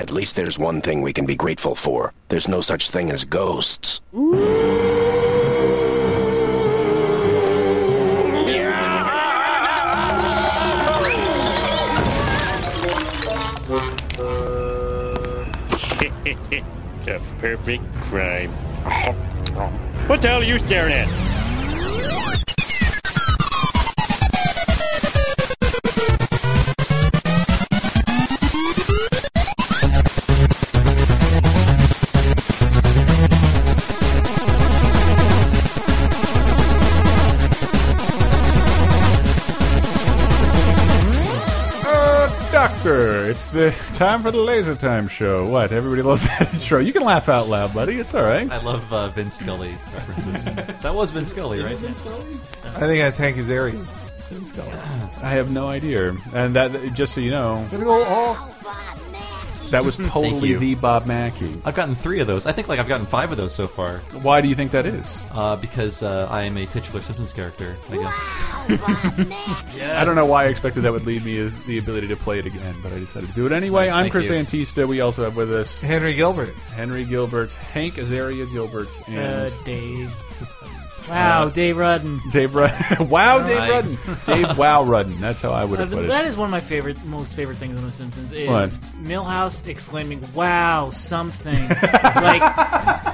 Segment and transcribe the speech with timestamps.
[0.00, 2.14] At least there's one thing we can be grateful for.
[2.28, 4.00] There's no such thing as ghosts.
[17.04, 18.52] the perfect crime.
[20.08, 21.29] What the hell are you staring at?
[43.52, 45.46] The time for the Laser Time show.
[45.48, 45.72] What?
[45.72, 46.78] Everybody loves that intro.
[46.80, 47.98] You can laugh out loud, buddy.
[47.98, 48.50] It's all right.
[48.50, 50.44] I love uh, Vince Scully references.
[50.82, 51.76] that was Vince Scully, right?
[51.76, 53.90] I think that's Hank Azaria's.
[54.28, 54.72] Vince Scully.
[55.22, 56.16] I have no idea.
[56.34, 58.34] And that, just so you know, Gonna go all.
[59.70, 60.58] That was totally you.
[60.58, 61.52] the Bob Mackey.
[61.64, 62.46] I've gotten three of those.
[62.46, 63.98] I think like I've gotten five of those so far.
[64.22, 65.20] Why do you think that is?
[65.32, 68.70] Uh, because uh, I am a titular Simpsons character, I guess.
[69.82, 72.46] I don't know why I expected that would lead me the ability to play it
[72.46, 73.86] again, but I decided to do it anyway.
[73.86, 74.34] Nice, I'm Chris you.
[74.34, 74.86] Antista.
[74.86, 76.54] We also have with us Henry Gilbert.
[76.74, 80.14] Henry Gilbert, Hank Azaria Gilbert, and Uh, Dave.
[81.08, 82.20] Wow, Dave Rudden.
[82.30, 83.08] Dave Rudden.
[83.08, 83.68] wow, Dave Hi.
[83.70, 83.98] Rudden.
[84.26, 85.20] Dave Wow Rudden.
[85.20, 86.28] That's how I would Uh, have put that it.
[86.28, 88.32] is one of my favorite, most favorite things on The Simpsons.
[88.32, 88.70] Is What?
[89.02, 92.42] Milhouse exclaiming, "Wow, something!" like,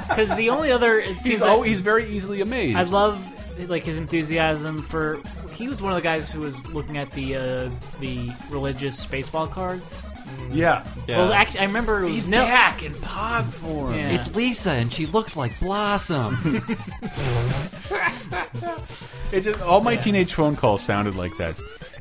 [0.08, 2.76] because the only other it He's seems oh, like- he's very easily amazed.
[2.78, 3.30] I love
[3.68, 5.20] like his enthusiasm for.
[5.52, 7.70] He was one of the guys who was looking at the uh,
[8.00, 10.06] the religious baseball cards.
[10.52, 10.86] Yeah.
[11.06, 11.18] Yeah.
[11.18, 13.94] Well, actually, I remember it was He's Mil- back in pod form.
[13.94, 14.10] Yeah.
[14.10, 16.64] it's Lisa, and she looks like Blossom.
[19.32, 21.56] It just all my teenage phone calls sounded like that.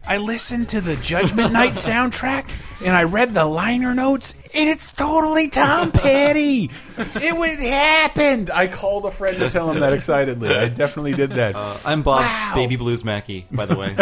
[0.07, 2.47] I listened to the Judgment Night soundtrack
[2.85, 6.69] and I read the liner notes and it's totally Tom Petty.
[6.97, 8.51] it would happened.
[8.51, 10.49] I called a friend to tell him that excitedly.
[10.55, 11.55] I definitely did that.
[11.55, 12.51] Uh, I'm Bob Wow.
[12.53, 13.95] Baby Blues Mackey, by the way.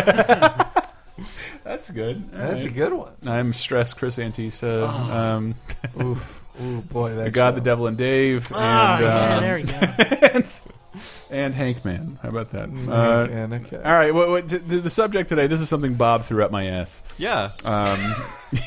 [1.63, 2.31] That's good.
[2.31, 3.13] That's a good one.
[3.25, 5.55] I'm stressed, Chris Antista, um,
[6.01, 6.41] Oof.
[6.61, 7.55] Ooh, boy, that the God, show.
[7.55, 9.77] the Devil, and Dave, Ah, and yeah, um, there we go.
[10.33, 10.61] and,
[11.31, 12.19] and Hank Man.
[12.21, 12.69] How about that?
[12.69, 13.77] Uh, Man, okay.
[13.77, 14.13] all right.
[14.13, 15.47] What, what, the, the subject today.
[15.47, 17.01] This is something Bob threw up my ass.
[17.17, 17.49] yeah.
[17.65, 18.15] Um,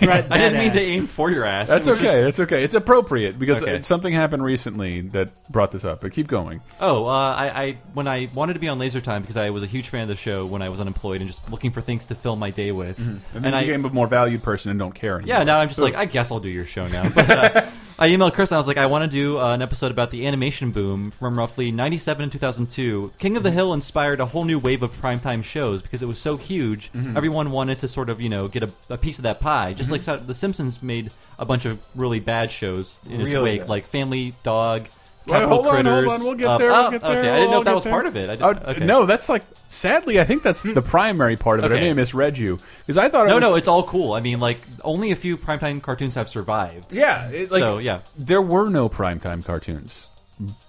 [0.02, 1.68] Right, I didn't mean to aim for your ass.
[1.68, 2.02] That's okay.
[2.02, 2.64] just- That's okay.
[2.64, 3.80] It's appropriate because Okay.
[3.82, 6.00] something happened recently that brought this up.
[6.00, 6.60] But keep going.
[6.80, 9.62] Oh, uh, I, I when I wanted to be on Laser Time because I was
[9.62, 12.06] a huge fan of the show when I was unemployed and just looking for things
[12.06, 12.98] to fill my day with.
[12.98, 15.28] And then I you became a more valued person and don't care anymore.
[15.36, 17.08] Yeah, now I'm just like, I guess I'll do your show now.
[17.08, 17.66] But uh,
[17.98, 20.10] I emailed Chris and I was like, I want to do uh, an episode about
[20.10, 23.12] the animation boom from roughly 97 and 2002.
[23.18, 23.56] King of the mm-hmm.
[23.56, 26.92] Hill inspired a whole new wave of primetime shows because it was so huge.
[26.92, 27.16] Mm-hmm.
[27.16, 29.72] Everyone wanted to sort of, you know, get a, a piece of that pie.
[29.72, 30.20] Just like mm-hmm.
[30.20, 33.68] so- The Simpsons made a bunch of really bad shows in its Really wake, bad.
[33.70, 34.88] like Family Dog.
[35.26, 36.20] Wait, Capitol hold on, hold on.
[36.22, 36.70] We'll get uh, there.
[36.70, 37.18] oh, we'll get there.
[37.18, 37.92] Okay, I didn't know if that was there.
[37.92, 38.30] part of it.
[38.30, 38.84] I did, Oh, okay.
[38.86, 39.44] No, that's like.
[39.68, 41.74] Sadly, I think that's the primary part of it.
[41.74, 43.26] I may have misread you because I thought.
[43.26, 44.12] It No, was, no, it's all cool.
[44.12, 46.92] I mean, like only a few primetime cartoons have survived.
[46.94, 47.28] yeah.
[47.30, 48.00] It, like, So, yeah.
[48.16, 50.06] there were no primetime cartoons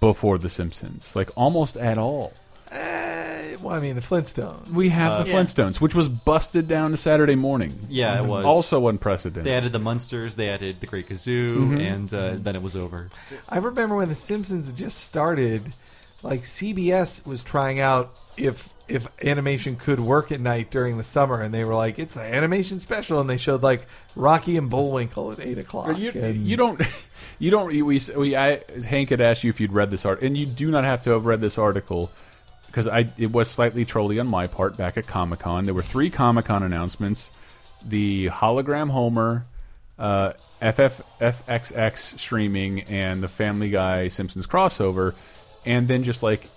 [0.00, 2.32] before The Simpsons, like almost at all.
[2.70, 4.68] Uh, well, I mean, the Flintstones.
[4.70, 5.36] We have the Yeah.
[5.38, 7.72] Flintstones, which was busted down to Saturday morning.
[7.88, 9.44] Yeah, it was Also unprecedented.
[9.44, 13.08] They added the Munsters, they added the Great Kazoo, and uh, then it was over.
[13.48, 15.62] I remember when The Simpsons just started,
[16.22, 21.42] like CBS was trying out if if animation could work at night during the summer,
[21.42, 23.86] and they were like, "It's the animation special," and they showed like
[24.16, 25.98] Rocky and Bullwinkle at eight o'clock.
[25.98, 26.80] You, you don't,
[27.38, 27.66] you don't.
[27.68, 30.70] We, we I, Hank had asked you if you'd read this article, and you do
[30.70, 32.10] not have to have read this article
[32.78, 35.64] because I it was slightly trolly on my part back at Comic Con.
[35.64, 37.32] There were three Comic Con announcements:
[37.84, 39.44] the hologram Homer,
[39.98, 40.34] uh,
[41.96, 45.14] streaming, and the Family Guy Simpsons crossover,
[45.66, 46.48] and then just like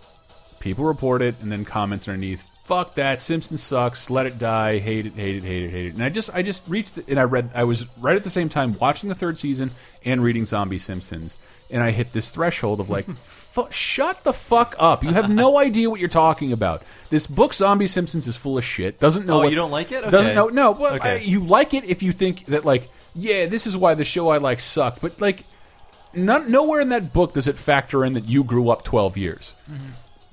[0.59, 2.45] people report it, and then comments underneath.
[2.65, 3.19] Fuck that!
[3.19, 4.11] Simpsons sucks.
[4.11, 4.77] Let it die.
[4.77, 5.13] Hate it.
[5.13, 5.43] Hate it.
[5.43, 5.71] Hate it.
[5.71, 5.93] Hate it.
[5.95, 7.49] And I just, I just reached and I read.
[7.55, 9.71] I was right at the same time watching the third season
[10.05, 11.35] and reading Zombie Simpsons,
[11.71, 13.07] and I hit this threshold of like,
[13.51, 15.03] fu shut the fuck up!
[15.03, 16.83] You have no idea what you're talking about.
[17.09, 18.99] This book, Zombie Simpsons, is full of shit.
[18.99, 19.35] Doesn't know.
[19.35, 20.09] Oh, what, you don't like it?
[20.09, 20.47] Doesn't know.
[20.47, 20.71] No.
[20.71, 21.15] Well, Okay.
[21.15, 24.29] I- you like it if you think that like, yeah, this is why the show
[24.29, 25.01] I like sucked.
[25.01, 25.43] But like,
[26.13, 29.55] none, nowhere in that book does it factor in that you grew up 12 years.
[29.69, 29.85] Mm-hmm.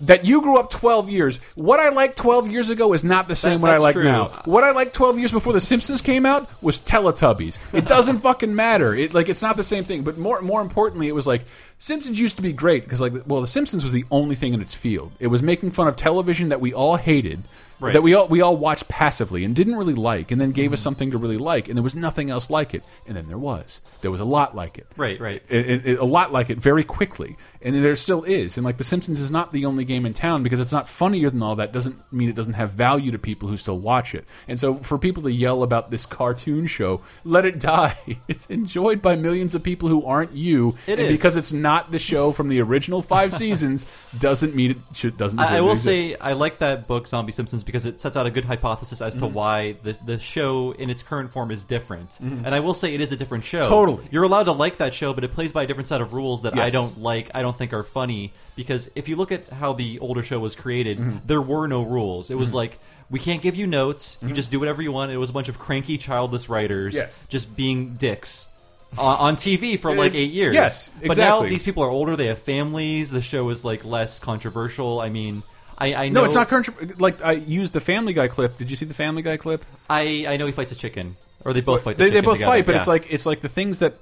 [0.03, 1.41] That you grew up 12 years.
[1.57, 4.05] What I liked 12 years ago is not the same what I like true.
[4.05, 4.29] now.
[4.45, 7.59] What I liked 12 years before The Simpsons came out was Teletubbies.
[7.75, 8.95] It doesn't fucking matter.
[8.95, 10.03] It like it's not the same thing.
[10.03, 11.43] But more more importantly, it was like
[11.79, 14.61] Simpsons used to be great because like well, The Simpsons was the only thing in
[14.61, 15.11] its field.
[15.19, 17.41] It was making fun of television that we all hated.
[17.81, 17.93] Right.
[17.93, 20.73] that we all we all watched passively and didn't really like, and then gave Mm-hmm.
[20.75, 23.39] us something to really like, and there was nothing else like it, and then there
[23.39, 25.41] was there was a lot like it, Right, right.
[25.49, 28.57] it, it- it- a lot like it very quickly, and there still is.
[28.57, 31.31] And like The Simpsons is not the only game in town because it's not funnier
[31.31, 31.73] than all that.
[31.73, 34.25] Doesn't mean it doesn't have value to people who still watch it.
[34.49, 37.97] And so for people to yell about this cartoon show, let it die.
[38.29, 40.77] It's enjoyed by millions of people who aren't you.
[40.87, 41.17] It and is.
[41.17, 43.87] because it's not the show from the original five seasons
[44.19, 45.39] doesn't mean it should doesn't.
[45.39, 48.31] I, I will say I like that book, Zombie Simpsons, because it sets out a
[48.31, 49.35] good hypothesis as to Mm-hmm.
[49.35, 52.19] why the the show in its current form is different.
[52.21, 53.69] And I will say it is a different show.
[53.69, 54.05] Totally.
[54.11, 56.43] you're allowed to like that show, but it plays by a different set of rules
[56.43, 57.31] that I don't like.
[57.35, 60.55] I don't think are funny because if you look at how the older show was
[60.57, 61.19] created, Mm-hmm.
[61.27, 62.31] there were no rules.
[62.31, 62.79] It was like.
[63.11, 64.19] We can't give you notes.
[64.21, 65.11] You just do whatever you want.
[65.13, 67.05] It was a bunch of cranky, childless writers Mm-hmm.
[67.05, 67.25] Yes.
[67.31, 68.49] just being dicks
[68.99, 70.53] on, on TV for like eight years.
[70.53, 71.09] yes, exactly.
[71.09, 72.17] But now these people are older.
[72.17, 73.11] They have families.
[73.11, 75.01] The show is like less controversial.
[75.01, 75.43] I mean,
[75.79, 77.01] I, I No, know it's not current.
[77.01, 78.59] Like I used the Family Guy clip.
[78.59, 79.65] Did you see the Family Guy clip?
[79.89, 81.17] I I know he fights a chicken,
[81.47, 81.97] or they both fight.
[81.97, 82.79] The they, they both together, fight, but yeah.
[82.81, 83.95] it's like it's like the things that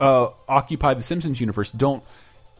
[0.00, 2.02] uh, occupy the Simpsons universe don't.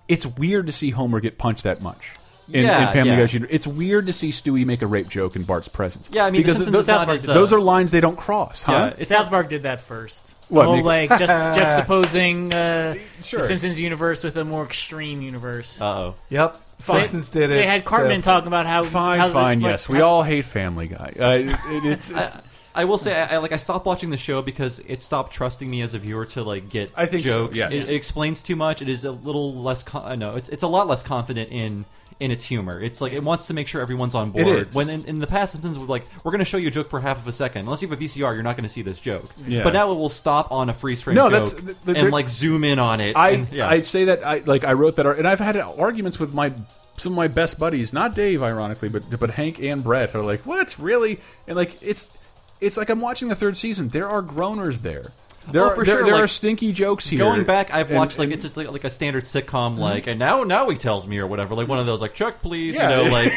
[0.08, 2.12] It's weird to see Homer get punched that much.
[2.50, 3.18] In, Yeah, in Family yeah.
[3.18, 3.54] Guy's universe.
[3.54, 6.08] It's weird to see Stewie make a rape joke in Bart's presence.
[6.10, 8.16] Yeah, I mean, because Simpsons those, is not as, uh, those are lines they don't
[8.16, 8.94] cross, huh?
[8.96, 10.34] Yeah, South Park did that first.
[10.48, 11.30] What, The whole, like just
[11.78, 13.40] juxtaposing uh, Sure.
[13.40, 15.78] the Simpsons universe with a more extreme universe.
[15.80, 16.14] Uh oh.
[16.30, 16.54] Yep.
[16.78, 17.56] They- Simpsons did it.
[17.56, 19.88] They had Cartman so- talking about how Fine, how fine, like, yes.
[19.88, 21.12] We all hate Family Guy.
[21.18, 22.30] Uh, it, it- it's, it's
[22.74, 25.68] I will say, I, I like I stopped watching the show because it stopped trusting
[25.68, 27.58] me as a viewer to like get I think so, jokes.
[27.58, 27.72] yes.
[27.72, 28.82] It, it explains too much.
[28.82, 29.82] It is a little less.
[29.82, 31.84] Con- I know it's it's a lot less confident in
[32.20, 32.80] in its humor.
[32.80, 34.74] It's like it wants to make sure everyone's on board.
[34.74, 36.90] When in, in the past, Simpsons would like we're going to show you a joke
[36.90, 37.62] for half of a second.
[37.62, 39.24] Unless you have a VCR, you're not going to see this joke.
[39.46, 39.62] Yeah.
[39.64, 42.10] But now it will stop on a freeze frame No, joke that's- th- th- and
[42.10, 43.16] like zoom in on it.
[43.16, 43.68] I and, yeah.
[43.68, 46.52] I say that I like I wrote that and I've had arguments with my
[46.96, 50.44] some of my best buddies, not Dave, ironically, but but Hank and Brett are like,
[50.44, 52.10] "What really?" And like it's
[52.60, 53.88] it's like I'm watching the third season.
[53.88, 55.12] There are groaners there.
[55.50, 57.20] There, Oh, are, for there, sure, there like, are stinky jokes here.
[57.20, 59.78] Going back, I've And- watched like and- it's just like, like a standard sitcom, mhm.
[59.78, 62.42] like and now now he tells me or whatever, like one of those like Chuck,
[62.42, 63.00] please, Yeah.
[63.02, 63.34] you know, like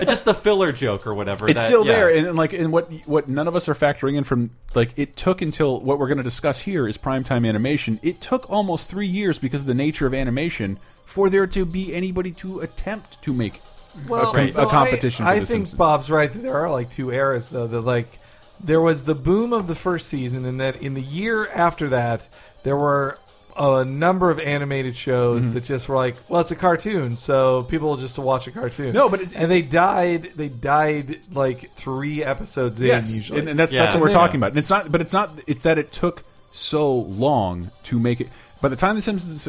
[0.08, 1.48] just the filler joke or whatever.
[1.48, 1.92] it's that- still yeah.
[1.92, 4.90] there, and, and like and what what none of us are factoring in from like
[4.96, 8.00] it took until what we're going to discuss here is primetime animation.
[8.02, 11.94] It took almost three years because of the nature of animation for there to be
[11.94, 13.60] anybody to attempt to make
[14.08, 15.78] well, com- a no, I- competition for I, The think Simpsons.
[15.78, 17.68] Bob's right that there are like two eras though.
[17.68, 18.18] That like
[18.62, 22.28] there was the boom of the first season, and that in the year after that
[22.62, 23.18] there were
[23.54, 25.52] a number of animated shows Mm-hmm.
[25.54, 28.94] that just were like, well, it's a cartoon, so people will just watch a cartoon.
[28.94, 30.30] No, but it- and they died.
[30.36, 33.82] They died like three episodes in usually, and, and that's Yeah.
[33.82, 34.50] that's what we're And talking about.
[34.50, 35.38] And it's not, but it's not.
[35.46, 36.22] It's that it took
[36.52, 38.28] so long to make it.
[38.62, 39.48] By the time The Simpsons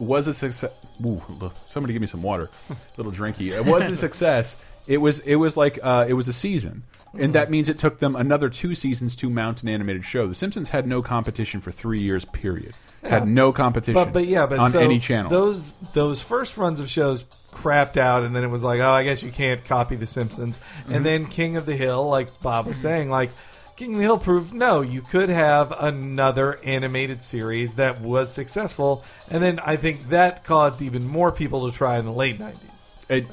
[0.00, 0.70] was a success,
[1.06, 1.22] ooh,
[1.68, 2.50] somebody give me some water,
[2.96, 3.52] little drinky.
[3.52, 4.56] It was a success.
[4.88, 6.82] It was it was like uh, it was a season,
[7.16, 10.26] and that means it took them another two seasons to mount an animated show.
[10.26, 12.24] The Simpsons had no competition for three years.
[12.24, 12.74] Period.
[13.04, 13.94] Had no competition.
[13.94, 15.30] But but yeah, but on so any channel.
[15.30, 17.22] those those first runs of shows
[17.52, 20.58] crapped out, and then it was like, oh, I guess you can't copy The Simpsons.
[20.58, 20.94] Mm-hmm.
[20.94, 23.30] And then King of the Hill, like Bob was saying, like
[23.76, 29.04] King of the Hill proved no, you could have another animated series that was successful,
[29.30, 32.60] and then I think that caused even more people to try in the late nineties.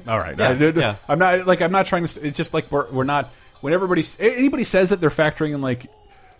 [0.07, 0.37] All right.
[0.37, 0.95] Yeah, I, yeah.
[1.07, 2.25] am not like I'm not trying to.
[2.25, 3.31] It's just like we're, we're not.
[3.61, 5.87] When everybody anybody says that they're factoring in like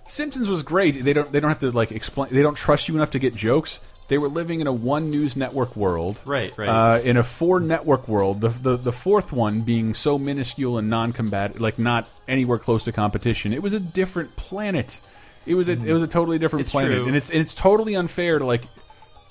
[0.07, 1.03] Simpsons was great.
[1.03, 2.33] They don't they don't have to like explain.
[2.33, 3.79] They don't trust you enough to get jokes.
[4.09, 6.68] They were living in a one news network world, Right, right.
[6.68, 8.42] Uh, in a four network world.
[8.42, 12.92] The, the the fourth one being so minuscule and non-combat, like not anywhere close to
[12.92, 13.54] competition.
[13.54, 14.99] It was a different planet.
[15.45, 17.07] It was a it was a totally different It's planet, true.
[17.07, 18.63] and it's and it's totally unfair to like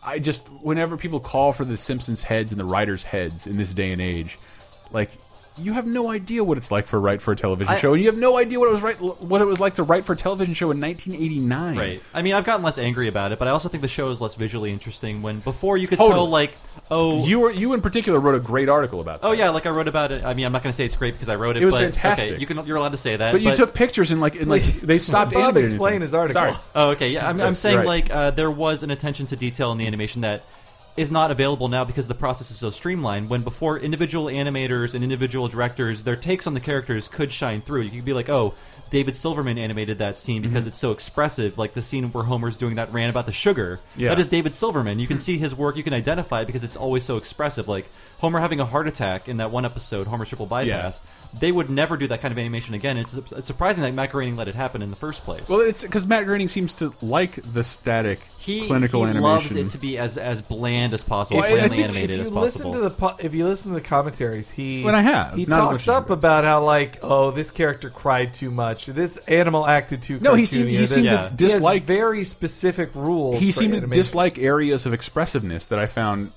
[0.04, 3.74] I just whenever people call for the Simpsons heads and the writers' heads in this
[3.74, 4.38] day and age,
[4.92, 5.10] like
[5.60, 8.02] you have no idea what it's like for write for a television I- show, and
[8.02, 10.12] you have no idea what it was write, what it was like to write for
[10.12, 11.76] a television show in 1989.
[11.76, 12.02] Right.
[12.14, 14.20] I mean, I've gotten less angry about it, but I also think the show is
[14.20, 15.22] less visually interesting.
[15.22, 16.14] When before you could Totally.
[16.14, 16.52] tell, like,
[16.90, 19.20] oh, You were you in particular wrote a great article about.
[19.22, 19.38] oh that.
[19.38, 20.24] yeah, like I wrote about it.
[20.24, 21.62] I mean, I'm not going to say it's great because I wrote it.
[21.62, 22.32] It was but, fantastic.
[22.32, 22.64] Okay, you can.
[22.66, 23.32] You're allowed to say that.
[23.32, 25.32] but you took pictures and like and like they stopped.
[25.32, 26.02] Bob explain anything.
[26.02, 26.40] his article.
[26.40, 26.54] Sorry.
[26.74, 27.10] Oh, okay.
[27.10, 27.86] Yeah, I'm, I'm saying right.
[27.86, 30.42] like uh, there was an attention to detail in the animation that
[30.98, 33.30] is not available now because the process is so streamlined.
[33.30, 37.82] When before individual animators and individual directors, their takes on the characters could shine through.
[37.82, 38.54] You could be like, oh.
[38.90, 40.68] David Silverman animated that scene because Mm-hmm.
[40.68, 43.80] it's so expressive, like the scene where Homer's doing that rant about the sugar.
[43.98, 44.08] Yeah.
[44.08, 44.98] That is David Silverman.
[44.98, 47.68] You can see his work, you can identify it because it's always so expressive.
[47.68, 47.86] Like
[48.20, 51.02] Homer having a heart attack in that one episode, Homer's triple bypass.
[51.38, 52.96] They would never do that kind of animation again.
[52.96, 55.48] It's, it's surprising that Matt Groening let it happen in the first place.
[55.48, 59.22] Well, it's because Matt Groening seems to like the static he, clinical he animation.
[59.22, 61.84] loves it to be as as bland bland as possible, Well, I- I blandly think
[61.90, 64.94] animated if as you listen to the if you listen to the commentaries, he When
[64.94, 67.90] I have, he not as much talks up you about how like oh this character
[67.90, 70.18] cried too much, this animal acted too.
[70.20, 73.38] No, he seemed- cartoony, he or this- seemed to he has dislike- very specific rules.
[73.40, 76.32] he for seemed to dislike areas of expressiveness that I found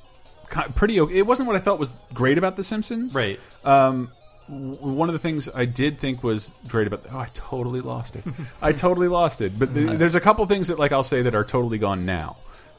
[0.75, 0.99] pretty.
[0.99, 1.17] okay.
[1.17, 3.15] It wasn't what I felt was great about The Simpsons.
[3.15, 3.39] right.
[3.63, 4.09] Um, w-
[4.51, 7.05] one of the things I did think was great about.
[7.11, 8.23] Oh, I totally lost it.
[8.61, 9.57] I totally lost it.
[9.57, 12.37] But the, there's a couple things that, like, I'll say that are totally gone now.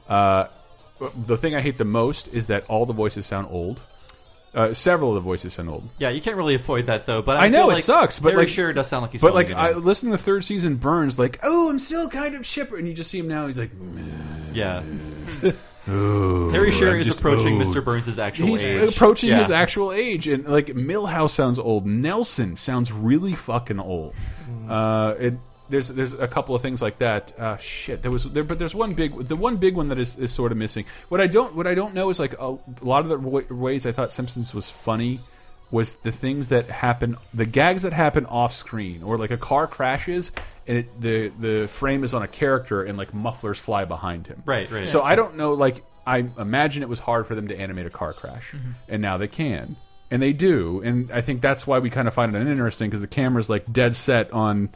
[0.08, 0.48] Uh,
[1.26, 3.80] the thing I hate the most is that all the voices sound old.
[4.54, 5.88] Uh, several of the voices sound old.
[5.96, 7.22] Yeah, you can't really avoid that though.
[7.22, 9.12] But I I, know, feel it sucks, but, Harry like- sure it does sound like
[9.12, 9.22] he's.
[9.22, 12.42] But like, I, listening to the third season, Burns like, oh, I'm still kind of
[12.42, 13.46] chipper, and you just see him now.
[13.46, 13.70] He's like,
[14.52, 14.82] yeah.
[15.86, 17.62] Harry Shearer I'm is just approaching old.
[17.62, 17.84] Mr.
[17.84, 18.50] Burns' actual age.
[18.50, 18.90] he's age.
[18.94, 19.38] approaching Yeah.
[19.38, 21.86] his actual age, and like Milhouse sounds old.
[21.86, 24.14] Nelson sounds really fucking old.
[24.68, 25.34] Uh, it
[25.70, 27.32] there's there's a couple of things like that.
[27.38, 30.16] Uh, shit, there was there, but there's one big the one big one that is,
[30.16, 30.84] is sort of missing.
[31.08, 33.42] What I don't what I don't know is like a, a lot of the wa-
[33.50, 35.18] ways I thought Simpsons was funny
[35.72, 39.66] was the things that happen, the gags that happen off screen, or like a car
[39.66, 40.30] crashes
[40.66, 44.42] and it, the the frame is on a character and like mufflers fly behind him.
[44.44, 44.88] Right, right.
[44.88, 45.54] So I don't know.
[45.54, 48.72] Like I imagine it was hard for them to animate a car crash, mm-hmm.
[48.88, 49.76] and now they can,
[50.10, 53.00] and they do, and I think that's why we kind of find it interesting because
[53.00, 54.70] the camera's like dead set on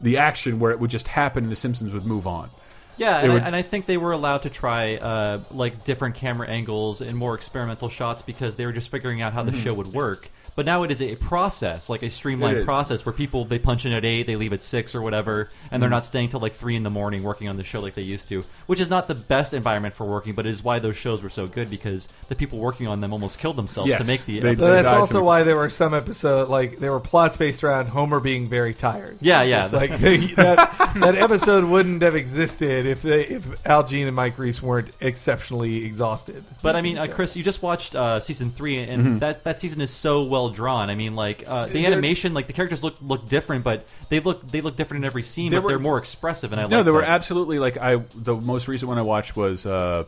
[0.00, 2.50] the action where it would just happen and the Simpsons would move on.
[2.96, 6.14] Yeah, and, would- I, and I think they were allowed to try uh, like different
[6.14, 9.74] camera angles and more experimental shots because they were just figuring out how the show
[9.74, 10.28] would work.
[10.56, 13.92] But now it is a process, like a streamlined process, where people they punch in
[13.92, 16.76] at eight, they leave at six or whatever, and they're not staying till like three
[16.76, 18.44] in the morning working on the show like they used to.
[18.66, 21.28] Which is not the best environment for working, but it is why those shows were
[21.28, 24.38] so good because the people working on them almost killed themselves Yes, to make the.
[24.40, 24.64] they- episode.
[24.66, 27.64] So that's died also to- why there were some episodes like there were plots based
[27.64, 29.18] around Homer being very tired.
[29.20, 29.62] Yeah, yeah.
[29.62, 34.38] Just like that that episode wouldn't have existed if they if Al Jean and Mike
[34.38, 36.44] Reiss weren't exceptionally exhausted.
[36.62, 39.18] But I mean, uh, Chris, you just watched uh, season three, and Mm-hmm.
[39.18, 40.90] that, that season is so well drawn.
[40.90, 44.46] I mean, like uh, the animation, like the characters look look different, but they look
[44.50, 46.76] they look different in every scene, There but were- they're more expressive, and I No,
[46.78, 47.08] like there were that.
[47.10, 47.96] absolutely like I.
[48.14, 50.04] The most recent one I watched was uh,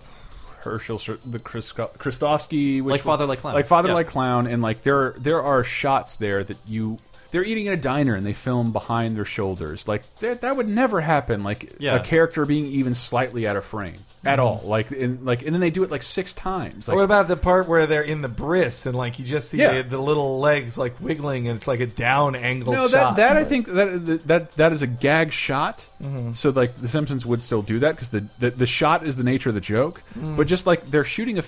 [0.61, 3.55] Herschel, the Chris, Krustofsky, which Like Father Like Clown.
[3.55, 3.95] like Father Yeah.
[3.95, 6.99] Like Clown, and like there there are shots there that you.
[7.37, 9.87] They're eating in a diner and they film behind their shoulders.
[9.87, 11.43] Like that, that would never happen.
[11.43, 11.97] Like Yeah.
[11.97, 14.61] a character being even slightly out of frame at all.
[14.61, 14.69] Mm-hmm.
[14.69, 16.89] Like in, like and then they do it like six times.
[16.89, 19.59] Like, what about the part where they're in the bris and like you just see
[19.59, 19.83] Yeah.
[19.83, 22.73] the, the little legs like wiggling and it's like a down angle.
[22.73, 23.17] No, shot?
[23.19, 25.87] that that I think that that that is a gag shot.
[26.03, 26.35] Mm-hmm.
[26.35, 29.25] So like the Simpsons would still do that because the, the the shot is the
[29.25, 30.03] nature of the joke.
[30.19, 30.37] Mm.
[30.37, 31.45] But just like they're shooting a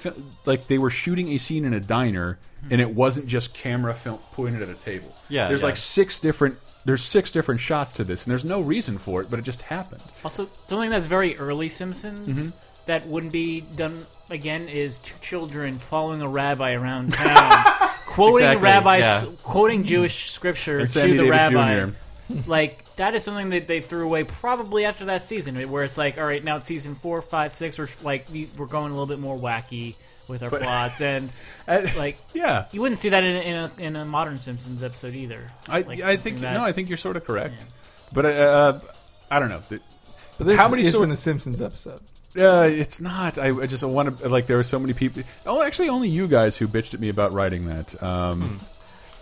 [0.47, 2.73] like they were shooting a scene in a diner, hmm.
[2.73, 5.14] and it wasn't just camera film pointed at a table.
[5.28, 5.67] Yeah, there's yeah.
[5.67, 9.31] like six different there's six different shots to this, and there's no reason for it,
[9.31, 10.02] but it just happened.
[10.25, 12.57] Also, something that's very early Simpsons Mm-hmm.
[12.87, 17.64] that wouldn't be done again is two children following a rabbi around town,
[18.07, 19.25] quoting Exactly, rabbis, yeah.
[19.43, 21.81] quoting Jewish scripture to the Davis rabbi.
[21.85, 21.93] Jr..
[22.47, 26.18] like that is something that they threw away probably after that season, where it's like,
[26.18, 29.06] all right, now it's season four, five, six, we're like we- we're going a little
[29.06, 29.94] bit more wacky
[30.28, 31.32] with our plots, and
[31.66, 35.14] like Yeah, you wouldn't see that in a, in a, in a modern Simpsons episode
[35.14, 35.50] either.
[35.68, 37.54] I Like, I think that- no, I think you're sort of correct.
[38.12, 38.80] But uh, uh,
[39.30, 39.62] I don't know.
[39.68, 39.80] But
[40.38, 42.00] this how many isn't sort- a Simpsons episode.
[42.38, 43.38] Uh, it's not.
[43.38, 44.47] I, I just want to like.
[44.47, 45.23] There were so many people.
[45.47, 48.00] Oh, actually, only you guys who bitched at me about writing that.
[48.02, 48.61] Um,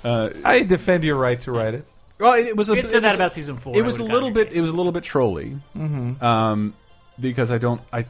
[0.04, 1.84] uh, I defend your right to write it.
[2.18, 2.74] Well, it was a.
[2.76, 3.76] You had said it that was- about season four.
[3.76, 4.52] It was a little bit.
[4.52, 5.56] It was a little bit trolly.
[5.76, 6.22] Mm-hmm.
[6.24, 6.74] Um,
[7.20, 7.80] because I don't.
[7.92, 8.04] I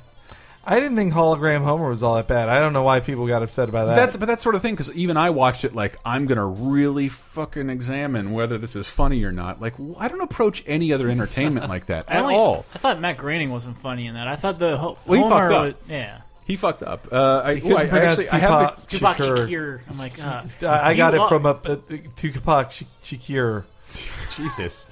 [0.69, 2.49] I didn't think hologram Homer was all that bad.
[2.49, 3.95] I don't know why people got upset about that.
[3.95, 7.09] that's but that sort of thing because even I watched it like I'm gonna really
[7.09, 9.61] fucking examine whether this is funny or not.
[9.61, 12.67] Like I don't approach any other entertainment like that at only- all.
[12.75, 14.27] I thought Matt Groening wasn't funny in that.
[14.27, 15.63] I thought the ho- Well, he Homer fucked up.
[15.67, 16.21] was- yeah.
[16.47, 17.09] He fucked up.
[17.13, 19.49] Uh, I, ooh, I, I pronounce actually I have the, Tupac Tupac Shakur.
[19.49, 19.81] Shakur.
[19.91, 21.77] I'm like, uh, I I got it from a, a,
[22.17, 22.71] Tupac
[23.03, 23.65] Shakur.
[24.37, 24.89] Jesus.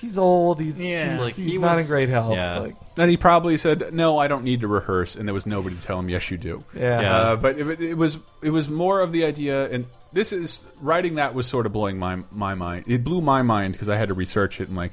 [0.00, 0.60] He's old.
[0.60, 1.04] He's, Yeah.
[1.04, 2.34] he's, Like, he's he not was- in great health.
[2.34, 2.58] yeah.
[2.58, 5.76] Like, and he probably said no, I don't need to rehearse, and there was nobody
[5.76, 6.62] to tell him yes, you do.
[6.76, 7.00] yeah.
[7.00, 7.16] Yeah.
[7.16, 11.14] Uh, but it, it was it was more of the idea, and this is writing
[11.14, 12.84] that was sort of blowing my my mind.
[12.88, 14.92] It blew my mind because I had to research it and like,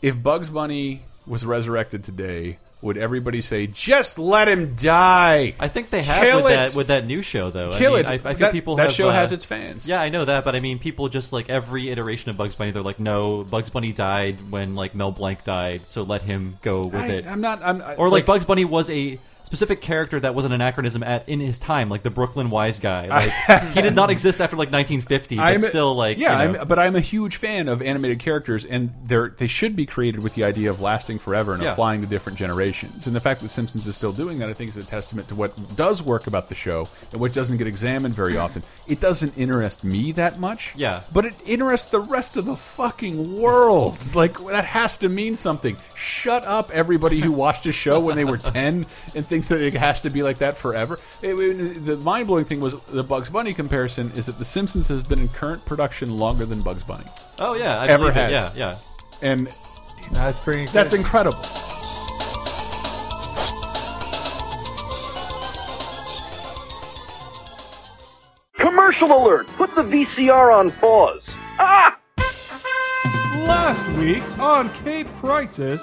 [0.00, 5.54] if Bugs Bunny was resurrected today, would everybody say just let him die?
[5.58, 6.56] I think they have Kill with it!
[6.56, 7.70] that with that new show though.
[7.70, 8.26] Kill I mean, it.
[8.26, 9.88] I, I feel that, people that have, show uh, has its fans.
[9.88, 12.72] Yeah, I know that, but I mean, people just like every iteration of Bugs Bunny,
[12.72, 16.86] they're like, no, Bugs Bunny died when like Mel Blanc died, so let him go
[16.86, 17.26] with I, it.
[17.26, 17.62] I'm not.
[17.62, 19.18] I'm or like, Bugs Bunny was a
[19.52, 23.02] specific character that was an anachronism at in his time, like the Brooklyn wise guy.
[23.52, 26.60] Like he did not exist after like 1950, but I'm still like yeah, you know.
[26.60, 30.22] I'm, but I'm a huge fan of animated characters, and they're they should be created
[30.22, 31.72] with the idea of lasting forever and Yeah.
[31.72, 33.06] applying to different generations.
[33.06, 35.34] And the fact that Simpsons is still doing that, I think, is a testament to
[35.34, 38.62] what does work about the show and what doesn't get examined very often.
[38.88, 41.02] It doesn't interest me that much, Yeah.
[41.12, 43.98] but it interests the rest of the fucking world.
[44.14, 45.76] Like that has to mean something.
[46.02, 49.74] Shut up, everybody who watched a show when they were ten and thinks that it
[49.74, 50.98] has to be like that forever.
[51.22, 54.88] It- it- the mind blowing thing was the Bugs Bunny comparison is that The Simpsons
[54.88, 57.04] has been in current production longer than Bugs Bunny,
[57.38, 58.32] oh yeah, I Ever believe it.
[58.32, 58.32] has.
[58.32, 58.76] Yeah, yeah.
[59.22, 59.48] and
[60.12, 60.66] That's pretty.
[60.66, 61.38] that's incredible.
[68.58, 69.46] Commercial alert!
[69.56, 71.22] Put the VCR on pause.
[71.58, 71.96] Ah!
[73.46, 75.82] Last week on Cape Crisis.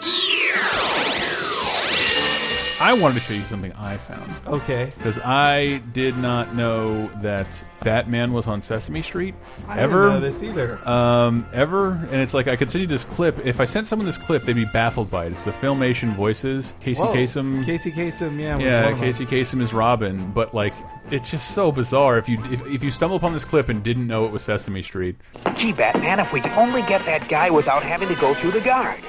[2.81, 4.93] I wanted to show you something I found Okay.
[4.97, 7.45] because I did not know that
[7.83, 9.35] Batman was on Sesame Street
[9.67, 10.05] I ever.
[10.05, 10.87] didn't know this either.
[10.87, 13.45] um, ever, and it's like I could send you this clip.
[13.45, 15.33] If I sent someone this clip, they'd be baffled by it.
[15.33, 16.73] It's the Filmation voices.
[16.79, 17.13] Casey Whoa.
[17.13, 17.65] Kasem.
[17.65, 18.55] Casey Kasem, yeah.
[18.55, 18.99] Was one yeah, of them.
[18.99, 20.73] Casey Kasem is Robin, but like
[21.11, 22.17] it's just so bizarre.
[22.17, 24.81] If you if, if you stumble upon this clip and didn't know it was Sesame
[24.81, 25.15] Street,
[25.57, 28.61] Gee, Batman, if we could only get that guy without having to go through the
[28.61, 28.99] guard.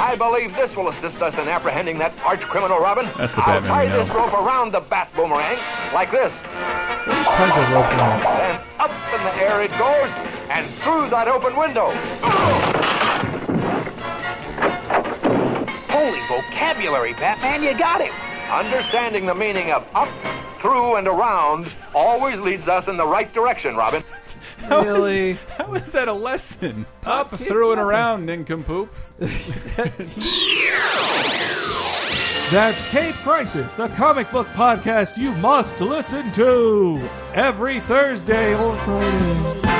[0.00, 3.08] I believe this will assist us in apprehending that arch criminal, Robin.
[3.16, 3.70] That's the Batman.
[3.70, 5.58] I'll tie this rope around the bat boomerang,
[5.92, 6.32] like this.
[7.06, 8.24] There's tons of rope lines.
[8.24, 10.10] Then up in the air it goes,
[10.48, 11.90] and through that open window.
[15.90, 18.29] Holy vocabulary, Batman, you got him.
[18.50, 20.08] Understanding the meaning of up,
[20.60, 24.02] through, and around always leads us in the right direction, Robin.
[24.64, 25.32] How is- Really?
[25.56, 26.84] how is that a lesson?
[27.06, 28.92] Up, through, and around, nincompoop.
[32.50, 36.96] That's Cape Crisis, the comic book podcast you must listen to
[37.32, 39.79] every Thursday or Friday.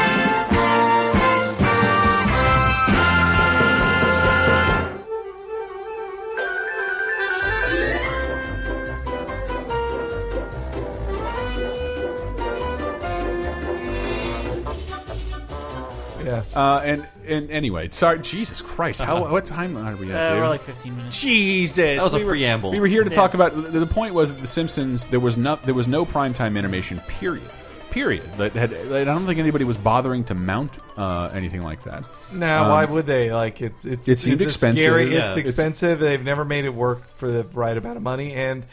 [16.54, 20.16] Uh, and and anyway, sorry, Jesus Christ, how what time are we at?
[20.16, 20.42] Uh, dude?
[20.42, 21.20] we're like 15 minutes.
[21.20, 22.70] Jesus, That was a we were, preamble.
[22.72, 23.14] We were here to Yeah.
[23.16, 23.54] talk about.
[23.54, 25.08] The, the point was that The Simpsons.
[25.08, 25.62] There was not.
[25.64, 27.00] There was no primetime animation.
[27.06, 27.48] Period.
[27.90, 28.22] Period.
[28.36, 28.72] That had.
[28.72, 32.04] I don't think anybody was bothering to mount uh, anything like that.
[32.32, 33.32] Now, Um, why would they?
[33.32, 34.82] Like, it, it's It seemed it's a expensive.
[34.82, 35.26] Scary, Yeah.
[35.26, 35.98] It's It's- expensive.
[36.00, 38.64] They've never made it work for the right amount of money, and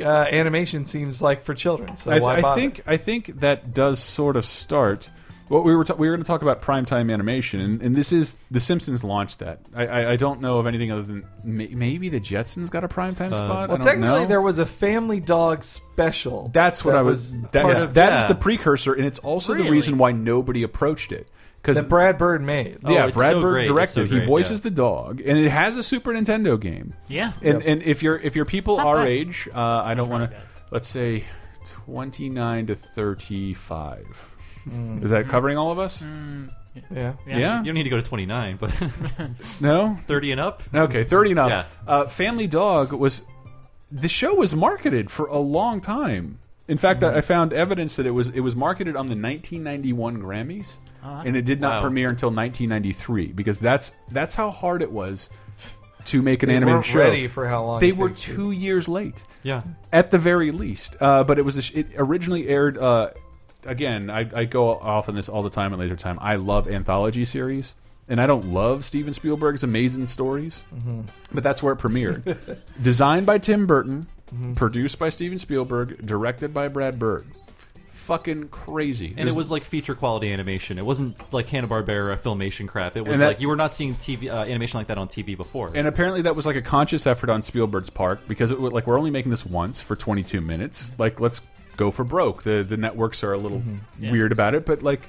[0.00, 1.96] uh, animation seems like for children.
[1.96, 2.60] So I, why I bother?
[2.60, 2.82] think.
[2.86, 5.08] I think that does sort of start.
[5.48, 8.12] What we were ta- we were going to talk about primetime animation, and, and this
[8.12, 9.60] is The Simpsons launched that.
[9.74, 12.88] I, I, I don't know of anything other than may, maybe the Jetsons got a
[12.88, 13.34] primetime spot.
[13.34, 14.26] I Uh, Well, don't technically, know.
[14.26, 16.50] there was a Family Dog special.
[16.52, 17.40] That's what that I was.
[17.50, 18.28] That, part yeah, of that is yeah.
[18.28, 21.30] the precursor, and it's also the reason why nobody approached it.
[21.60, 22.78] Because that Brad Bird made.
[22.84, 23.66] Oh, yeah, it's Brad so Bird great.
[23.68, 24.08] Directed.
[24.08, 24.62] so he voices yeah.
[24.64, 26.94] the dog, and it has a Super Nintendo game.
[27.08, 27.32] Yeah.
[27.42, 29.08] And and if you're if you're people Not our bad.
[29.08, 30.36] age, uh, I don't want to.
[30.70, 31.24] Let's say
[31.66, 34.27] twenty nine to thirty five.
[34.68, 35.02] Hmm.
[35.04, 36.04] Is that covering all of us?
[36.94, 37.14] Yeah.
[37.26, 37.58] Yeah.
[37.60, 38.70] You don't need to go to 29, but
[39.60, 39.98] No.
[40.06, 40.62] 30 and up.
[40.72, 41.48] Okay, thirty and up.
[41.50, 41.64] Yeah.
[41.86, 43.22] Uh, Family Dog was
[43.90, 46.38] the show was marketed for a long time.
[46.68, 50.18] In fact, I I found evidence that it was it was marketed on the 1991
[50.22, 51.80] Grammys, and it did not Wow.
[51.80, 55.30] premiere until 1993 because that's that's how hard it was
[56.04, 56.98] to make an They animated show.
[56.98, 59.62] ready for how long they were takes to- two years late Yeah.
[59.92, 60.96] at the very least.
[61.00, 62.76] Uh, but it was a sh it originally aired.
[62.78, 63.10] Uh,
[63.64, 66.18] again, I, I go off on this all the time at Laser Time.
[66.20, 67.74] I love anthology series,
[68.08, 71.02] and I don't love Steven Spielberg's amazing stories, Mm-hmm.
[71.32, 72.58] but that's where it premiered.
[72.82, 74.54] Designed by Tim Burton, Mm-hmm.
[74.54, 77.24] produced by Steven Spielberg, directed by Brad Bird.
[77.92, 79.08] Fucking crazy.
[79.08, 80.78] And There's- it was like feature quality animation.
[80.78, 82.96] It wasn't like Hanna Barbera filmation crap.
[82.96, 85.36] It was that- like you were not seeing TV uh, animation like that on TV
[85.36, 85.70] before.
[85.74, 88.86] And apparently that was like a conscious effort on Spielberg's part because it was like
[88.86, 90.92] we're only making this once for 22 minutes.
[90.98, 91.40] Like let's
[91.78, 92.42] go for broke.
[92.42, 94.10] The the networks are a little mm-hmm.
[94.10, 95.00] weird about it, but like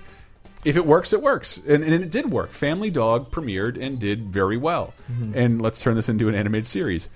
[0.64, 2.52] if it works, it works, and, and it did work.
[2.52, 4.94] Family Dog premiered and did very well.
[5.12, 5.38] Mm-hmm.
[5.38, 7.10] And let's turn this into an animated series.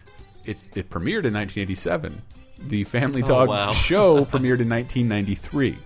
[0.45, 2.21] It's it premiered in 1987.
[2.59, 3.71] The Family oh, Dog wow.
[3.71, 5.77] show premiered in 1993.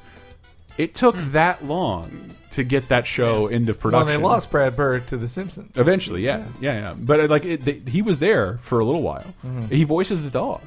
[0.77, 1.31] It took mm.
[1.31, 4.07] that long to get that show into production.
[4.07, 5.75] Well, they lost Brad Bird to The Simpsons.
[5.75, 6.93] Eventually, yeah, yeah, yeah.
[6.93, 9.25] But like, it, they, he was there for a little while.
[9.43, 9.65] Mm-hmm.
[9.67, 10.61] He voices the dog.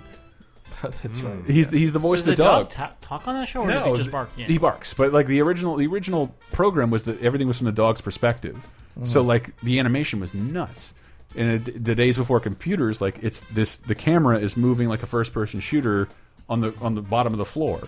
[1.03, 1.45] That's right.
[1.47, 2.63] He's he's the voice Does of the the dog.
[2.69, 4.31] dog ta- talk on that show, or does he just bark?
[4.37, 4.47] Yeah.
[4.47, 4.95] he barks.
[4.95, 8.57] But like the original, the original program was that everything was from the dog's perspective.
[9.05, 10.93] So like the animation was nuts.
[11.35, 15.07] in the the days before computers, like it's this the camera is moving like a
[15.07, 16.09] first person shooter
[16.49, 17.81] on the on the bottom of the floor.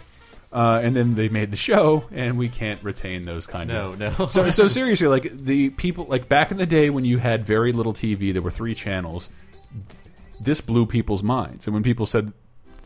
[0.52, 3.98] Uh, and then they made the show, and we can't retain those kind of.
[3.98, 4.26] No, no.
[4.26, 7.72] so, so seriously, like the people, like back in the day when you had very
[7.72, 9.30] little TV, there were three channels.
[10.40, 12.32] This blew people's minds, and when people said,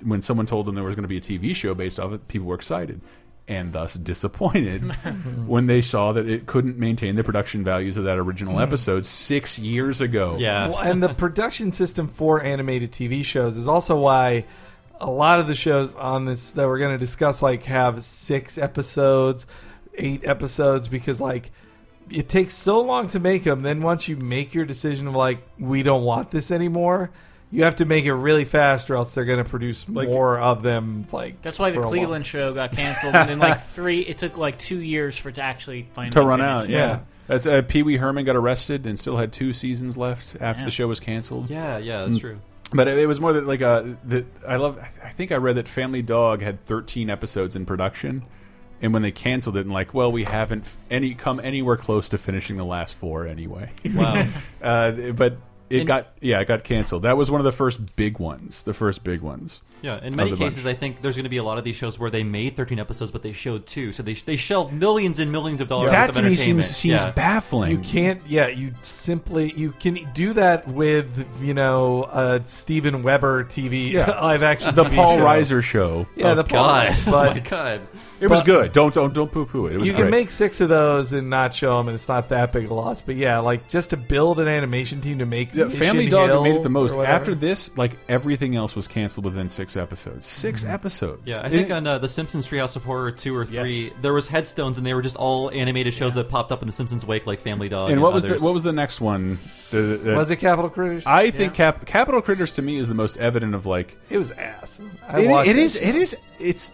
[0.02, 2.28] when someone told them there was going to be a TV show based off it,
[2.28, 3.00] people were excited,
[3.48, 4.82] and thus disappointed
[5.46, 8.62] when they saw that it couldn't maintain the production values of that original hmm.
[8.62, 10.36] episode six years ago.
[10.38, 10.68] Yeah.
[10.68, 14.44] Well, and the production system for animated TV shows is also why
[15.00, 18.58] a lot of the shows on this that we're going to discuss like have six
[18.58, 19.46] episodes,
[19.94, 21.50] eight episodes because like
[22.10, 23.62] it takes so long to make them.
[23.62, 27.10] Then once you make your decision of like we don't want this anymore,
[27.50, 30.62] you have to make it really fast or else they're going to produce more of
[30.62, 31.04] them.
[31.12, 34.00] Like That's why for the a long- Cleveland show got canceled, and then like three,
[34.00, 36.50] it took like two years for it to actually finally to run finish.
[36.50, 36.68] out.
[36.68, 40.60] Yeah, that's uh, Pee Wee Herman got arrested and still had two seasons left after
[40.60, 40.64] Yeah.
[40.66, 41.48] the show was canceled.
[41.50, 42.20] Yeah, yeah, that's Mm.
[42.20, 42.38] true.
[42.72, 44.78] But it, it was more that like uh, that I love.
[45.04, 48.24] I think I read that Family Dog had 13 episodes in production,
[48.82, 52.08] and when they canceled it, and like, well, we haven't f- any come anywhere close
[52.08, 53.70] to finishing the last four anyway.
[53.94, 54.26] Wow.
[54.62, 55.36] uh, but
[55.70, 57.02] it And- got yeah, it got canceled.
[57.02, 58.62] That was one of the first big ones.
[58.62, 59.62] The first big ones.
[59.82, 60.52] Yeah, in many the bunch.
[60.54, 62.56] cases, I think there's going to be a lot of these shows where they made
[62.56, 65.90] 13 episodes, but they showed two, so they they shelved millions and millions of dollars.
[65.92, 67.10] that worth to me seems seems yeah.
[67.12, 67.70] baffling.
[67.72, 68.26] You can't.
[68.26, 71.06] Yeah, you simply you can do that with
[71.42, 74.10] you know uh, Steven Weber TV Yeah.
[74.22, 74.74] live action.
[74.74, 75.24] the TV Paul show.
[75.24, 76.06] Reiser show.
[76.16, 76.64] Yeah, the Paul.
[76.64, 77.80] God, But oh my God.
[78.18, 78.72] It was good.
[78.72, 79.74] Don't don't don't poo poo it.
[79.74, 80.04] It was you great.
[80.04, 82.74] can make six of those and not show them, and it's not that big a
[82.74, 83.02] loss.
[83.02, 86.42] But yeah, like just to build an animation team to make Yeah, Family Dog Hill
[86.42, 86.96] made it the most.
[86.96, 90.26] After this, like everything else was canceled within six episodes.
[90.26, 90.70] 6 Mm-hmm.
[90.72, 91.22] episodes.
[91.24, 93.92] Yeah, I It- think on uh, the Simpsons Treehouse of Horror two or three, Yes.
[94.02, 96.72] there was headstones, and they were just all animated shows that popped up in the
[96.72, 97.90] Simpsons wake, like Family Dog.
[97.90, 98.40] and what was others.
[98.40, 99.38] the what was the next one?
[99.70, 101.04] The- the- was it Capitol Critters?
[101.06, 104.30] I think Cap, Capitol Critters to me is the most evident of like it was
[104.32, 104.80] ass.
[105.08, 105.80] I it, watched it that is show.
[105.80, 106.72] it is it's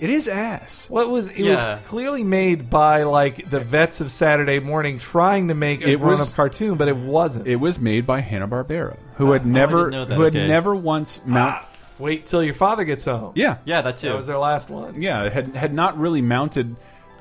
[0.00, 0.86] it is ass.
[0.90, 1.74] Well, it was it Yeah.
[1.76, 6.00] was clearly made by like the vets of Saturday Morning trying to make a It
[6.00, 7.46] grown-up cartoon, but it wasn't.
[7.46, 10.46] It was made by Hanna Barbera, who had never know that, who had okay.
[10.48, 11.54] never once mount.
[11.62, 13.32] Ah, wait till your father gets home.
[13.34, 14.08] yeah, Yeah, that too.
[14.08, 15.00] that was their last one.
[15.00, 16.76] yeah, had had not really mounted.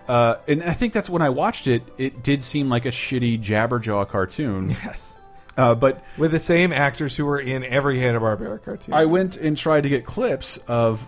[0.07, 1.83] Uh, and I think that's when I watched it.
[1.97, 4.69] It did seem like a shitty Jabberjaw cartoon.
[4.85, 5.17] Yes,
[5.57, 8.93] Uh, but with the same actors who were in every Hanna Barbera cartoon.
[8.93, 11.05] I went and tried to get clips of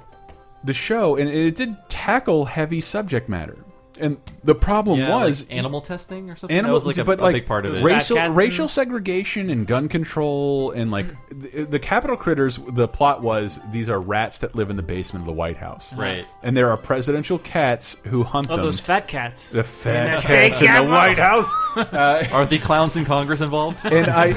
[0.63, 3.57] the show, and it did tackle heavy subject matter.
[3.99, 6.55] And the problem Yeah, was like animal testing or something.
[6.57, 7.83] animal, that was like a, but a like big part of it.
[7.83, 12.57] racial racial and- segregation and gun control and like the, the Capitol critters.
[12.69, 15.93] The plot was these are rats that live in the basement of the White House,
[15.93, 16.25] Right.
[16.43, 18.65] And there are presidential cats who hunt Oh, them.
[18.65, 19.51] those fat cats.
[19.51, 20.91] the fat that cats in the.
[20.91, 21.51] White House.
[21.79, 23.85] Uh, Are the clowns in Congress involved?
[23.85, 24.27] and I,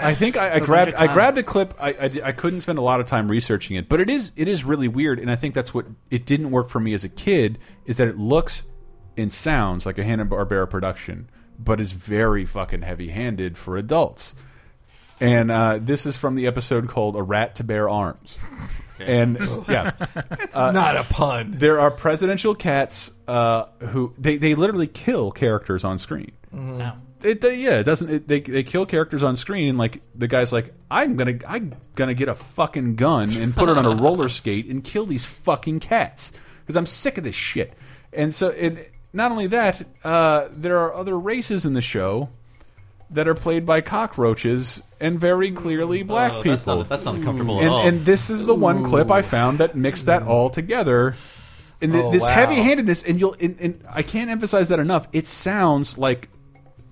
[0.10, 1.74] I think I, I grabbed I grabbed a clip.
[1.80, 4.48] I, I I couldn't spend a lot of time researching it, but it is it
[4.48, 7.08] is really weird, and I think that's what it didn't work for me as a
[7.08, 7.58] kid.
[7.86, 8.62] Is that it looks
[9.16, 14.34] and sounds like a Hanna Barbera production, but is very fucking heavy handed for adults.
[15.20, 18.38] And uh, this is from the episode called "A Rat to Bear Arms,"
[18.98, 19.92] and yeah,
[20.40, 21.52] it's not a pun.
[21.52, 26.32] there are presidential cats uh, who they they literally kill characters on screen.
[26.50, 26.96] Wow.
[27.22, 28.10] It, they, yeah, it doesn't.
[28.10, 31.74] It, they they kill characters on screen, and like the guy's like, I'm gonna I'm
[31.94, 35.24] gonna get a fucking gun and put it on a roller skate and kill these
[35.24, 37.74] fucking cats because I'm sick of this shit.
[38.12, 42.28] And so, and not only that, uh, there are other races in the show
[43.10, 46.52] that are played by cockroaches and very clearly black Oh, people.
[46.52, 47.86] that's not that's not comfortable at and, all.
[47.86, 51.14] and this is the one clip I found that mixed that all together.
[51.82, 52.28] And th Oh, this wow.
[52.30, 55.08] heavy-handedness, and you'll, and, and I can't emphasize that enough.
[55.12, 56.28] It sounds like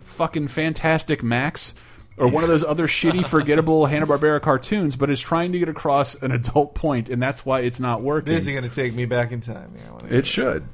[0.01, 1.75] fucking Fantastic Max
[2.19, 5.69] or one of those other shitty, forgettable Hanna Barbera cartoons, but is trying to get
[5.69, 8.35] across an adult point, and that's why it's not working.
[8.35, 9.73] This is going to take me back in time.
[9.77, 10.65] Yeah, it should.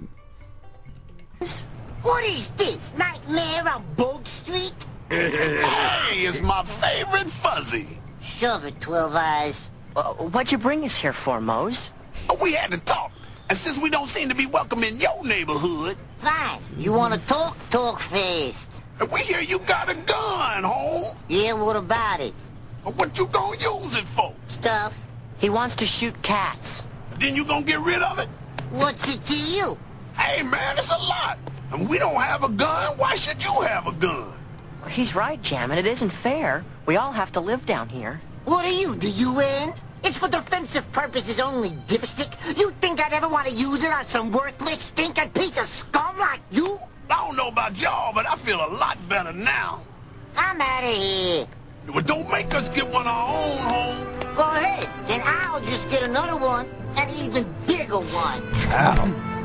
[1.40, 2.94] What is this?
[2.96, 4.74] Nightmare on Bogue Street?
[5.10, 7.98] Hey, it's my favorite fuzzy.
[8.20, 9.70] Shove it, Twelve Eyes.
[9.94, 11.92] Uh, what'd you bring us here for, Mose?
[12.42, 13.12] We had to talk.
[13.48, 16.60] And since we don't seem to be welcome in your neighborhood, Fine.
[16.78, 17.56] You want to talk?
[17.70, 18.82] Talk fast.
[19.00, 21.16] and we hear you got a gun, home.
[21.28, 22.32] Yeah, what about it?
[22.82, 24.34] What you gonna use it for?
[24.48, 24.98] Stuff.
[25.38, 26.84] He wants to shoot cats.
[27.18, 28.28] Then you gonna get rid of it?
[28.70, 29.78] What's it to you?
[30.16, 31.38] Hey, man, it's a lot.
[31.72, 32.96] And we don't have a gun.
[32.96, 34.32] Why should you have a gun?
[34.88, 35.78] He's right, Jammin.
[35.78, 36.64] It isn't fair.
[36.86, 38.20] We all have to live down here.
[38.44, 39.74] What are you, the UN?
[40.04, 42.58] It's for defensive purposes only, dipstick.
[42.58, 46.16] You think I'd ever want to use it on some worthless, stinking piece of scum
[46.18, 46.78] like you?
[47.10, 49.82] I don't know about y'all, but I feel a lot better now.
[50.36, 51.46] I'm out of here.
[51.88, 54.34] Well, don't make us get one of our own home.
[54.36, 59.35] Go ahead, then I'll just get another one, an even bigger one.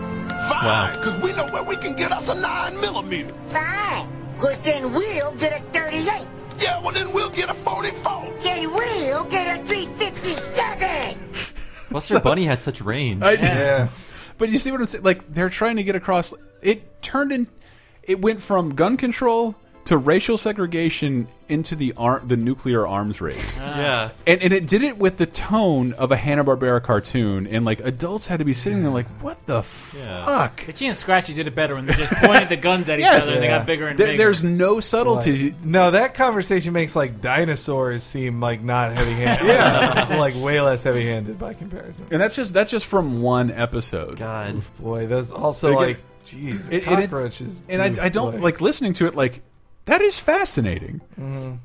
[0.50, 3.34] Fine, because we know where we can get us a 9 millimeter.
[3.48, 6.28] Fine, because then we'll get a 38.
[6.60, 8.28] Yeah, well, then we'll get a 44.
[8.44, 11.18] Then we'll get a 357.
[11.92, 13.22] Buster Bunny had such range.
[13.24, 13.90] I-
[14.38, 15.04] But you see what I'm saying?
[15.04, 16.34] Like they're trying to get across.
[16.62, 17.48] It turned in.
[18.04, 23.58] It went from gun control to racial segregation into the ar the nuclear arms race.
[23.60, 23.78] Ah.
[23.78, 24.10] Yeah.
[24.28, 27.80] and and it did it with the tone of a Hanna Barbera cartoon, and like
[27.82, 31.56] adults had to be sitting there like, "What the fuck?" Itchy and Scratchy did it
[31.56, 33.24] better when they just pointed the guns at each Yes.
[33.26, 34.18] other and they got bigger and There- bigger.
[34.18, 35.50] There's no subtlety.
[35.52, 39.48] Like, no, that conversation makes like dinosaurs seem like not heavy handed.
[39.52, 40.16] Yeah.
[40.20, 42.06] like way less heavy handed by comparison.
[42.12, 44.18] And that's just that's just from one episode.
[44.18, 47.62] God, boy, those also Again, like, jeez, it- and it's- cockroaches.
[47.68, 49.16] And I, I don't like listening to it.
[49.16, 49.42] Like
[49.92, 51.02] that is fascinating.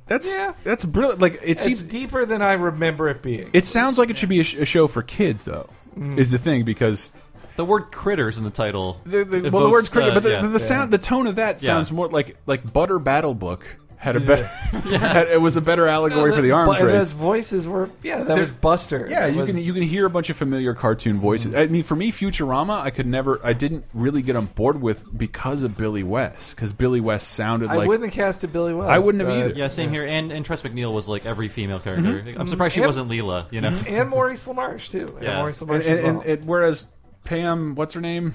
[0.08, 1.20] That's that's brilliant.
[1.20, 3.50] Like it It's seems deeper than I remember it being.
[3.52, 5.70] It sounds like it should be a, sh a show for kids, though.
[5.96, 6.18] Mm.
[6.18, 7.12] Is the thing because
[7.54, 9.00] The word critters in the title.
[9.06, 10.42] the, the, well, the word "critter," uh, but the, yeah.
[10.46, 11.68] the, sound, the tone of that Yeah.
[11.68, 13.64] sounds more like like Butter Battle Book
[14.06, 14.44] had a better.
[14.98, 16.96] had- it was a better allegory for the arms But- and race.
[16.96, 19.06] those voices were yeah, that There- was Buster.
[19.10, 21.54] Yeah, That you was- can you can hear a bunch of familiar cartoon voices.
[21.54, 25.04] I mean, for me, Futurama, I could never, I didn't really get on board with
[25.18, 28.72] because of Billy West, because Billy West sounded like I like wouldn't have casted Billy
[28.74, 28.88] West.
[28.90, 29.54] I wouldn't have uh, either.
[29.54, 30.06] Yeah, same here.
[30.06, 32.22] And and Tress MacNeille was like every female character.
[32.22, 32.38] Mhm.
[32.38, 33.50] I'm surprised she And- wasn't Leela.
[33.52, 33.68] You know.
[33.86, 35.14] and Maurice LaMarche too.
[35.16, 35.38] And Yeah.
[35.40, 36.26] Maurice LaMarche and, as and, well.
[36.26, 36.86] and whereas
[37.24, 38.34] Pam, what's her name,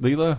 [0.00, 0.38] Leela.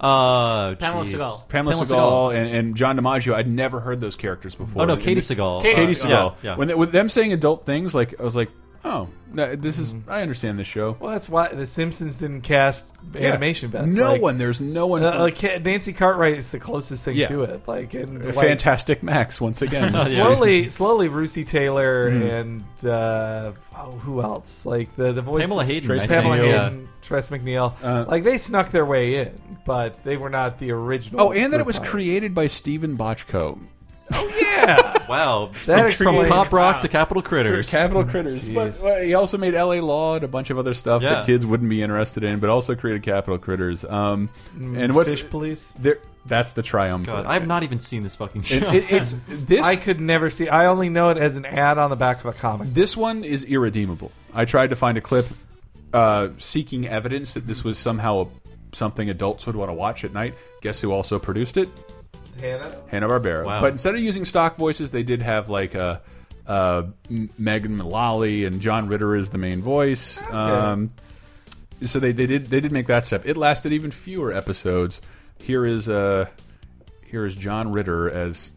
[0.00, 1.14] Uh, Pamela jeez.
[1.18, 1.48] Segal.
[1.48, 3.34] Pamela, Pamela Segal and, and John DiMaggio.
[3.34, 4.82] I'd never heard those characters before.
[4.82, 5.60] Oh, no, And Katey Sagal.
[5.62, 6.08] Katey Uh, Sagal.
[6.42, 6.56] yeah, yeah.
[6.56, 8.50] When they, with them saying adult things, like I was like,
[8.84, 9.94] oh, this is.
[10.06, 10.96] I understand this show.
[10.98, 13.28] well, that's why the Simpsons didn't cast Yeah.
[13.28, 13.94] animation bets.
[13.94, 14.38] No Like, one.
[14.38, 15.02] There's no one.
[15.04, 17.28] uh, like Nancy Cartwright is the closest thing Yeah.
[17.28, 17.62] to it.
[17.66, 19.92] Like and like, Fantastic Max once again.
[20.06, 22.40] slowly, slowly, Russi Taylor Mhm.
[22.40, 24.64] and uh, oh, who else?
[24.64, 26.46] Like the the voice Pamela Hayden, Trace Pamela think.
[26.46, 27.72] Hayden, Tress MacNeille.
[27.82, 31.20] Uh, like they snuck their way in, but they were not the original.
[31.20, 33.58] Oh, and that it was on created by Steven Bochco.
[34.12, 35.50] Oh yeah, Wow.
[35.66, 37.70] That from, from Cop Rock to Capitol Critters.
[37.70, 38.48] Capitol Critters.
[38.48, 38.82] But Jeez.
[38.82, 39.80] well, he also made L.A.
[39.80, 41.14] Law and a bunch of other stuff Yeah.
[41.14, 43.84] that kids wouldn't be interested in, but also created Capitol Critters.
[43.84, 45.72] Um, Mm, and what's Fish Police?
[45.78, 47.24] There, that's the triumvirate.
[47.24, 48.56] God, I have not even seen this fucking show.
[48.56, 49.64] It- it- it's this.
[49.64, 50.48] I could never see.
[50.48, 52.72] I only know it as an ad on the back of a comic.
[52.74, 54.12] This one is irredeemable.
[54.34, 55.26] I tried to find a clip
[55.92, 60.12] uh, seeking evidence that this was somehow a, something adults would want to watch at
[60.12, 60.34] night.
[60.60, 61.68] Guess who also produced it?
[62.40, 62.76] Hannah.
[62.88, 63.44] Hanna Barbera.
[63.44, 63.60] Wow.
[63.60, 65.98] But instead of using stock voices, they did have like uh,
[66.46, 70.22] uh, M- Megan Mullally and John Ritter is the main voice.
[70.30, 70.92] Um,
[71.84, 73.22] so they, they did they did make that step.
[73.24, 75.00] It lasted even fewer episodes.
[75.38, 76.26] Here is uh,
[77.06, 78.52] here is John Ritter as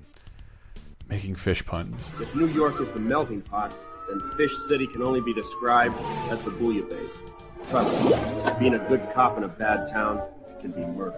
[1.08, 2.12] making fish puns.
[2.20, 3.74] If New York is the melting pot,
[4.12, 5.96] then Fish City can only be described
[6.30, 7.18] as the bouillabaisse.
[7.70, 8.14] Trust me,
[8.60, 10.22] being a good cop in a bad town
[10.60, 11.18] can be murder.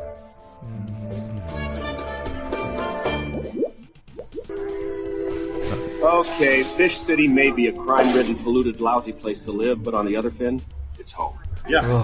[6.04, 10.16] Okay, Fish City may be a crime-ridden, polluted, lousy place to live, but on the
[10.16, 10.62] other fin,
[11.00, 11.38] it's home.
[11.68, 12.04] Yeah.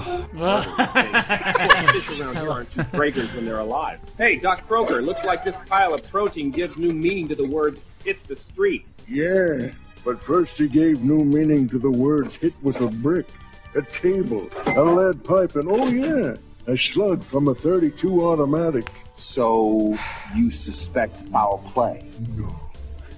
[0.94, 4.00] Hey, fish around here aren't too fragrant when they're alive.
[4.18, 7.82] Hey, Doc Kroger, looks like this pile of protein gives new meaning to the words
[8.06, 8.94] hit the streets.
[9.06, 9.72] Yeah,
[10.04, 13.28] but first he gave new meaning to the words hit with a brick,
[13.76, 16.36] a table, a lead pipe, and oh yeah,
[16.68, 18.88] a slug from a 32 automatic.
[19.16, 19.98] So,
[20.36, 22.06] you suspect foul play?
[22.36, 22.58] No.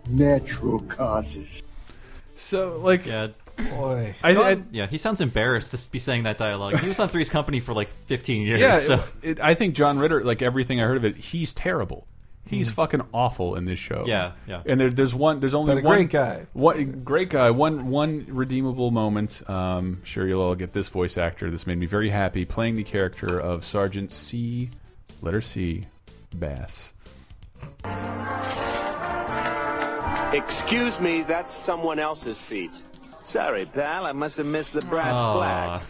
[0.08, 1.48] Natural causes.
[2.36, 3.28] So like yeah.
[3.70, 4.16] Boy.
[4.24, 6.80] I, John- I, yeah, he sounds embarrassed to be saying that dialogue.
[6.80, 8.60] He was on Three's Company for like 15 years.
[8.60, 8.96] yeah, so.
[9.22, 12.08] it, it, I think John Ritter, like everything I heard of it, he's terrible.
[12.52, 14.04] He's fucking awful in this show.
[14.06, 14.62] Yeah, yeah.
[14.66, 15.40] And there, there's one.
[15.40, 16.46] There's only But a one great guy.
[16.54, 17.50] One great guy.
[17.52, 19.42] One one redeemable moment.
[19.50, 21.50] Um, sure, you'll all get this voice actor.
[21.50, 22.46] This made me very happy.
[22.46, 24.70] Playing the character of Sergeant C,
[25.22, 25.88] letter C,
[26.36, 26.94] Bass.
[30.34, 32.82] Excuse me, that's someone else's seat.
[33.24, 35.34] Sorry, pal, I must have missed the brass Aw.
[35.36, 35.82] black.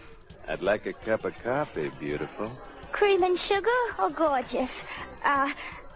[0.48, 2.50] I'd like a cup of coffee, beautiful.
[2.90, 4.84] Cream and sugar or gorgeous?
[5.24, 5.50] Uh,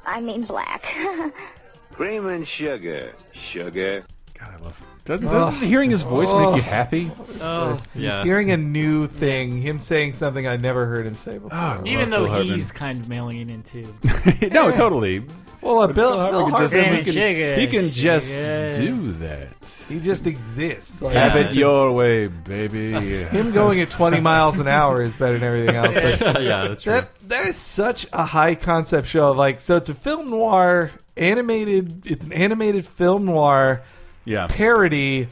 [0.06, 0.94] I mean black.
[1.92, 3.12] Cream and sugar.
[3.32, 4.04] Sugar.
[4.38, 4.82] God, I love.
[5.04, 7.10] Doesn't, doesn't hearing his voice make you happy?
[7.40, 8.24] Oh, yeah.
[8.24, 11.50] Hearing a new thing, him saying something I never heard him say before.
[11.52, 12.54] Ah, Even Phil though Hartman.
[12.56, 13.94] he's kind of mailing it in too.
[14.50, 15.24] no, totally.
[15.66, 18.40] Well, uh, But Bill, Phil Phil Hartman can just- he can, Sugar, he can just
[18.46, 18.72] sugar.
[18.72, 19.48] do that.
[19.88, 21.02] he just exists.
[21.02, 22.92] Like, Have just it your way, baby.
[22.92, 26.20] him going at 20 miles an hour is better than everything else.
[26.22, 26.92] Like, yeah, that's true.
[26.92, 29.32] that that is such a high concept show.
[29.32, 32.02] Like, so it's a film noir animated.
[32.06, 33.82] It's an animated film noir
[34.24, 34.46] Yeah.
[34.48, 35.28] parody,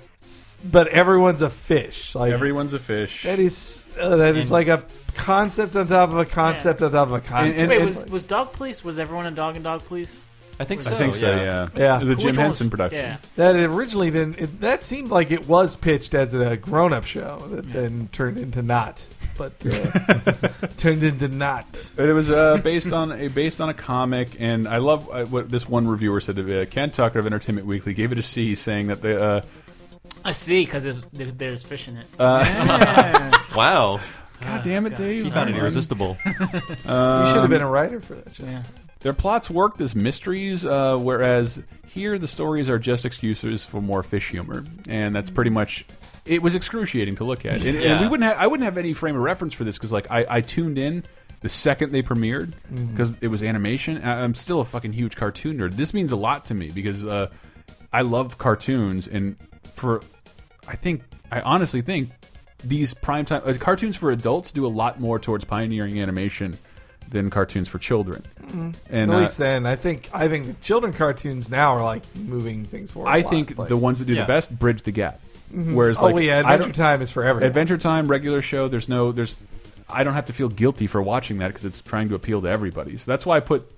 [0.71, 2.15] but everyone's a fish.
[2.15, 3.23] Like Everyone's a fish.
[3.25, 4.83] that is uh, that is And- like a
[5.15, 7.69] concept on top of a concept on top of a concept.
[7.69, 8.85] Wait, was was Dog Police?
[8.85, 10.25] Was everyone in Dog and Dog Police?
[10.61, 10.97] I think I so.
[10.97, 11.27] think so.
[11.35, 11.67] Yeah.
[11.75, 11.97] Yeah.
[11.97, 13.01] It was Which Jim one was- Henson production.
[13.05, 13.17] Yeah.
[13.37, 17.43] that it originally then it, that seemed like it was pitched as a grown-up show
[17.51, 19.05] that then turned into not,
[19.37, 21.67] but uh, turned into not.
[21.97, 25.25] But it was uh, based on a based on a comic, and I love uh,
[25.25, 26.37] what this one reviewer said.
[26.37, 29.41] To uh, Ken Tucker of Entertainment Weekly gave it a C, saying that the uh,
[30.25, 32.07] I see, because there's, there- there's fish in it.
[33.57, 34.01] Wow.
[34.41, 35.25] God damn it, Dave!
[35.25, 36.17] He found it irresistible.
[36.27, 38.45] you should have been a writer for that show.
[38.45, 38.63] Yeah.
[39.01, 44.03] Their plots worked as mysteries, uh, whereas here the stories are just excuses for more
[44.03, 45.87] fish humor, and that's pretty much.
[46.25, 48.29] It was excruciating to look at, and, and we wouldn't.
[48.29, 50.79] Have, I wouldn't have any frame of reference for this because, like, I, I tuned
[50.79, 51.05] in
[51.45, 52.55] the second they premiered
[52.91, 54.03] because it was animation.
[54.03, 55.77] I, I'm still a fucking huge cartoon nerd.
[55.77, 57.29] This means a lot to me because uh,
[57.93, 59.37] I love cartoons, and
[59.75, 60.01] for
[60.67, 62.09] I think I honestly think
[62.69, 66.57] these primetime uh, cartoons for adults do a lot more towards pioneering animation
[67.09, 68.25] than cartoons for children.
[68.91, 72.03] And At uh, least then, I think I think the children cartoons now are like
[72.17, 73.09] moving things forward.
[73.11, 74.23] I a lot, think like- the ones that do Yeah.
[74.23, 75.21] the best bridge the gap.
[75.55, 75.75] Mhm.
[75.75, 77.47] Whereas, oh like, yeah, Adventure Time is for everyone.
[77.47, 78.67] Adventure Time, regular show.
[78.67, 79.37] There's no, there's,
[79.89, 82.49] I don't have to feel guilty for watching that because it's trying to appeal to
[82.49, 82.97] everybody.
[82.97, 83.71] So that's why I put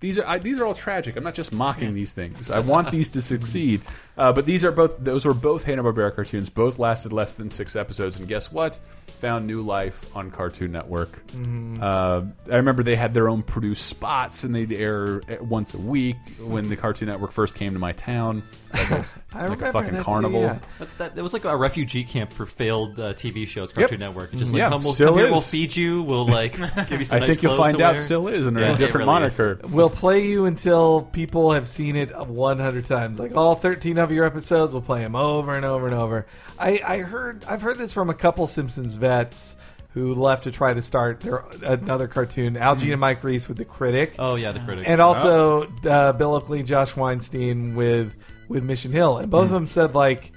[0.00, 1.16] these are I, these are all tragic.
[1.16, 2.50] I'm not just mocking these things.
[2.50, 3.80] I want these to succeed.
[4.18, 6.48] Uh, but these are both those were both Hanna Barbera cartoons.
[6.48, 8.78] Both lasted less than six episodes, and guess what?
[9.20, 11.26] Found new life on Cartoon Network.
[11.28, 11.80] Mhm.
[11.82, 16.16] Uh, I remember they had their own produced spots, and they'd air once a week
[16.38, 18.42] when the Cartoon Network first came to my town.
[18.74, 20.40] Like a, I like a fucking that too, carnival.
[20.42, 20.58] yeah.
[20.78, 21.16] That's that.
[21.16, 23.72] It was like a refugee camp for failed uh, TV shows.
[23.72, 24.32] Cartoon Network.
[24.32, 25.32] It's just like Yeah, come, we'll, still come here, is.
[25.32, 26.02] we'll feed you.
[26.02, 26.52] We'll like
[26.88, 27.16] give you some.
[27.16, 28.02] I nice think you'll clothes find out wear.
[28.02, 29.38] still is under Yeah, a different really is.
[29.38, 29.60] moniker.
[29.68, 33.18] We'll play you until people have seen it 100 times.
[33.18, 36.26] Like all 13 of your episodes, we'll play them over and over and over.
[36.58, 39.56] I, I heard I've heard this from a couple Simpsons vets
[39.90, 42.56] who left to try to start their another cartoon.
[42.56, 44.14] Al Jean and Mike Reiss with the Critic.
[44.18, 44.84] Oh yeah, the critic.
[44.86, 48.14] and also uh, Bill Oakley, Josh Weinstein with
[48.48, 50.32] with Mission Hill, and both of them said like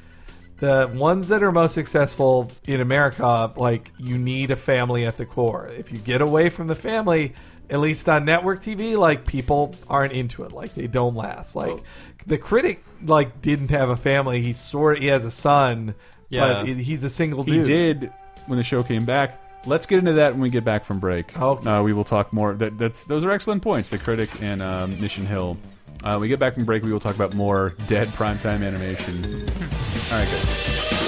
[0.60, 5.25] the ones that are most successful in America, like you need a family at the
[5.25, 5.67] core.
[5.67, 7.34] If you get away from the family,
[7.69, 10.51] at least on network TV, like people aren't into it.
[10.51, 11.55] Like they don't last.
[11.55, 11.82] Like
[12.25, 14.41] the critic, like didn't have a family.
[14.41, 15.95] He sort he has a son,
[16.29, 16.63] Yeah.
[16.63, 17.67] but he's a single dude.
[17.67, 18.13] He did
[18.47, 19.41] when the show came back.
[19.65, 21.38] Let's get into that when we get back from break.
[21.39, 21.69] Okay.
[21.69, 22.53] Uh, we will talk more.
[22.53, 23.89] That, that's those are excellent points.
[23.89, 25.58] The critic and um, Mission Hill.
[26.03, 26.84] Uh, we get back from break.
[26.84, 29.25] We will talk about more dead primetime animation.
[29.25, 30.98] All right, guys.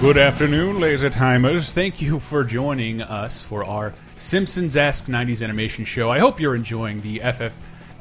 [0.00, 1.72] Good afternoon, laser timers.
[1.72, 6.10] Thank you for joining us for our Simpsons-esque '90s animation show.
[6.10, 7.52] I hope you're enjoying the FF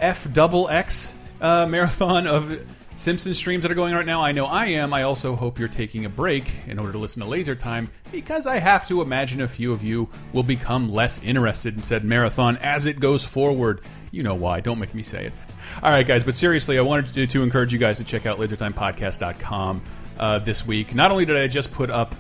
[0.02, 2.60] F double X uh, marathon of
[2.98, 4.22] Simpsons streams that are going right now.
[4.22, 4.94] I know I am.
[4.94, 8.46] I also hope you're taking a break in order to listen to Laser Time because
[8.46, 12.58] I have to imagine a few of you will become less interested in said marathon
[12.58, 13.80] as it goes forward.
[14.12, 14.60] You know why?
[14.60, 15.34] Don't make me say it.
[15.82, 18.38] All right, guys, but seriously, I wanted to, to encourage you guys to check out
[18.38, 19.82] LaserTimePodcast.com
[20.20, 20.96] uh, this week.
[20.96, 22.16] Not only did I just put up,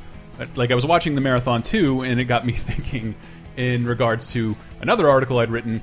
[0.55, 3.15] like, I was watching the marathon too, and it got me thinking
[3.57, 5.81] in regards to another article I'd written.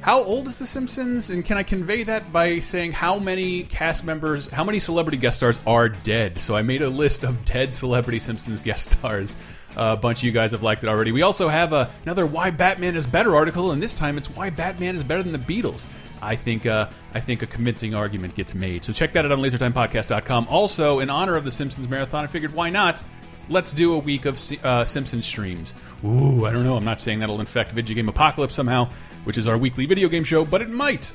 [0.00, 1.30] How old is The Simpsons?
[1.30, 5.38] And can I convey that by saying how many cast members, how many celebrity guest
[5.38, 6.40] stars are dead?
[6.40, 9.36] So I made a list of dead celebrity Simpsons guest stars.
[9.76, 11.12] Uh, a bunch of you guys have liked it already.
[11.12, 14.50] We also have uh, another "Why Batman is Better" article, and this time it's "Why
[14.50, 15.84] Batman is Better than the Beatles."
[16.22, 18.84] I think uh, I think a convincing argument gets made.
[18.84, 20.48] So check that out on LaserTimePodcast.com.
[20.48, 23.02] Also, in honor of the Simpsons marathon, I figured why not?
[23.48, 25.74] Let's do a week of uh, Simpsons streams.
[26.04, 26.76] Ooh, I don't know.
[26.76, 28.90] I'm not saying that'll infect Video Game Apocalypse somehow,
[29.24, 31.12] which is our weekly video game show, but it might.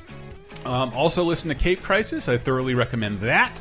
[0.64, 2.28] Um, also, listen to Cape Crisis.
[2.28, 3.60] I thoroughly recommend that.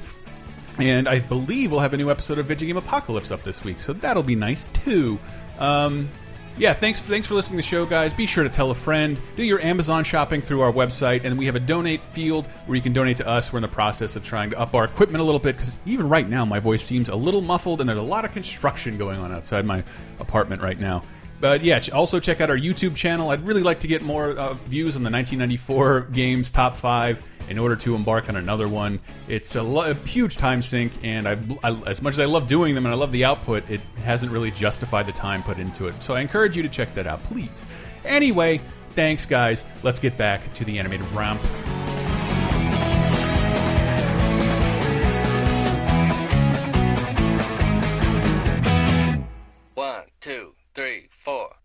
[0.80, 3.80] And I believe we'll have a new episode of Video Game Apocalypse up this week,
[3.80, 5.20] so that'll be nice too.
[5.60, 6.10] Um,
[6.58, 8.14] yeah, thanks thanks for listening to the show, guys.
[8.14, 9.20] Be sure to tell a friend.
[9.36, 12.82] Do your Amazon shopping through our website, and we have a donate field where you
[12.82, 13.52] can donate to us.
[13.52, 16.08] We're in the process of trying to up our equipment a little bit because even
[16.08, 19.20] right now my voice seems a little muffled, and there's a lot of construction going
[19.20, 19.84] on outside my
[20.20, 21.04] apartment right now.
[21.44, 23.30] But yeah, also check out our YouTube channel.
[23.32, 27.58] I'd really like to get more uh, views on the 1994 games top five in
[27.58, 29.02] order to embark on another one.
[29.28, 32.74] It's a, a huge time sink, and I, I, as much as I love doing
[32.76, 36.02] them and I love the output, it hasn't really justified the time put into it.
[36.02, 37.68] So I encourage you to check that out, please.
[38.06, 39.66] Anyway, thanks, guys.
[39.82, 41.42] Let's get back to the animated romp.
[49.74, 51.56] One, two, three, four.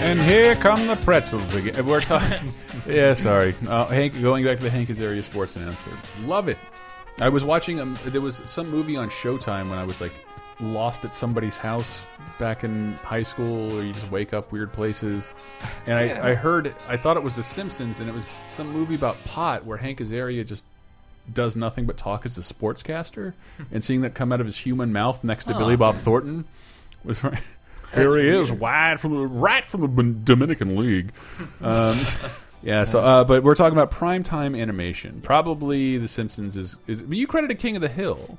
[0.00, 1.86] And here come the pretzels again.
[1.86, 2.52] We're talking.
[2.88, 3.54] yeah, sorry.
[3.68, 5.90] Uh, Hank, going back to the Hank Azaria sports announcer.
[6.22, 6.58] Love it.
[7.20, 7.78] I was watching.
[7.78, 10.12] Um, there was some movie on Showtime when I was like
[10.60, 12.02] lost at somebody's house
[12.38, 15.34] back in high school, or you just wake up weird places.
[15.86, 16.26] And I, Yeah.
[16.26, 16.74] I heard.
[16.88, 20.00] I thought it was The Simpsons, and it was some movie about pot where Hank
[20.00, 20.64] Azaria just
[21.32, 23.34] does nothing but talk as a sportscaster.
[23.72, 25.58] and seeing that come out of his human mouth next to Huh.
[25.60, 26.44] Billy Bob Thornton
[27.04, 27.20] was.
[27.94, 31.12] Here he is, wide from the right from the Dominican League.
[31.62, 31.98] Um,
[32.62, 35.20] yeah, so uh, but we're talking about primetime animation.
[35.22, 37.04] Probably The Simpsons is is.
[37.08, 38.36] You credited King of the Hill.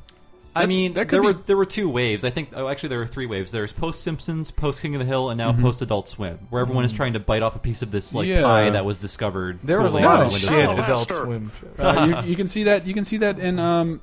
[0.56, 2.24] I mean, that could there be- were there were two waves.
[2.24, 2.50] I think.
[2.56, 3.52] Oh, actually, there were three waves.
[3.52, 5.62] There's post Simpsons, post King of the Hill, and now Mhm.
[5.62, 6.96] post Adult Swim, where everyone is Mhm.
[6.98, 8.42] trying to bite off a piece of this like Yeah.
[8.42, 9.60] pie that was discovered.
[9.64, 10.84] There was a cooling lot of the shit windowsill.
[10.84, 11.52] Adult Swim.
[11.78, 12.86] Uh, you, you can see that.
[12.88, 14.02] You can see that in um,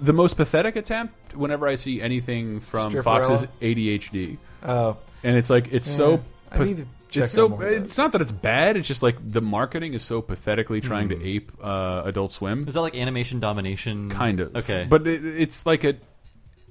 [0.00, 1.14] the most pathetic attempt.
[1.36, 3.02] Whenever I see anything from Stripperella?
[3.02, 4.96] Fox's ADHD, Oh.
[5.24, 5.96] and it's like it's Yeah.
[5.96, 6.20] so.
[6.52, 7.44] I need to check it's so.
[7.44, 7.82] out more of that.
[7.84, 8.76] It's not that it's bad.
[8.76, 11.20] It's just like the marketing is so pathetically trying Hmm.
[11.20, 12.66] to ape uh, Adult Swim.
[12.66, 14.10] Is that like animation domination?
[14.10, 14.56] Kind of.
[14.56, 14.86] Okay.
[14.88, 15.94] But it, it's like a.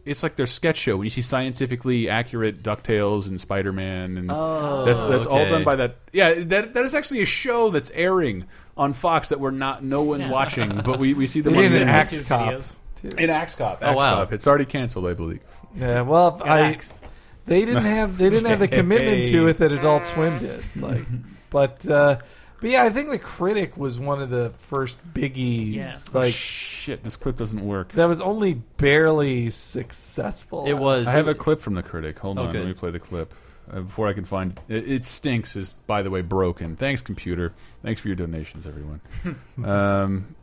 [0.03, 4.31] It's like their sketch show when you see scientifically accurate Ducktales and Spider Man, and
[4.33, 5.97] Oh, that's that's all done by that.
[6.11, 10.01] Yeah, that that is actually a show that's airing on Fox that we're not, no
[10.01, 10.31] one's Yeah.
[10.31, 12.63] watching, but we we see the one in an Axe Cop.
[12.99, 13.09] too.
[13.19, 13.77] in Axe Cop.
[13.83, 14.15] Oh, Axe wow.
[14.15, 14.33] Cop.
[14.33, 15.41] It's already canceled, I believe.
[15.75, 17.03] Yeah, well, Got I axed.
[17.51, 20.63] They didn't have they didn't have the commitment to it that Adult Swim did.
[20.77, 21.03] Like,
[21.49, 22.19] but uh,
[22.61, 25.73] but yeah, I think the critic was one of the first biggies.
[25.75, 25.95] Yeah.
[26.13, 27.91] Like shit, this clip doesn't work.
[27.93, 30.65] that was only barely successful.
[30.65, 31.07] It was.
[31.07, 32.17] I have a clip from the critic.
[32.19, 32.59] Hold Oh, on, good.
[32.59, 33.33] let me play the clip
[33.69, 34.89] uh, before I can find it.
[34.89, 35.57] It stinks.
[35.57, 36.77] Is by the way broken.
[36.77, 37.53] Thanks, computer.
[37.83, 39.01] Thanks for your donations, everyone.
[39.65, 40.35] um,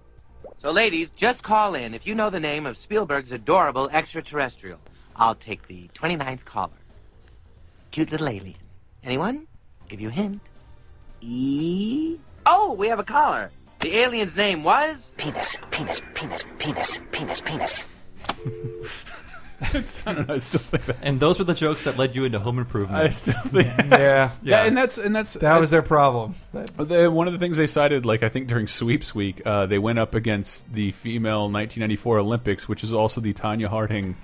[0.59, 4.79] So, ladies, just call in if you know the name of Spielberg's adorable extraterrestrial.
[5.17, 6.78] I'll take the 29th caller.
[7.91, 8.55] Cute little alien.
[9.03, 9.47] Anyone?
[9.89, 10.41] Give you a hint.
[11.21, 12.17] E.
[12.47, 13.51] Oh, we have a caller.
[13.81, 15.11] The alien's name was?
[15.17, 17.85] Penis, penis, penis, penis, penis, penis.
[20.07, 20.35] I don't know.
[20.35, 20.97] I still think that.
[21.03, 23.01] And those were the jokes that led you into Home Improvement.
[23.03, 24.31] I still think, Yeah.
[24.43, 26.37] yeah, and that's and that's that was their problem.
[26.53, 29.81] The, one of the things they cited, like I think during Sweeps Week, uh, they
[29.81, 34.17] went up against the female 1994 Olympics, which is also the Tanya Harding,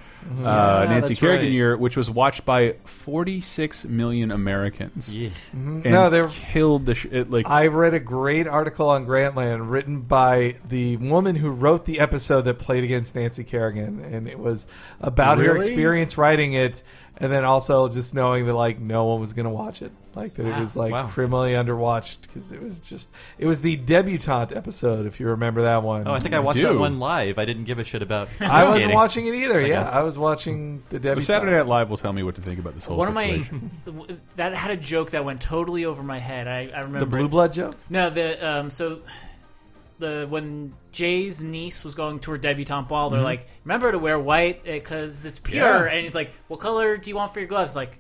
[0.43, 1.53] uh, Nancy Kerrigan right.
[1.53, 5.13] year, which was watched by 46 million Americans.
[5.15, 5.85] Yeah, Mhm.
[5.85, 7.49] and No, they killed the sh it, like.
[7.49, 12.43] I read a great article on Grantland written by the woman who wrote the episode
[12.43, 14.67] that played against Nancy Kerrigan, and it was
[15.01, 16.83] about her experience writing it,
[17.19, 20.35] and then also just knowing that like no one was going to watch it, like
[20.35, 21.07] that it was like Wow.
[21.09, 23.09] criminally underwatched because it was just
[23.39, 26.07] it was the debutante episode if you remember that one.
[26.09, 27.39] Oh, I think I watched that one live.
[27.39, 28.29] I didn't give a shit about.
[28.41, 28.95] I wasn't skating.
[28.95, 29.61] watching it either.
[29.61, 29.93] I yeah, guess.
[29.95, 31.23] I was watching the the debutante.
[31.25, 33.45] Saturday Night Live will tell me what to think about this whole One of my
[34.37, 36.49] that had a joke that went totally over my head.
[36.49, 37.77] I, I remember The Blue Blood joke?
[37.89, 39.01] No, the um, so
[39.99, 43.25] the when Jay's niece was going to her debutante ball, they're Mhm.
[43.25, 45.93] like, "Remember to wear white because it's pure." Yeah.
[45.93, 47.99] And he's like, "What color do you want for your gloves?" Like.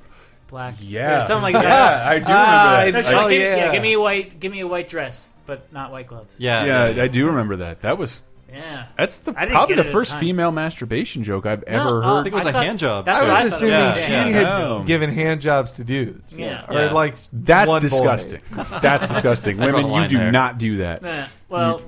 [0.48, 1.20] Black, Yeah.
[1.20, 2.06] something like Yeah, that.
[2.06, 2.92] I do remember that.
[2.92, 3.72] No, she's I- like, give, Oh, yeah.
[3.72, 6.38] give me a white, give me a white dress, but not white gloves.
[6.38, 7.80] Yeah, yeah, I do remember that.
[7.80, 8.20] That was.
[8.54, 8.86] Yeah.
[8.96, 10.20] That's the I didn't probably get the it at first the time.
[10.20, 12.20] female masturbation joke I've No, ever uh, heard.
[12.20, 13.04] I think it was I a thought- hand job.
[13.04, 14.04] that's I what I was thought assuming it was.
[14.04, 14.24] she Yeah.
[14.28, 14.82] had No.
[14.86, 16.36] given hand jobs to dudes.
[16.36, 16.64] Yeah.
[16.68, 16.92] or Yeah.
[16.92, 17.88] like That's one boy.
[17.88, 18.40] disgusting.
[18.80, 19.56] That's disgusting.
[19.56, 20.30] Draw Women, the you line do there.
[20.32, 21.02] not do that.
[21.02, 21.80] Yeah, well,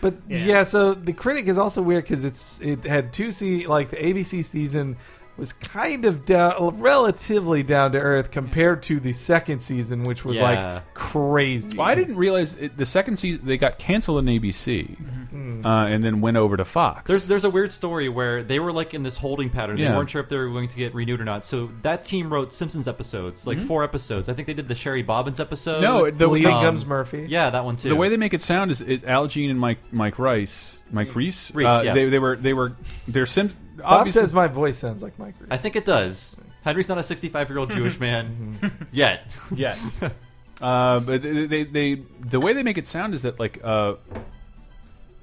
[0.00, 0.62] But yeah.
[0.62, 4.44] so the critic is also weird because it's it had two se like the ABC
[4.44, 4.96] season
[5.38, 10.36] was kind of down, relatively down to earth compared to the second season, which was
[10.36, 10.42] Yeah.
[10.74, 11.76] like crazy.
[11.76, 14.96] Well, I didn't realize it, the second season they got canceled on ABC,
[15.32, 15.64] Mhm.
[15.64, 17.06] uh, and then went over to Fox.
[17.08, 19.76] There's there's a weird story where they were like in this holding pattern.
[19.76, 19.96] They Yeah.
[19.96, 21.46] weren't sure if they were going to get renewed or not.
[21.46, 23.66] So that team wrote Simpsons episodes, like Mhm.
[23.66, 24.28] four episodes.
[24.28, 25.82] I think they did the Sherry Bobbins episode.
[25.82, 27.26] no, the Leading um, Comes Murphy.
[27.28, 27.88] Yeah, that one too.
[27.90, 31.14] The way they make it sound is it, Al Jean and Mike Mike Rice, Mike
[31.14, 31.52] Reiss.
[31.54, 31.94] Reiss, uh, yeah.
[31.94, 32.72] They they were they were
[33.06, 33.50] they're Sim.
[33.78, 35.34] Bob obviously- says my voice sounds like Mike.
[35.40, 35.48] Reiss.
[35.50, 36.38] I think it does.
[36.64, 38.58] Henry's not a 65 year old Jewish man
[38.92, 39.36] yet.
[39.54, 39.78] Yet.
[40.60, 43.94] Uh, but they, they, they, the way they make it sound is that like uh,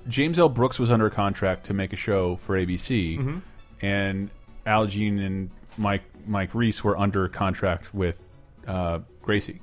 [0.08, 0.48] James L.
[0.50, 3.42] Brooks was under contract to make a show for ABC, Mhm.
[3.82, 4.30] and
[4.66, 8.18] Al Jean and Mike Mike Reiss were under contract with
[8.68, 9.60] uh, Gracie,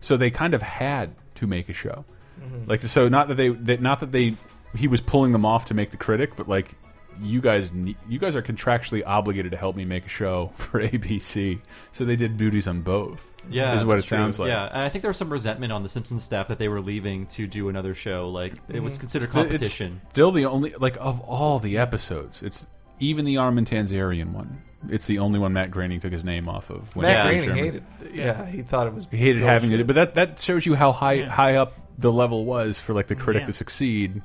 [0.00, 2.04] so they kind of had to make a show.
[2.42, 2.66] Mhm.
[2.68, 4.34] Like so, not that they, that not that they
[4.74, 6.72] he was pulling them off to make the critic, but like
[7.20, 7.72] you guys
[8.08, 11.58] you guys are contractually obligated to help me make a show for ABC.
[11.92, 13.30] So they did duties on both.
[13.50, 14.18] Yeah, is what it that's true.
[14.18, 14.48] sounds like.
[14.48, 16.80] Yeah, and I think there was some resentment on the Simpsons staff that they were
[16.80, 18.30] leaving to do another show.
[18.30, 18.96] Like it was Mm-hmm.
[18.96, 19.00] Mhm.
[19.00, 20.00] considered It's the- it's competition.
[20.12, 22.42] still the only like of all the episodes.
[22.42, 22.66] It's
[23.00, 24.62] even the Armin Tamzarian one.
[24.88, 26.94] It's the only one Matt Groening took his name off of.
[26.94, 27.82] when Matt he was Groening hated.
[28.14, 29.08] Yeah, he thought it was.
[29.10, 29.80] He hated having bullshit.
[29.80, 33.06] it, but that that shows you how high high up the level was for like
[33.08, 33.46] the critic Yeah.
[33.46, 34.22] to succeed.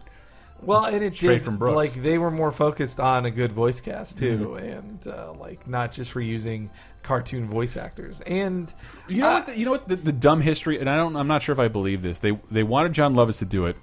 [0.61, 1.75] Well, and it straight did from Brooks.
[1.75, 4.77] like they were more focused on a good voice cast too, Mhm.
[4.77, 6.69] and uh, like not just for using
[7.03, 8.21] cartoon voice actors.
[8.21, 8.73] And
[9.07, 9.45] You know what?
[9.47, 9.87] The, you know what?
[9.87, 11.15] The, the dumb history, and I don't.
[11.15, 12.19] I'm not sure if I believe this.
[12.19, 13.77] They they wanted Jon Lovitz to do it,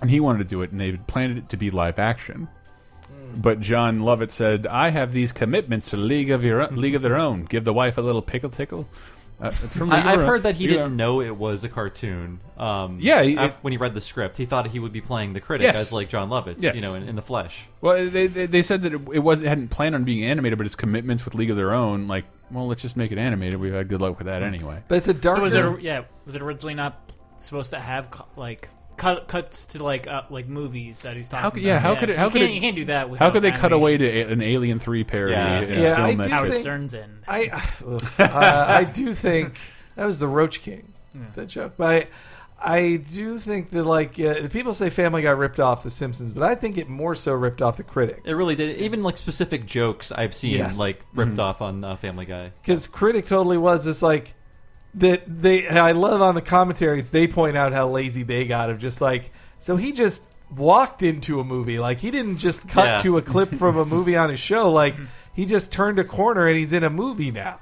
[0.00, 2.48] and he wanted to do it, and they planned it to be live action.
[3.06, 3.40] Hmm.
[3.40, 7.16] But Jon Lovitz said, "I have these commitments to League of Your League of Their
[7.18, 7.44] Own.
[7.44, 8.88] Give the wife a little pickle tickle."
[9.40, 11.64] Uh, it's from League of I, I've heard that he League didn't know it was
[11.64, 12.40] a cartoon.
[12.58, 15.32] Um, Yeah, he- af- when he read the script, he thought he would be playing
[15.32, 15.76] the critic Yes.
[15.78, 16.74] as like Jon Lovitz, Yes.
[16.74, 17.66] you know, in, in the flesh.
[17.80, 20.58] Well, they, they they said that it, it was it hadn't planned on being animated,
[20.58, 23.58] but its commitments with League of Their Own, like, well, let's just make it animated.
[23.58, 24.82] We've had good luck with that anyway.
[24.88, 25.36] But it's a dark.
[25.36, 25.80] So was it?
[25.80, 28.68] Yeah, was it originally not supposed to have co- like
[29.00, 31.42] cut cuts to like uh, like movies that he's talking?
[31.42, 31.66] How could, about?
[31.68, 32.16] yeah, how could it?
[32.16, 32.54] How you could can't, it?
[32.54, 33.08] you can't do that.
[33.10, 35.32] With How could they cut away to a, an Alien Three parody?
[35.32, 35.60] Yeah.
[35.60, 37.18] in a yeah, I film do that- Howard think, Stern's in.
[37.26, 37.48] I
[38.18, 39.56] uh, I do think
[39.96, 40.92] that was the Roach King,
[41.34, 41.74] the joke.
[41.76, 42.08] But
[42.62, 46.32] I, I do think that like uh, people say Family Guy ripped off The Simpsons,
[46.32, 48.20] but I think it more so ripped off The Critic.
[48.24, 48.76] It really did.
[48.78, 50.78] Even like specific jokes I've seen Yes.
[50.78, 51.40] like ripped Mm-hmm.
[51.40, 52.52] off on uh, Family Guy.
[52.62, 54.34] because critic totally was this like
[54.94, 58.78] that they i love on the commentaries they point out how lazy they got of
[58.78, 60.22] just like so he just
[60.56, 61.78] walked into a movie.
[61.78, 62.96] Like he didn't just cut Yeah.
[63.02, 64.72] to a clip from a movie on his show.
[64.72, 64.96] Like
[65.32, 67.60] he just turned a corner and he's in a movie now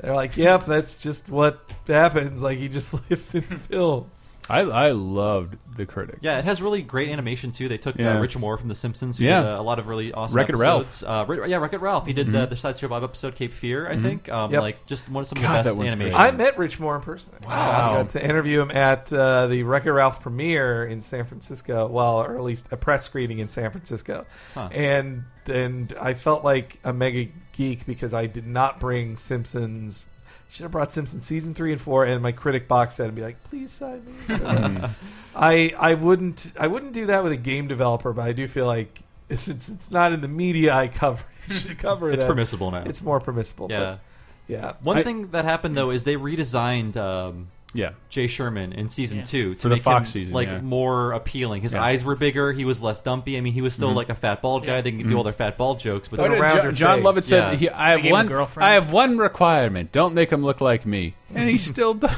[0.00, 4.90] they're like yep that's just what happens like he just lives in films I I
[4.92, 6.18] loved the critic.
[6.20, 7.66] Yeah, it has really great animation too.
[7.68, 8.16] They took Yeah.
[8.16, 9.40] uh, Rich Moore from The Simpsons, who Yeah.
[9.40, 10.82] did uh, a lot of really awesome Wreck-It Ralph.
[10.82, 11.02] episodes.
[11.02, 12.06] Uh, Ri- yeah, Wreck It Ralph.
[12.06, 12.50] He did the, Mhm.
[12.50, 14.02] the Sideshow Bob episode Cape Fear, I Mhm.
[14.02, 14.28] think.
[14.30, 14.62] Um, Yep.
[14.62, 16.16] Like just one of some of God, the that best one's animation.
[16.16, 16.28] great.
[16.28, 17.56] i met rich moore in person actually.
[17.56, 17.80] Wow.
[17.80, 22.18] i got to interview him at uh, the Wreck-It Ralph premiere in San Francisco, well,
[22.22, 24.68] or at least a press screening in San Francisco, Huh.
[24.70, 27.26] and and I felt like a mega
[27.56, 30.06] geek because I did not bring Simpsons.
[30.48, 33.22] Should have brought Simpsons season three and four and my critic box set and be
[33.22, 34.88] like, please sign me.
[35.34, 38.66] I I wouldn't I wouldn't do that with a game developer, but I do feel
[38.66, 39.00] like
[39.30, 42.28] since it's not in the media I cover, should cover It's that.
[42.28, 42.84] permissible now.
[42.86, 43.66] It's more permissible.
[43.70, 43.78] Yeah.
[43.80, 44.00] but
[44.46, 44.72] yeah.
[44.82, 47.90] One I- thing that happened though is they redesigned um, Yeah.
[48.08, 49.24] Jay Sherman in season Yeah.
[49.24, 50.60] two to For the make Fox him season, like yeah.
[50.60, 51.62] more appealing.
[51.62, 51.82] His Yeah.
[51.82, 52.52] eyes were bigger.
[52.52, 53.36] He was less dumpy.
[53.36, 53.96] I mean, he was still Mhm.
[53.96, 54.80] like a fat bald guy.
[54.80, 55.18] They can do Mhm.
[55.18, 57.06] all their fat bald jokes, but Oh, But no, around John, her John face.
[57.06, 57.58] Lovitz said, Yeah.
[57.58, 58.26] he, "I have gave him a one.
[58.26, 58.66] girlfriend?
[58.68, 62.10] I have one requirement: don't make him look like me." And he still does.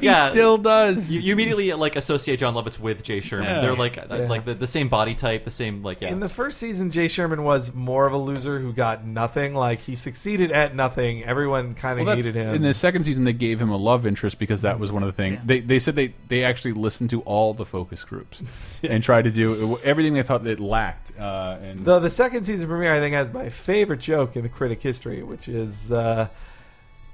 [0.00, 0.30] he Yeah.
[0.30, 1.10] still does.
[1.10, 3.46] you, you immediately like associate Jon Lovitz with Jay Sherman.
[3.48, 3.60] Yeah.
[3.60, 4.26] They're like Yeah.
[4.28, 6.08] like the, the same body type, the same like yeah.
[6.10, 9.54] In the first season, Jay Sherman was more of a loser who got nothing.
[9.54, 11.24] Like he succeeded at nothing.
[11.24, 12.54] Everyone kind of Well, that's- hated him.
[12.54, 15.08] In the second season, they gave him a love interest because that was one of
[15.08, 19.02] the things they they said they they actually listened to all the focus groups and
[19.02, 21.12] tried to do everything they thought it lacked.
[21.18, 24.48] Uh, and Though the second season premiere, I think, has my favorite joke in the
[24.48, 26.28] critic history, which is uh,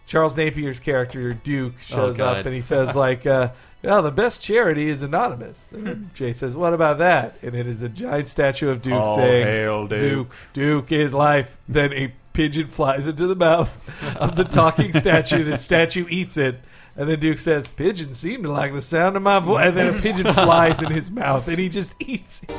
[0.06, 2.38] Charles Napier's character Duke shows God.
[2.38, 3.50] up and he says like, uh,
[3.82, 7.82] "Well, the best charity is anonymous." And Jay says, "What about that?" And it is
[7.82, 10.00] a giant statue of Duke All saying, hail Duke.
[10.00, 15.44] Duke, Duke is life." Then a pigeon flies into the mouth of the talking statue.
[15.44, 16.60] The statue eats it.
[17.00, 19.94] And then Duke says, "Pigeons seem to like the sound of my voice." And then
[19.94, 22.50] a pigeon flies in his mouth, and he just eats it.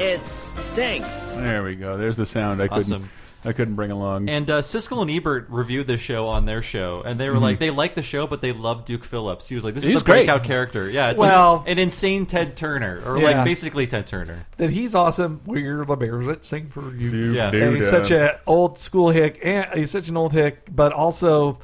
[0.00, 1.08] It stinks.
[1.34, 1.96] there we go.
[1.96, 3.08] There's the sound I couldn't Awesome.
[3.46, 4.30] I couldn't bring along.
[4.30, 7.40] And uh, Siskel and Ebert reviewed the show on their show, and they were Mhm.
[7.42, 9.48] like, they liked the show, but they loved Duke Phillips.
[9.48, 10.26] He was like, this He's is the great.
[10.26, 10.88] breakout character.
[10.88, 13.24] Yeah, it's Well- like an insane Ted Turner, or Yeah.
[13.24, 14.46] like basically Ted Turner.
[14.56, 15.42] that he's awesome.
[15.44, 17.10] We're the bears that sing for you.
[17.10, 17.50] Duke, Yeah.
[17.50, 20.60] Duke, And he's uh, such a old school hick, and he's such an old hick,
[20.74, 21.58] but also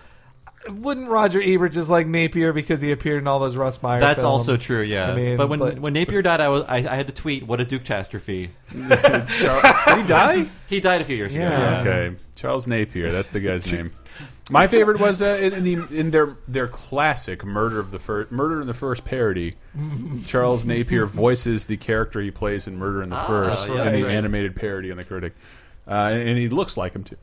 [0.70, 4.00] wouldn't Roger Ebert just like Napier because he appeared in all those Russ Meyer?
[4.00, 4.48] That's films?
[4.48, 4.82] also true.
[4.82, 7.44] Yeah, I mean, but when when Napier died, I was I, I had to tweet,
[7.46, 8.82] "What a Duke catastrophe." Did
[9.28, 10.46] he die?
[10.66, 11.44] He died a few years ago.
[11.44, 11.80] Yeah.
[11.80, 13.10] Okay, Charles Napier.
[13.12, 13.92] That's the guy's name.
[14.50, 18.32] My favorite was uh, in, in the in their their classic murder of the first
[18.32, 19.54] murder in the first parody.
[20.26, 23.92] Charles Napier voices the character he plays in Murder in the Ah, First yeah, in
[23.94, 24.12] the right.
[24.14, 25.34] animated parody on the Critic,
[25.86, 27.16] uh, and he looks like him too.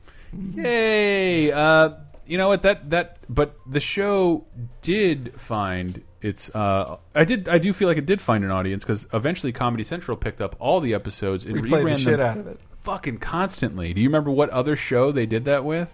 [0.54, 1.52] Yay!
[1.52, 1.90] Uh,
[2.28, 2.62] you know what?
[2.62, 4.44] That that but the show
[4.82, 6.54] did find its.
[6.54, 7.48] Uh, I did.
[7.48, 10.54] I do feel like it did find an audience because eventually Comedy Central picked up
[10.60, 12.60] all the episodes and We played the shit them out of it.
[12.82, 13.92] fucking constantly.
[13.94, 15.90] Do you remember what other show they did that with?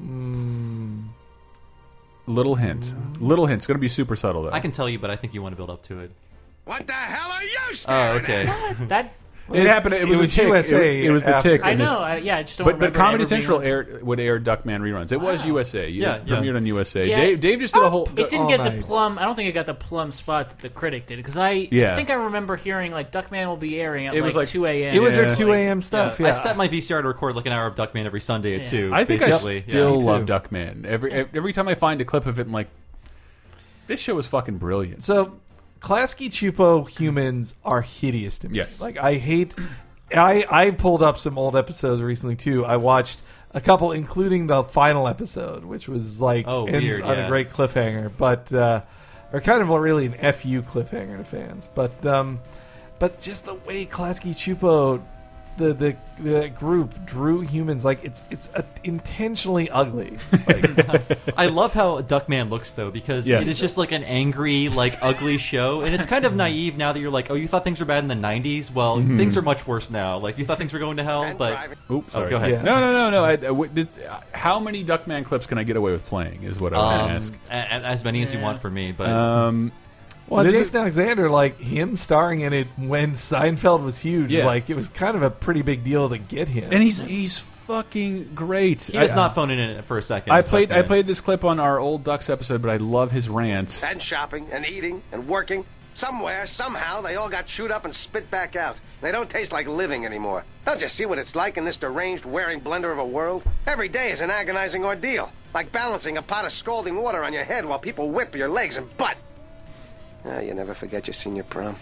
[0.00, 1.04] Mm,
[2.26, 2.94] Little hint.
[3.20, 3.58] Little hint.
[3.58, 4.52] It's going to be super subtle though.
[4.52, 6.10] I can tell you, but I think you want to build up to it.
[6.64, 8.46] What the hell are you Oh, okay.
[8.46, 8.88] at?
[8.88, 9.12] That
[9.52, 9.94] It happened.
[9.94, 10.46] It, It was, was a tick.
[10.46, 11.64] USA It, it was the after- tick.
[11.66, 11.84] I know.
[11.84, 14.80] this- I, yeah, I just don't But but Comedy Central on- air, would air Duckman
[14.80, 15.12] reruns.
[15.12, 15.88] It was USA.
[15.88, 16.36] You Yeah, yeah.
[16.36, 17.04] premiered on USA.
[17.06, 17.16] Yeah.
[17.16, 18.08] Dave, Dave just did a oh, whole.
[18.16, 18.76] It didn't oh, get night.
[18.76, 19.18] the plum.
[19.18, 21.96] I don't think it got the plum spot that the critic did because I Yeah.
[21.96, 24.66] think I remember hearing like Duckman will be airing at It was like, like- two
[24.66, 24.94] a.m.
[24.94, 25.80] It was their Like, 2 a.m.
[25.80, 26.20] stuff.
[26.20, 26.32] I Yeah.
[26.32, 28.90] set my VCR to record like an hour of Duckman every Sunday at two.
[28.92, 29.58] I think basically.
[29.58, 30.06] I still yeah.
[30.06, 30.84] love Duckman.
[30.84, 32.68] Every every time I find a clip of it, I'm like,
[33.86, 35.02] this show is fucking brilliant.
[35.02, 35.38] So,
[35.80, 38.58] Klasky Csupo humans are hideous to me.
[38.58, 38.80] Yes.
[38.80, 39.54] Like I hate.
[40.14, 42.64] I I pulled up some old episodes recently too.
[42.64, 43.22] I watched
[43.52, 47.24] a couple, including the final episode, which was like Oh, ends weird, on yeah.
[47.26, 48.82] a great cliffhanger, but uh,
[49.32, 51.68] or kind of a really an fu cliffhanger to fans.
[51.74, 52.40] But um,
[52.98, 55.02] but just the way Klasky Csupo.
[55.60, 60.16] The, the the group drew humans like it's it's uh, intentionally ugly.
[61.36, 63.42] I love how Duckman looks though because Yes.
[63.42, 66.92] it is just like an angry, like ugly show, and it's kind of naive now
[66.92, 68.72] that you're like, oh, you thought things were bad in the '90s.
[68.72, 69.18] Well, Mhm.
[69.18, 70.16] things are much worse now.
[70.16, 72.30] Like you thought things were going to hell, but Oops, Oh, sorry.
[72.30, 72.64] go ahead.
[72.64, 73.24] No, no, no, no.
[73.24, 76.42] I, I w- did- uh, how many Duckman clips can I get away with playing?
[76.44, 77.34] Is what I want Um, to ask.
[77.50, 79.72] a- a- as many as you want for me, but Um,
[80.30, 84.46] Well, this Jason Alexander, like him starring in it when Seinfeld was huge, Yeah.
[84.46, 86.72] like it was kind of a pretty big deal to get him.
[86.72, 88.82] and he's he's fucking great.
[88.82, 90.32] he does I- not phone it in for a second.
[90.32, 90.86] I as played I Duckman.
[90.86, 93.82] played this clip on our old Ducks episode, but I love his rant.
[93.84, 95.64] And shopping, and eating, and working.
[95.94, 98.78] Somewhere, somehow, they all got chewed up and spit back out.
[99.02, 100.44] They don't taste like living anymore.
[100.64, 103.42] Don't you see what it's like in this deranged, wearing blender of a world?
[103.66, 105.30] Every day is an agonizing ordeal.
[105.52, 108.76] Like balancing a pot of scalding water on your head while people whip your legs
[108.76, 109.16] and butt.
[110.26, 111.76] Ah, you never forget your senior prom.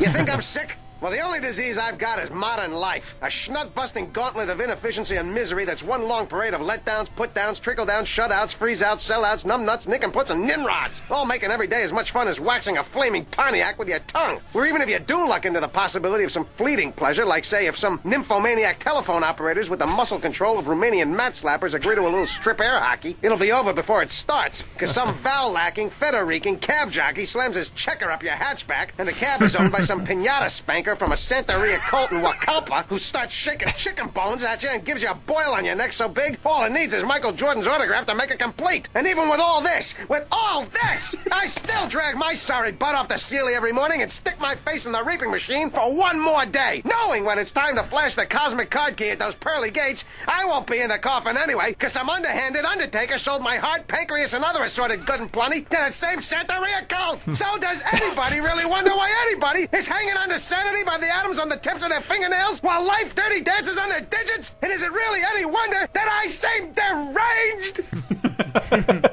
[0.00, 0.76] You think I'm sick?
[1.00, 3.14] Well, the only disease I've got is modern life.
[3.20, 8.08] A schnut-busting gauntlet of inefficiency and misery that's one long parade of letdowns, put-downs, trickle-downs,
[8.08, 11.02] shutouts, freeze-outs, sellouts, numbnuts, nick-and-puts, and nimrods.
[11.10, 14.40] All making every day as much fun as waxing a flaming Pontiac with your tongue.
[14.54, 17.66] Or even if you do luck into the possibility of some fleeting pleasure, like, say,
[17.66, 22.02] if some nymphomaniac telephone operators with the muscle control of Romanian mat slappers agree to
[22.02, 24.62] a little strip air hockey, it'll be over before it starts.
[24.62, 29.42] Because some vowel-lacking, feta-reeking cab jockey slams his checker up your hatchback, and the cab
[29.42, 30.48] is owned by some pinata
[30.84, 35.02] from a Santeria cult in Wakalpa who starts shaking chicken bones at you and gives
[35.02, 38.04] you a boil on your neck so big, all it needs is Michael Jordan's autograph
[38.04, 38.90] to make it complete.
[38.94, 43.08] And even with all this, with all this, I still drag my sorry butt off
[43.08, 46.44] the Sealy every morning and stick my face in the reaping machine for one more
[46.44, 50.04] day, knowing when it's time to flash the cosmic card key at those pearly gates,
[50.28, 54.34] I won't be in the coffin anyway, because some underhanded undertaker sold my heart, pancreas,
[54.34, 57.22] and other assorted good and plenty to that same Santeria cult.
[57.34, 60.38] so does anybody really wonder why anybody is hanging on to
[60.74, 63.88] sanity by the atoms on the tips of their fingernails while life dirty dances on
[63.88, 64.54] their digits?
[64.62, 67.80] And is it really any wonder that I seem deranged?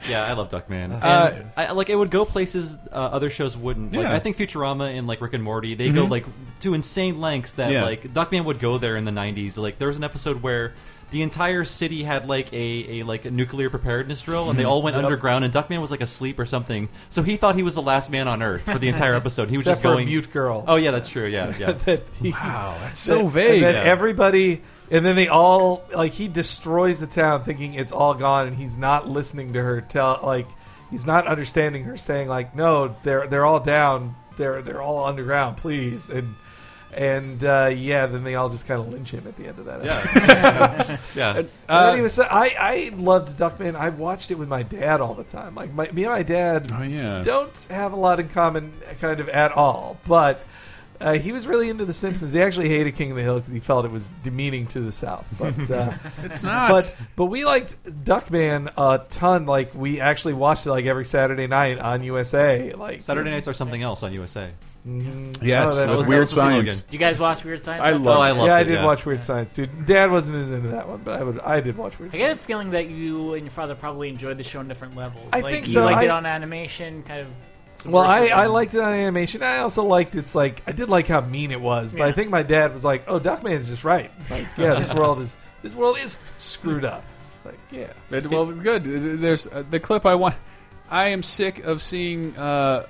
[0.08, 1.04] Yeah, I love Duckman.
[1.04, 3.92] Uh, And I, like it would go places uh, other shows wouldn't.
[3.92, 4.16] Like Yeah.
[4.16, 6.10] I think Futurama and like Rick and Morty, they go Mhm.
[6.10, 6.26] like
[6.62, 7.84] to insane lengths that Yeah.
[7.84, 9.58] like Duckman would go there in the '90s.
[9.58, 10.74] Like there was an episode where
[11.10, 14.70] the entire city had like a, a like a nuclear preparedness drill, and they hmm.
[14.70, 15.06] all went Yep.
[15.06, 16.90] underground, and Duckman was like asleep or something.
[17.10, 19.50] So he thought he was the last man on Earth for the entire episode.
[19.50, 20.66] He was Except just for a going mute girl.
[20.68, 21.28] Oh yeah, that's true.
[21.28, 21.72] Yeah, yeah.
[21.74, 23.56] that he, wow, that's so so vague.
[23.56, 23.92] And then Yeah.
[23.92, 28.56] everybody, and then they all like he destroys the town, thinking it's all gone, and
[28.56, 30.48] he's not listening to her tell like
[30.92, 35.58] he's not understanding her saying like no, they're they're all down, they're they're all underground,
[35.58, 36.36] please, and
[36.94, 39.66] and uh, yeah, then they all just kind of lynch him at the end of
[39.66, 39.86] that.
[39.86, 41.00] episode.
[41.16, 41.34] Yeah.
[41.38, 42.26] And Uh, then he was, I
[42.60, 43.76] I loved Duckman.
[43.76, 45.56] I watched it with my dad all the time.
[45.56, 47.22] Like my, me and my dad Oh yeah.
[47.24, 48.72] don't have a lot in common,
[49.02, 49.98] kind of at all.
[50.08, 50.40] But
[51.00, 52.34] uh, he was really into The Simpsons.
[52.34, 54.92] He actually hated King of the Hill because he felt it was demeaning to the
[54.92, 55.28] South.
[55.38, 56.70] But uh, It's not.
[56.72, 59.46] But but we liked Duckman a ton.
[59.46, 62.74] Like we actually watched it like every Saturday night on USA.
[62.74, 64.50] Like Saturday nights are something else on USA.
[64.86, 65.38] Mhm.
[65.42, 66.68] Yes, Oh, that was- Weird that was the slogan.
[66.68, 66.82] Science.
[66.82, 67.84] Do you guys watch Weird Science?
[67.86, 68.08] I love?
[68.18, 68.86] Oh, I loved yeah, I it, did yeah.
[68.86, 69.86] watch Weird Science, dude.
[69.86, 71.40] Dad wasn't as into that one, but I would.
[71.40, 72.16] I did watch Weird Science.
[72.24, 72.40] I Science.
[72.40, 75.26] get a feeling that you and your father probably enjoyed the show on different levels.
[75.34, 75.86] I like, think you so.
[75.86, 77.28] liked it on animation, kind of.
[77.86, 79.44] Well, I, subversive I liked it on animation.
[79.44, 82.12] I also liked its like I did like how mean it was, but I Yeah.
[82.14, 84.10] think my dad was like, "Oh, Duckman's just right.
[84.32, 87.04] Like, yeah, this world is this world is screwed up."
[87.46, 88.84] Like, yeah, It- well, good.
[89.22, 90.36] There's uh, the clip I want.
[90.90, 92.88] I am sick of seeing uh,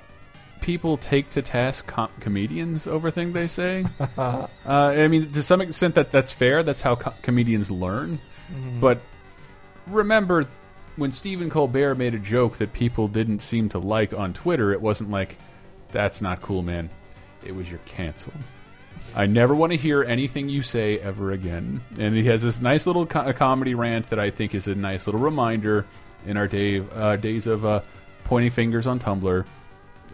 [0.60, 3.84] people take to task com comedians over things they say.
[4.18, 6.62] uh, I mean, to some extent, that that's fair.
[6.62, 8.18] That's how co comedians learn.
[8.52, 8.80] Mhm.
[8.80, 9.00] But
[9.86, 10.46] remember,
[10.96, 14.80] when Stephen Colbert made a joke that people didn't seem to like on Twitter, it
[14.80, 15.36] wasn't like,
[15.92, 16.90] "That's not cool, man."
[17.44, 18.36] It was you're canceled.
[19.14, 21.80] I never want to hear anything you say ever again.
[21.98, 25.06] And he has this nice little co comedy rant that I think is a nice
[25.06, 25.86] little reminder
[26.26, 27.80] in our day uh, days of uh,
[28.24, 29.44] pointing fingers on Tumblr.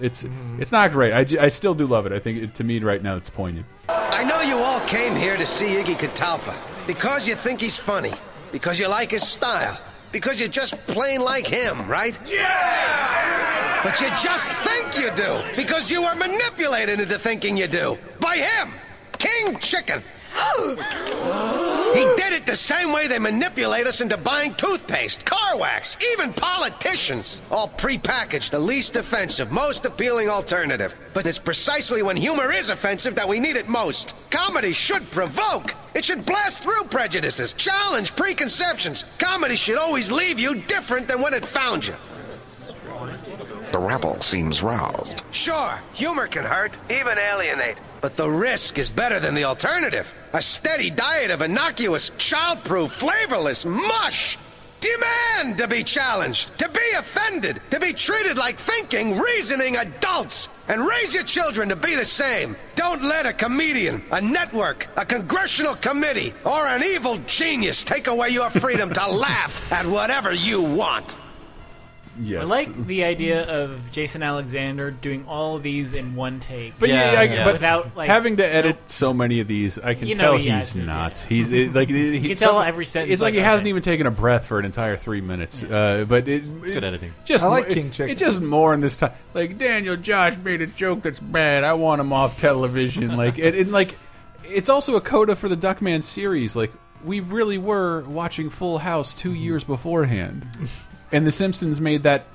[0.01, 0.61] It's Mm-hmm.
[0.63, 1.13] it's not great.
[1.13, 2.13] I, I still do love it.
[2.13, 3.67] I think it, to me right now it's poignant.
[3.89, 6.55] I know you all came here to see Iggy Catalpa
[6.87, 8.13] because you think he's funny,
[8.53, 9.79] because you like his style,
[10.13, 12.19] because you're just plain like him, right?
[12.27, 13.83] Yeah!
[13.85, 18.37] But you just think you do because you were manipulated into thinking you do by
[18.37, 18.73] him,
[19.19, 20.03] King Chicken.
[21.95, 26.33] He did it the same way they manipulate us into buying toothpaste, car wax, even
[26.33, 27.41] politicians.
[27.53, 30.95] All prepackaged, the least offensive, most appealing alternative.
[31.13, 34.17] But it's precisely when humor is offensive that we need it most.
[34.31, 35.75] Comedy should provoke.
[35.95, 39.05] It should blast through prejudices, challenge preconceptions.
[39.19, 41.95] Comedy should always leave you different than when it found you.
[43.75, 45.25] The rebel seems roused.
[45.33, 47.77] Sure, humor can hurt, even alienate.
[48.01, 50.15] But the risk is better than the alternative.
[50.33, 54.39] A steady diet of innocuous, childproof, flavorless mush.
[54.79, 60.87] Demand to be challenged, to be offended, to be treated like thinking, reasoning adults, and
[60.87, 62.55] raise your children to be the same.
[62.77, 68.29] Don't let a comedian, a network, a congressional committee, or an evil genius take away
[68.29, 71.17] your freedom to laugh at whatever you want.
[72.21, 72.43] Yes.
[72.43, 76.79] I like the idea of Jason Alexander doing all of these in one take.
[76.79, 80.07] But yeah, I, but without like having to edit so many of these, I can
[80.09, 81.19] You know tell he he's to, not.
[81.19, 83.71] He's it, like he, can tell every sentence, It's like, like, he hasn't okay.
[83.71, 85.63] even taken a breath for an entire three minutes.
[85.65, 87.13] Uh, but it's, It's good editing.
[87.25, 88.11] Just I like more- King it- Chicken.
[88.11, 89.13] It's just more in this time.
[89.33, 91.65] Like Daniel Tosh made a joke that's bad.
[91.65, 93.17] I want him off television.
[93.17, 93.97] like it, it like
[94.45, 96.55] it's also a coda for the Duckman series.
[96.55, 96.71] Like
[97.05, 100.47] we really were watching Full House two years beforehand,
[101.13, 102.27] and The Simpsons made that.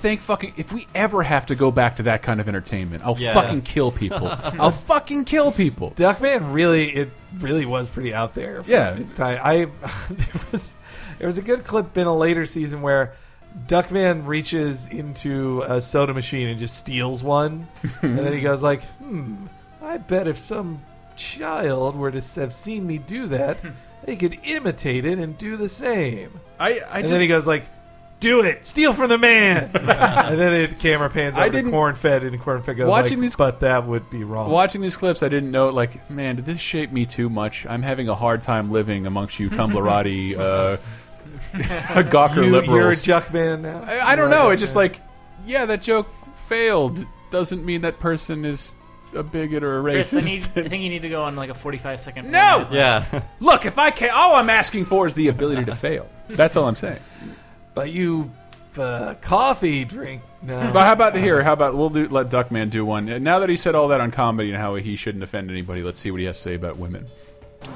[0.00, 3.16] Thank fucking if we ever have to go back to that kind of entertainment, I'll
[3.18, 3.32] Yeah.
[3.32, 4.28] fucking kill people.
[4.60, 5.92] I'll fucking kill people.
[5.96, 8.62] Duckman really, it really was pretty out there.
[8.66, 8.96] Yeah.
[8.96, 9.38] its time.
[9.42, 9.64] I
[10.10, 10.76] there was
[11.18, 13.14] there was a good clip in a later season where
[13.66, 17.66] Duckman reaches into a soda machine and just steals one,
[18.02, 19.46] and then he goes like, "Hmm,
[19.80, 20.82] I bet if some
[21.16, 23.64] child were to have seen me do that,
[24.04, 27.46] they could imitate it and do the same." I, I and just, then he goes
[27.46, 27.64] like.
[28.24, 28.64] Do it!
[28.66, 29.70] Steal from the man!
[29.74, 33.22] and then the camera pans I over to didn't- corn-fed, and Cornfed goes Watching like,
[33.22, 35.68] these- "But that would be wrong." Watching these clips, I didn't know.
[35.68, 37.66] Like, man, did this shape me too much?
[37.66, 40.76] I'm having a hard time living amongst you, Tumblrati, uh,
[42.04, 42.68] Gawker You- liberals.
[42.76, 43.82] You're a Juck man now.
[43.86, 44.50] I, I don't know.
[44.50, 44.84] It's just man.
[44.84, 45.00] like,
[45.46, 46.08] yeah, that joke
[46.48, 47.04] failed.
[47.30, 48.76] Doesn't mean that person is
[49.14, 50.56] a bigot or a Chris, I, racist.
[50.56, 52.30] need, I think you need to go on like a forty-five second.
[52.30, 52.66] No!
[52.70, 53.22] Yeah.
[53.40, 56.08] Look, if I can't, all I'm asking for is the ability to fail.
[56.28, 57.00] That's all I'm saying.
[57.74, 58.30] But you
[58.78, 60.22] uh, coffee drink.
[60.42, 60.70] No.
[60.72, 61.42] But how about here?
[61.42, 63.22] How about we'll do let Duckman do one.
[63.22, 66.00] Now that he said all that on comedy and how he shouldn't offend anybody, let's
[66.00, 67.06] see what he has to say about women.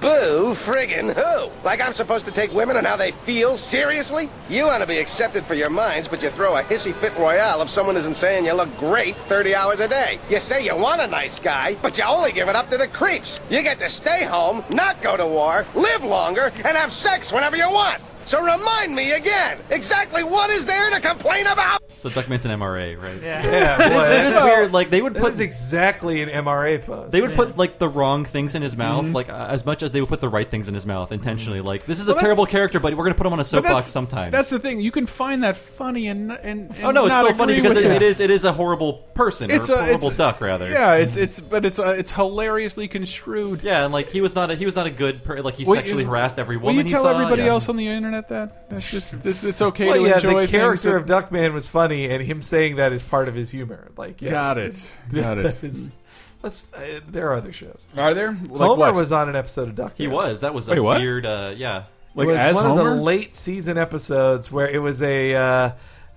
[0.00, 1.50] Boo friggin' who?
[1.64, 4.28] Like I'm supposed to take women and how they feel seriously?
[4.48, 7.62] You want to be accepted for your minds, but you throw a hissy fit royale
[7.62, 10.18] if someone isn't saying you look great 30 hours a day.
[10.28, 12.86] You say you want a nice guy, but you only give it up to the
[12.86, 13.40] creeps.
[13.50, 17.56] You get to stay home, not go to war, live longer, and have sex whenever
[17.56, 18.00] you want.
[18.28, 21.80] So remind me again, exactly what is there to complain about?
[21.96, 23.20] So Duckman's an MRA, right?
[23.20, 23.42] Yeah.
[23.44, 24.12] Yeah, It is, boy.
[24.14, 24.72] it is weird.
[24.72, 27.10] Like they would put is exactly an MRA pose.
[27.10, 29.14] They would put like the wrong things in his mouth, Mm-hmm.
[29.14, 31.60] like uh, as much as they would put the right things in his mouth intentionally.
[31.62, 33.44] Like this is Well, a terrible character, but we're going to put him on a
[33.44, 34.30] soapbox sometime.
[34.30, 34.78] That's the thing.
[34.78, 37.76] You can find that funny and and, and oh no, it's not still funny because
[37.78, 40.40] it, it is it is a horrible person It's or a a- horrible it's- duck
[40.40, 40.70] rather.
[40.70, 43.62] Yeah, it's it's but it's uh, it's hilariously construed.
[43.62, 45.64] Yeah, and like he was not a, he was not a good per, like he
[45.64, 47.14] Will sexually you- harassed every Will woman you he tell saw.
[47.18, 47.48] everybody yeah.
[47.48, 50.50] else on the internet that that's just it's, it's okay well, to yeah, enjoy the
[50.50, 53.92] character things of Duckman was funny, and him saying that is part of his humor.
[53.96, 54.90] Like, yes, Got it.
[55.12, 55.62] Got it.
[55.62, 57.88] let's- uh, there are other shows.
[57.96, 58.32] Are there?
[58.32, 58.94] Like Homer what?
[58.94, 59.96] was on an episode of Duckman.
[59.96, 60.40] He was.
[60.40, 61.26] That was a Wait, weird.
[61.26, 61.84] Uh, yeah.
[62.16, 65.70] it was one of the late season episodes where it was a, uh,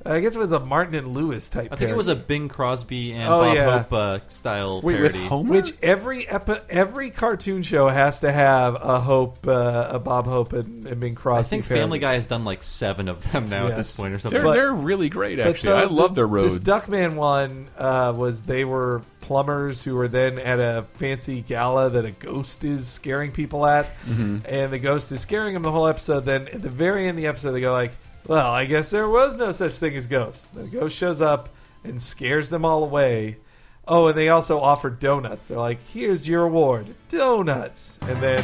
[0.05, 1.69] I guess it was a Martin and Lewis type.
[1.71, 2.15] I think it was a.
[2.15, 3.77] Bing Crosby and Oh, Bob yeah.
[3.79, 5.27] Hope uh, style Wait, with parody.
[5.29, 5.49] Homer?
[5.51, 10.53] Which every epi- every cartoon show has to have a Hope, uh, a Bob Hope,
[10.53, 11.39] and, and Bing Crosby.
[11.39, 11.81] I think parody.
[11.81, 13.97] Family Guy has done like seven of them now at this Yes.
[13.97, 14.41] point or something.
[14.41, 15.69] They're they're really great But actually.
[15.69, 16.45] so I love the- their road.
[16.45, 21.89] This Duckman one uh, was they were plumbers who were then at a fancy gala
[21.91, 24.41] that a ghost is scaring people at, Mhm.
[24.47, 26.25] and the ghost is scaring them the whole episode.
[26.25, 27.91] Then at the very end of the episode, they go like,
[28.31, 31.49] "Well, I guess there was no such thing as ghosts." The ghost shows up
[31.83, 33.37] and scares them all away.
[33.85, 35.47] Oh, and they also offer donuts.
[35.47, 38.41] They're like, "Here's your award, donuts." And then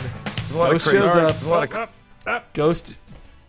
[0.52, 1.46] ghost shows up.
[1.46, 1.90] lot
[2.26, 2.96] of- Ghost.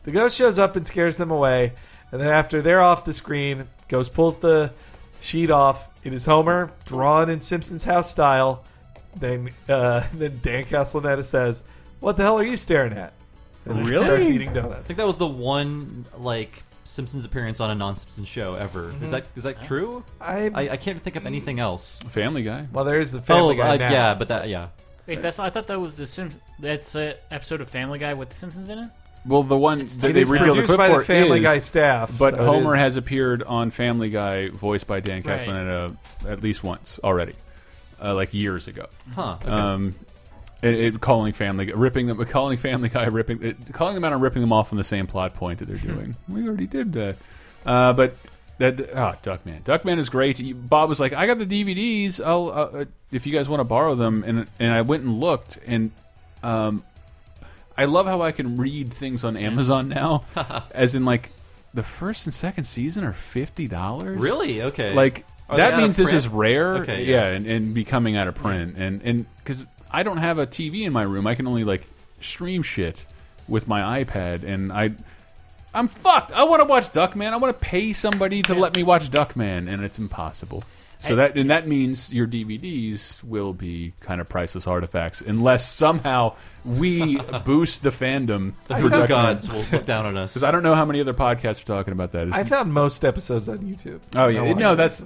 [0.05, 1.73] The ghost shows up and scares them away,
[2.13, 4.71] and then after they're off the screen, Ghost pulls the
[5.21, 5.89] sheet off.
[6.05, 8.63] It is Homer, drawn in Simpsons house style.
[9.17, 11.65] Then, uh, then Dan Castellaneta says,
[11.99, 13.13] "What the hell are you staring at?"
[13.69, 14.05] And then he Really?
[14.05, 18.55] starts eating I think that was the one like Simpsons appearance on a non-Simpsons show
[18.55, 18.93] ever.
[19.03, 20.05] Is that is that true?
[20.21, 22.01] I- I I can't think of anything else.
[22.09, 22.67] Family Guy.
[22.73, 23.91] Well, there's the Family oh, Guy uh, now.
[23.93, 24.69] Yeah, but that yeah.
[25.07, 26.43] Wait, that's I thought that was the Simpsons.
[26.59, 28.91] That's an episode of Family Guy with the Simpsons in it.
[29.27, 31.05] Well, the one It's- that it they is revealed the produced clip by the for
[31.05, 34.87] Family is- Guy staff, but so it Homer is- has appeared on Family Guy, voiced
[34.87, 35.39] by Dan Right.
[35.41, 35.97] Castellaneta,
[36.27, 37.35] at least once already,
[38.03, 38.87] uh, like years ago.
[39.15, 39.51] Huh, okay.
[39.51, 39.95] Um,
[40.63, 44.13] it, it, calling Family, Guy- ripping them, calling Family Guy, ripping, it, calling them out
[44.13, 46.17] and ripping them off on the same plot point that they're doing.
[46.29, 47.17] we already did that,
[47.67, 48.15] uh, but.
[48.59, 49.63] That ah, Duckman.
[49.63, 50.43] Duckman is great.
[50.69, 52.21] Bob was like, "I got the DVDs.
[52.21, 55.21] I'll uh, uh, if you guys want to borrow them." And and I went and
[55.21, 55.93] looked, and
[56.43, 56.83] um,
[57.77, 60.25] I love how I can read things on Amazon now,
[60.75, 61.31] as in like
[61.75, 64.21] the first and second season are fifty dollars.
[64.21, 64.63] Really?
[64.63, 64.93] Okay.
[64.95, 66.79] Like Are that means this is rare.
[66.79, 67.37] Okay, yeah, yeah.
[67.37, 70.93] and, and becoming out of print, and and because I don't have a TV in
[70.93, 71.87] my room, I can only like
[72.21, 73.05] stream shit
[73.49, 74.93] with my iPad, and I.
[75.75, 76.33] I'm fucked.
[76.33, 77.33] I want to watch Duckman.
[77.33, 80.65] I want to pay somebody to let me watch Duckman, and it's impossible.
[81.01, 85.71] So I- that and that means your DVDs will be kind of priceless artifacts, unless
[85.71, 86.35] somehow
[86.65, 88.53] we boost the fandom.
[88.67, 89.09] The for voodoo Duckman.
[89.09, 90.33] gods will look down on us.
[90.35, 92.33] Because I don't know how many other podcasts are talking about that.
[92.35, 94.01] I found most episodes on YouTube.
[94.17, 95.05] Oh yeah, I no, that's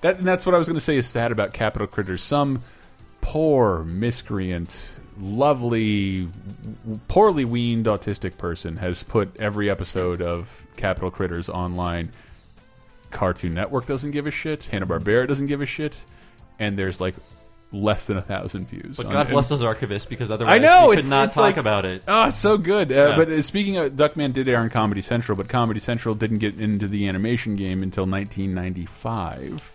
[0.00, 0.18] that.
[0.18, 2.22] And that's what I was going to say is sad about Capitol Critters.
[2.22, 2.62] Some
[3.20, 6.28] poor miscreant, lovely,
[7.08, 12.10] poorly weaned autistic person has put every episode of Capitol Critters online.
[13.10, 14.64] Cartoon Network doesn't give a shit.
[14.66, 15.96] Hanna Barbera doesn't give a shit,
[16.58, 17.14] and there's like
[17.72, 18.96] less than a thousand views.
[18.96, 21.42] But God bless those archivists because otherwise I know we could it's not it's talk
[21.42, 22.02] like- about it.
[22.08, 22.90] Oh, it's so good.
[22.92, 23.16] Uh, Yeah.
[23.16, 26.60] But uh, speaking of Duckman, did air on Comedy Central, but Comedy Central didn't get
[26.60, 29.72] into the animation game until 1995.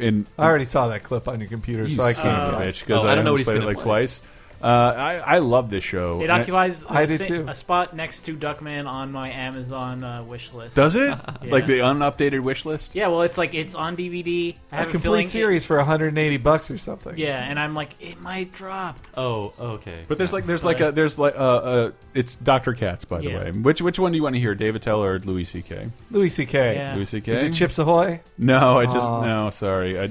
[0.00, 2.64] And I already saw that clip on your computer, you so I can't of a
[2.64, 3.84] bitch because Oh, I, I don't know what he's played it gonna like play.
[3.84, 4.22] twice.
[4.62, 6.20] Uh, I I love this show.
[6.20, 7.44] It And occupies I a, did sa- too.
[7.48, 10.76] a spot next to Duckman on my Amazon uh, wish list.
[10.76, 11.08] Does it
[11.42, 11.50] Yeah.
[11.50, 12.94] like the unupdated wish list?
[12.94, 14.54] Yeah, well, it's like it's on DVD.
[14.70, 15.24] I have a, complete feeling.
[15.26, 17.16] it- series for 180 bucks or something.
[17.16, 18.98] yeah, and I'm like, it might drop.
[19.16, 20.04] Oh, okay.
[20.08, 22.74] But there's like there's like a there's like uh, uh it's Dr.
[22.74, 23.52] Katz by the way.
[23.52, 24.54] Which which one do you want to hear?
[24.54, 25.88] Dave Attell or Louis C.K.
[26.10, 26.74] Louis C.K.
[26.74, 26.94] Yeah.
[26.96, 27.32] Louis C.K.
[27.32, 28.20] Is it Chips Ahoy?
[28.36, 29.24] No, I just Aw.
[29.24, 29.50] no.
[29.50, 30.10] Sorry, I.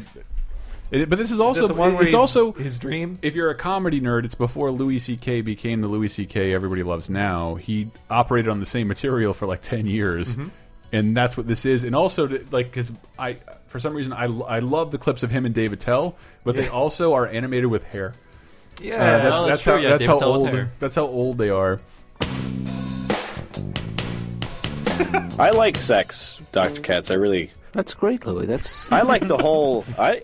[0.92, 3.20] It, but this is also the one where it's also his dream.
[3.22, 5.42] If you're a comedy nerd, it's before Louis C.K.
[5.42, 6.52] became the Louis C.K.
[6.54, 7.56] everybody loves now.
[7.56, 10.50] He operated on the same material for like ten years, Mm-hmm.
[10.92, 11.84] and that's what this is.
[11.84, 13.38] And also, to- like, because I
[13.68, 16.68] for some reason I I love the clips of him and Dave Attell, but they
[16.70, 18.14] also are animated with hair.
[18.82, 20.68] Yeah, Uh, that's, Oh, that's that's true, how yeah, that's David how Tell with old
[20.80, 21.80] that's how old they are.
[25.40, 26.82] I like sex, Dr.
[26.82, 27.10] Katz.
[27.12, 27.52] I really.
[27.72, 28.48] That's great, Louis.
[28.48, 29.86] That's I like the whole.
[29.98, 30.24] I.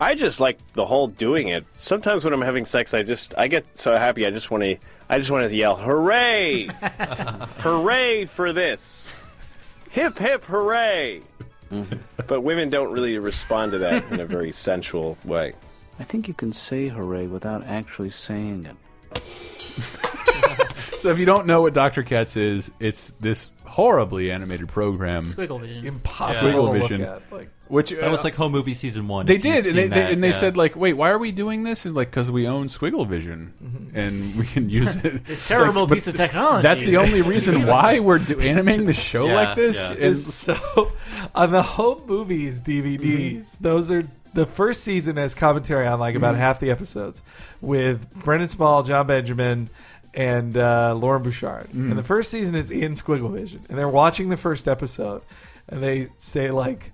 [0.00, 1.66] I just like the whole doing it.
[1.76, 4.26] Sometimes when I'm having sex, I just I get so happy.
[4.26, 4.76] I just want to.
[5.08, 6.66] I just want to yell, "Hooray!
[7.58, 9.12] hooray for this!
[9.90, 11.20] Hip hip hooray!"
[12.26, 15.52] But women don't really respond to that in a very sensual way.
[16.00, 19.22] I think you can say hooray without actually saying it.
[21.00, 22.02] So if you don't know what Dr.
[22.02, 25.24] Katz is, it's this horribly animated program.
[25.24, 25.86] Squiggle vision.
[25.86, 27.00] Impossible Squiggle to look vision.
[27.02, 27.22] at.
[27.32, 29.26] Like, Which That was uh, like Home Movie Season 1.
[29.26, 30.34] They did, and they, they- and they yeah.
[30.34, 33.54] said like, "Wait, why are we doing this?" Is like because we own Squiggle Vision,
[33.62, 33.96] mm-hmm.
[33.96, 35.24] and we can use it.
[35.24, 36.62] This It's terrible like, piece of technology.
[36.62, 39.76] That's the only reason why we're do animating the show Yeah, like this.
[39.76, 40.06] yeah.
[40.08, 40.92] And so
[41.32, 43.36] on the home movies DVDs.
[43.36, 43.62] Mm-hmm.
[43.64, 44.02] Those are
[44.34, 46.40] the first season has commentary on like about mm-hmm.
[46.40, 47.22] half the episodes
[47.60, 49.70] with Brendan Small, Jon Benjamin,
[50.12, 51.72] and uh, Loren Bouchard.
[51.72, 55.22] And the first season is in Squiggle Vision, and they're watching the first episode,
[55.68, 56.92] and they say like.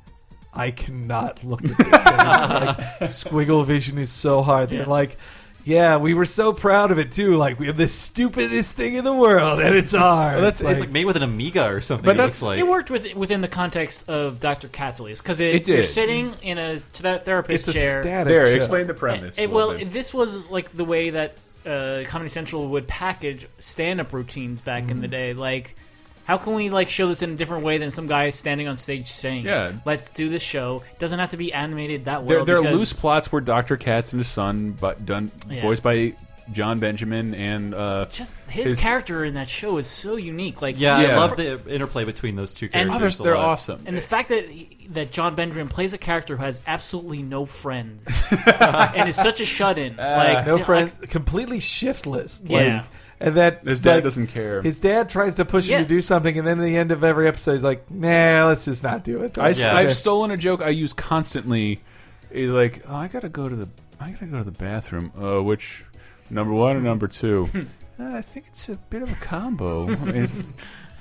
[0.57, 2.07] I cannot look at this.
[2.07, 2.77] anymore.
[3.01, 4.71] like, Squiggle Vision is so hard.
[4.71, 5.17] They're like,
[5.65, 7.37] yeah, we were so proud of it too.
[7.37, 10.35] Like we have the stupidest thing in the world, and it's ours.
[10.35, 12.05] Well, that's- It's like made with an Amiga or something.
[12.05, 12.59] But it that's- looks like.
[12.61, 14.69] It worked with, within the context of Dr.
[14.69, 15.69] Katzel's because it, It did.
[15.75, 18.03] you're sitting in a to therapist It's a chair.
[18.03, 18.57] static there, show.
[18.57, 19.39] explain the premise.
[19.39, 19.93] A well, little bit.
[19.93, 21.37] this was like the way that
[21.67, 25.01] uh, Comedy Central would package stand-up routines back in Mm-hmm.
[25.01, 25.35] the day.
[25.35, 25.75] Like,
[26.27, 28.77] how can we like show this in a different way than some guy standing on
[28.77, 29.73] stage saying, Yeah.
[29.85, 32.45] let's do this show." It doesn't have to be animated that there, well.
[32.45, 33.77] there are because- loose plots where Dr.
[33.77, 35.63] Katz and his son, but done Yeah.
[35.63, 36.15] voiced by
[36.53, 40.63] Jon Benjamin and uh, Just his, character in that show is so unique.
[40.63, 41.15] Like, yeah, Yeah.
[41.15, 43.19] I love the interplay between those two And- characters.
[43.19, 43.47] A they're lot.
[43.49, 43.83] awesome.
[43.85, 47.47] And the fact that he, that Jon Benjamin plays a character who has absolutely no
[47.47, 48.07] friends
[48.61, 52.41] and is such a shut-in, like no like, friends, completely shiftless.
[52.43, 52.85] Like, Yeah.
[53.21, 54.63] And that His dad like, doesn't care.
[54.63, 57.03] His dad tries to push him to do something, and then at the end of
[57.05, 59.63] every episode, he's like, "Nah, let's just not do it." I, Okay.
[59.63, 61.81] have stolen a joke I use constantly.
[62.33, 63.69] He's like, oh, I gotta go to the,
[64.01, 65.13] I gotta go to the bathroom.
[65.19, 65.85] Uh, which
[66.29, 67.49] number one or number two?
[67.99, 69.89] uh, I think it's a bit of a combo.
[70.09, 70.43] It's-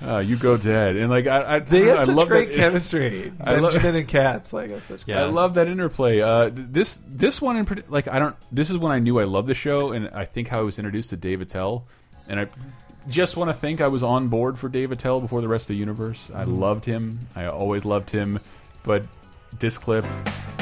[0.05, 2.57] Uh, you go dead, and like I, I They had I such love great that,
[2.57, 3.32] chemistry.
[3.39, 5.09] I love- Benjamin and Katz, like have such.
[5.09, 6.20] I love that interplay.
[6.20, 8.36] Uh, this this one in parti- like I don't.
[8.51, 10.80] This is when I knew I loved the show, and I think how I was
[10.80, 11.88] introduced to Dave Attell,
[12.30, 12.47] and I
[13.09, 15.67] just want to think I was on board for Dave Attell before the rest of
[15.69, 16.30] the universe.
[16.34, 16.59] I Mhm.
[16.59, 17.19] loved him.
[17.36, 18.39] I always loved him,
[18.84, 19.03] but
[19.59, 20.05] this clip.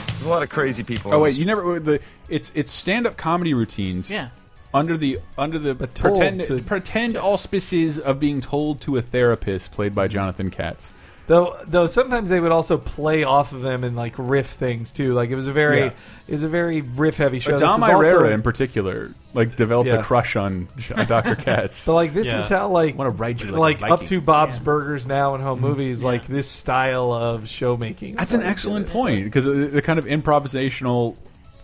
[0.07, 1.13] There's a lot of crazy people.
[1.13, 1.99] Oh wait, you never the
[2.29, 4.09] it's it's stand up comedy routines.
[4.11, 4.29] Yeah.
[4.73, 9.71] Under the under the told pretend to- pretend auspices of being told to a therapist
[9.71, 10.91] played by Jonathan Katz.
[11.25, 15.13] Though, though sometimes they would also play off of them and like riff things too.
[15.13, 15.91] Like it was a very, Yeah.
[16.27, 17.51] it was a very riff heavy show.
[17.51, 19.99] But This Dom is Irrera in particular, like developed Yeah.
[19.99, 21.35] a crush on, on Dr.
[21.35, 21.77] Katz.
[21.77, 24.59] So like this is how like want to ride you like, like, up to Bob's
[24.59, 25.67] Burgers now and home mm-hmm.
[25.67, 26.03] movies.
[26.03, 28.15] Like this style of show making.
[28.15, 31.15] That's an excellent uh, point because uh, the kind of improvisational.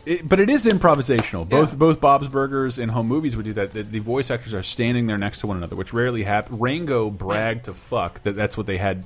[0.05, 1.47] It, but it is improvisational.
[1.47, 3.71] Both both Bob's Burgers and home movies would do that.
[3.71, 6.57] The, the voice actors are standing there next to one another, which rarely happens.
[6.59, 9.03] Rango bragged to fuck that that's what they had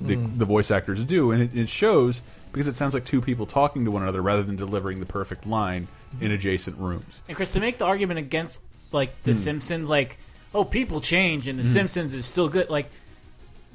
[0.00, 0.38] the, Mm.
[0.38, 2.20] the voice actors do, and it, it shows
[2.52, 5.46] because it sounds like two people talking to one another rather than delivering the perfect
[5.46, 5.88] line
[6.20, 7.20] in adjacent rooms.
[7.28, 8.60] And Chris, to make the argument against
[8.92, 9.38] like The Hmm.
[9.38, 10.18] Simpsons, like
[10.54, 11.68] oh people change and The Hmm.
[11.72, 12.70] Simpsons is still good.
[12.70, 12.88] Like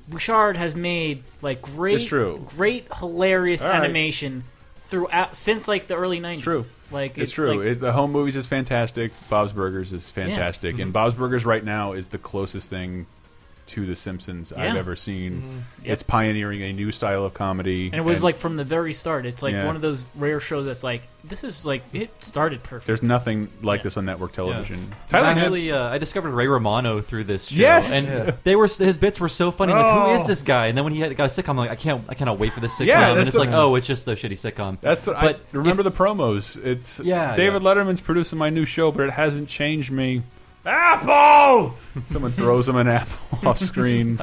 [0.07, 2.43] Bouchard has made like great, true.
[2.55, 3.75] great, hilarious right.
[3.75, 4.43] animation
[4.89, 6.43] throughout since like the early nineties.
[6.43, 6.63] True.
[6.91, 7.49] Like it's it- true.
[7.57, 9.11] like- it, the home movies is fantastic.
[9.29, 10.81] Bob's Burgers is fantastic, Mhm.
[10.83, 13.05] and Bob's Burgers right now is the closest thing
[13.71, 15.33] to The Simpsons I've ever seen.
[15.41, 15.85] Mhm.
[15.85, 15.93] Yep.
[15.93, 19.25] It's pioneering a new style of comedy, and it was like from the very start.
[19.25, 19.65] It's like Yeah.
[19.65, 22.87] one of those rare shows that's like this is like it started perfect.
[22.87, 24.79] there's nothing like this on network television.
[25.09, 27.55] Tyler Nance- Actually, uh, I discovered Ray Romano through this show.
[27.55, 28.09] Yes!
[28.09, 28.33] and Yeah.
[28.43, 29.71] they were his bits were so funny.
[29.73, 30.15] Like, who Oh.
[30.15, 30.67] is this guy?
[30.67, 32.51] And then when he had, got a sitcom, I'm like, I can't, I cannot wait
[32.53, 32.87] for this sitcom.
[32.87, 34.77] Yeah, and that's it's like, oh, it's just a shitty sitcom.
[34.81, 36.63] That's what but I remember the promos.
[36.63, 40.23] It's Yeah, David Letterman's producing my new show, but it hasn't changed me.
[40.65, 41.75] Apple.
[42.09, 43.17] Someone throws him an apple
[43.49, 44.19] off screen.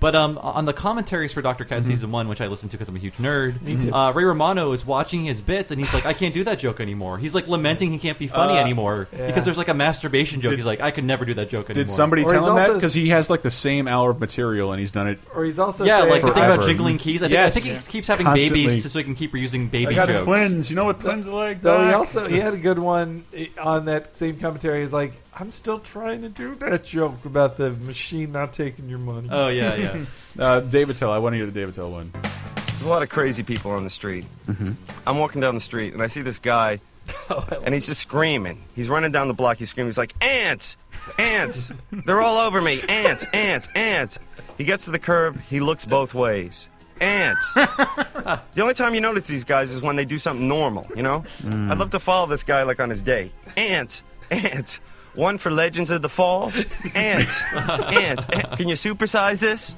[0.00, 2.88] But um, on the commentaries for Doctor Katz season one, which I listened to because
[2.88, 3.64] I'm a huge nerd, Mm-hmm.
[3.66, 3.92] Me too.
[3.94, 6.80] Uh, Ray Romano is watching his bits and he's like, I can't do that joke
[6.80, 7.18] anymore.
[7.18, 9.26] He's like lamenting he can't be funny Uh, anymore yeah.
[9.28, 10.50] because there's like a masturbation joke.
[10.50, 11.84] Did- he's like, I could never do that joke anymore.
[11.84, 12.62] Did somebody Or tell him that?
[12.70, 15.20] also- Because he has like the same hour of material, and he's done it.
[15.34, 16.66] Or he's also yeah, saying- like the thing about Forever.
[16.72, 17.22] jiggling keys.
[17.22, 17.56] I think, Yes.
[17.56, 18.66] I think he keeps having Constantly.
[18.66, 20.24] babies so he can keep reusing baby I got jokes.
[20.24, 20.70] twins.
[20.70, 21.62] You know what twins are like?
[21.62, 21.96] Though he Doc?
[21.96, 23.24] also he had a good one
[23.62, 24.80] on that same commentary.
[24.80, 28.98] He's like, I'm still trying to do that joke about the machine not taking your
[28.98, 29.28] money.
[29.30, 30.04] Oh yeah, yeah.
[30.38, 31.10] uh, Dave Attell.
[31.10, 32.12] I want to hear the Dave Attell one.
[32.56, 34.26] There's a lot of crazy people on the street.
[34.46, 34.72] Mm-hmm.
[35.06, 36.78] I'm walking down the street and I see this guy,
[37.64, 38.62] and he's just screaming.
[38.76, 39.56] He's running down the block.
[39.56, 39.88] He's screaming.
[39.88, 40.76] He's like, "Ants,
[41.18, 41.70] ants!
[41.90, 42.82] They're all over me!
[42.86, 44.18] Ants, ants, ants!"
[44.58, 45.40] He gets to the curb.
[45.48, 46.66] He looks both ways.
[47.00, 47.54] Ants.
[47.54, 50.86] the only time you notice these guys is when they do something normal.
[50.94, 51.24] You know.
[51.42, 51.70] Mm.
[51.70, 53.32] I'd love to follow this guy like on his day.
[53.56, 54.80] Ants, ants.
[55.14, 56.52] One for Legends of the Fall.
[56.94, 58.26] Ants, ants.
[58.32, 59.74] ant- Can you supersize this?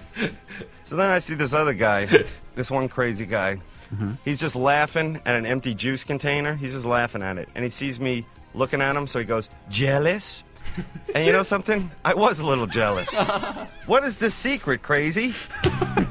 [0.84, 2.06] So then I see this other guy,
[2.54, 3.56] this one crazy guy.
[3.94, 4.12] Mm-hmm.
[4.24, 6.54] He's just laughing at an empty juice container.
[6.54, 7.48] He's just laughing at it.
[7.54, 10.42] And he sees me looking at him, so he goes, Jealous?
[11.14, 11.90] And you know something?
[12.06, 13.12] I was a little jealous.
[13.86, 15.34] what is the secret, crazy?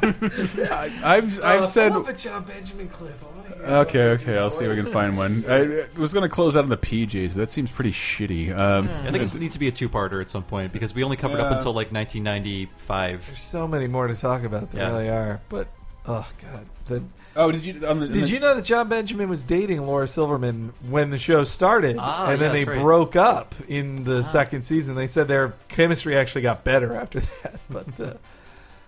[0.03, 1.91] I've I've Uh, said.
[1.91, 3.20] I love a Jon Benjamin clip.
[3.22, 5.43] I wanna hear Okay, okay, I'll see if I can find one.
[5.47, 8.57] I was going to close out on the PJs, but that seems pretty shitty.
[8.59, 11.18] Um, I think it needs to be a two-parter at some point because we only
[11.18, 11.57] covered up Yeah.
[11.57, 13.26] until like 1995.
[13.28, 14.72] There's so many more to talk about.
[14.72, 14.91] There Yeah.
[14.91, 15.39] really are.
[15.49, 15.68] But
[16.07, 17.03] oh god, the,
[17.35, 17.87] oh, did you?
[17.87, 21.43] On the, did you know that Jon Benjamin was dating Laura Silverman when the show
[21.43, 22.79] started, Ah, and then they right.
[22.79, 24.93] broke up in the second season?
[24.95, 27.99] They said their chemistry actually got better after that, but.
[27.99, 28.13] Uh,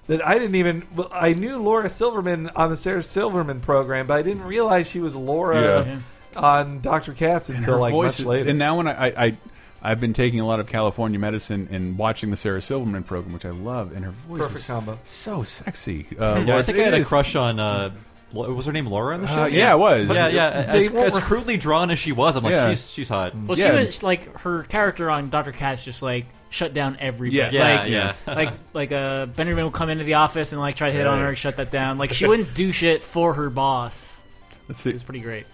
[0.07, 0.85] that I didn't even.
[0.93, 4.99] Well, I knew Laura Silverman on the Sarah Silverman program, but I didn't realize she
[4.99, 5.99] was Laura Yeah.
[6.35, 7.13] on Dr.
[7.13, 8.49] Katz And until like voice- much later.
[8.49, 9.37] And now when I, I, I
[9.85, 13.45] I've been taking a lot of California medicine and watching the Sarah Silverman program, which
[13.45, 14.97] I love, and her voice Perfect is combo.
[15.03, 16.07] so sexy.
[16.17, 17.59] Uh, yeah, I think I had it a crush on.
[17.59, 17.91] Uh,
[18.31, 19.43] what was her name Laura in the show?
[19.43, 20.07] Uh, yeah, it was.
[20.09, 20.71] Yeah, But yeah.
[20.71, 22.69] they As, as crudely drawn as she was, I'm like, Yeah.
[22.69, 23.35] she's she's hot.
[23.35, 27.37] Well, she was like her character on Doctor Katz just like shut down everybody.
[27.37, 27.51] Yeah.
[27.51, 28.13] Yeah, like, yeah.
[28.25, 31.19] like like uh, Benjamin would come into the office and like try to hit on
[31.19, 31.25] Yeah.
[31.25, 31.97] her, shut that down.
[31.99, 34.23] Like she wouldn't do shit for her boss.
[34.67, 34.89] Let's see.
[34.91, 35.45] It's pretty great.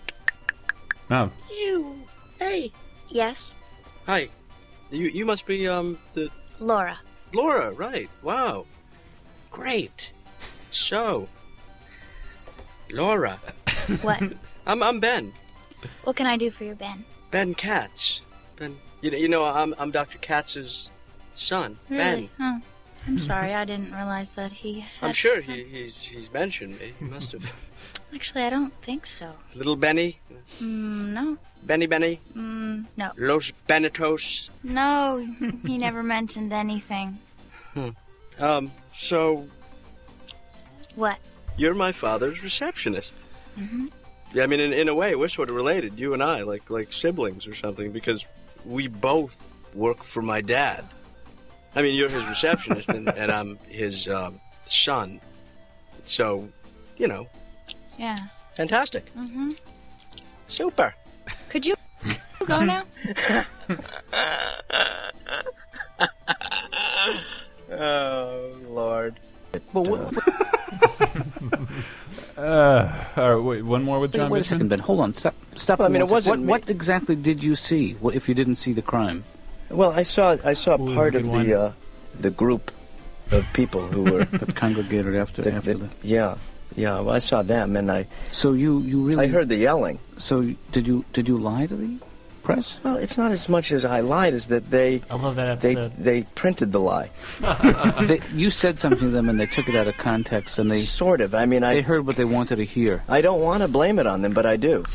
[1.09, 1.31] No.
[1.51, 1.95] You.
[2.37, 2.71] Hey.
[3.09, 3.53] Yes,
[4.05, 4.29] Hi.
[4.91, 6.29] You you must be um the
[6.59, 6.99] Laura.
[7.33, 8.09] Laura, right?
[8.23, 8.65] Wow.
[9.51, 10.11] Great.
[10.71, 11.27] So.
[12.91, 13.39] Laura.
[14.01, 14.21] What?
[14.67, 15.31] I'm I'm Ben.
[16.03, 17.03] what can I do for your Ben?
[17.31, 18.21] Ben Katz.
[18.55, 18.75] Ben.
[19.01, 20.17] You know, you know I'm I'm Dr.
[20.17, 20.89] Katz's
[21.33, 21.77] son.
[21.89, 21.99] Really?
[22.03, 22.29] Ben.
[22.37, 22.59] Huh.
[23.07, 24.81] I'm sorry, I didn't realize that he.
[24.81, 26.93] Had I'm sure he, he's he's mentioned me.
[26.99, 27.43] He must have.
[28.13, 29.33] Actually, I don't think so.
[29.55, 30.19] Little Benny.
[30.59, 31.37] Mm, no.
[31.63, 32.19] Benny Benny.
[32.35, 33.11] Mm, no.
[33.17, 34.49] Los Benitos?
[34.63, 35.25] No,
[35.65, 37.17] he never mentioned anything.
[37.73, 37.89] Hmm.
[38.39, 39.47] Um, so
[40.95, 41.19] What?
[41.57, 43.15] you're my father's receptionist.
[43.59, 43.87] Mm-hmm.
[44.33, 46.69] Yeah, I mean, in, in a way, we're sort of related, you and I, like
[46.69, 48.25] like siblings or something, because
[48.65, 49.37] we both
[49.73, 50.85] work for my dad.
[51.75, 55.19] I mean, you're his receptionist, and, and I'm his um, son.
[56.05, 56.49] So,
[56.97, 57.27] you know,
[57.99, 58.15] Yeah.
[58.55, 59.49] fantastic, hmm
[60.47, 60.95] super.
[61.49, 61.75] Could you
[62.47, 62.83] go now?
[67.71, 69.15] Oh Lord.
[69.73, 70.13] Well, what,
[72.37, 72.87] Uh,
[73.17, 74.79] all right, wait, one more with Jon wait a second, Ben.
[74.79, 75.13] Hold on.
[75.13, 75.35] Stop.
[75.55, 75.79] Stop.
[75.79, 77.93] Well, I mean, it wasn't What, what exactly did you see?
[77.99, 79.25] What, if you didn't see the crime?
[79.69, 81.71] Well, I saw I saw Ooh, part of a the uh,
[82.19, 82.71] the group
[83.31, 86.07] of people who were that congregated after that- after that- the.
[86.07, 86.37] yeah
[86.75, 89.99] yeah well, I saw them and I So you you really I heard the yelling.
[90.17, 90.41] So
[90.71, 91.97] did you did you lie to the
[92.43, 92.77] press?
[92.83, 95.71] Well, it's not as much as I lied as that they I love that they
[95.75, 95.97] episode.
[95.97, 97.09] they they printed the lie.
[98.03, 100.81] they, you said something to them and they took it out of context and they
[100.81, 101.35] sort of.
[101.35, 103.03] I mean, I they heard what they wanted to hear.
[103.07, 104.85] I don't want to blame it on them, but I do.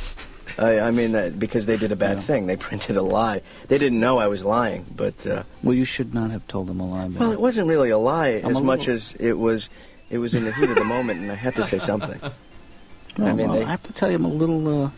[0.59, 2.47] I, I mean, uh, because they did a bad thing.
[2.47, 3.41] They printed a lie.
[3.69, 6.81] They didn't know I was lying, but uh, Well, you should not have told them
[6.81, 7.07] a lie.
[7.09, 9.69] Well, it wasn't really a lie I'm as a much little- as it was.
[10.15, 12.21] It was in the heat of the moment, and I had to say something.
[12.21, 14.93] Well, I mean, well, they- I have to tell you, I'm a little, uh, a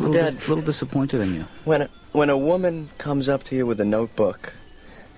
[0.00, 1.44] little, Dad- dis- little disappointed in you.
[1.64, 4.54] When a, when a woman comes up to you with a notebook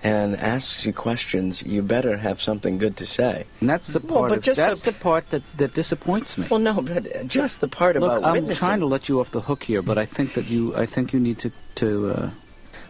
[0.03, 3.45] and asks you questions, you better have something good to say.
[3.61, 4.11] And that's the part.
[4.11, 6.47] Well, but of, just that's the- the part that, that disappoints me.
[6.51, 8.67] Well, no, but just the part Look, about I'm witnessing.
[8.67, 11.13] trying to let you off the hook here, but I think that you, I think
[11.13, 12.09] you need to, to.
[12.11, 12.29] Uh,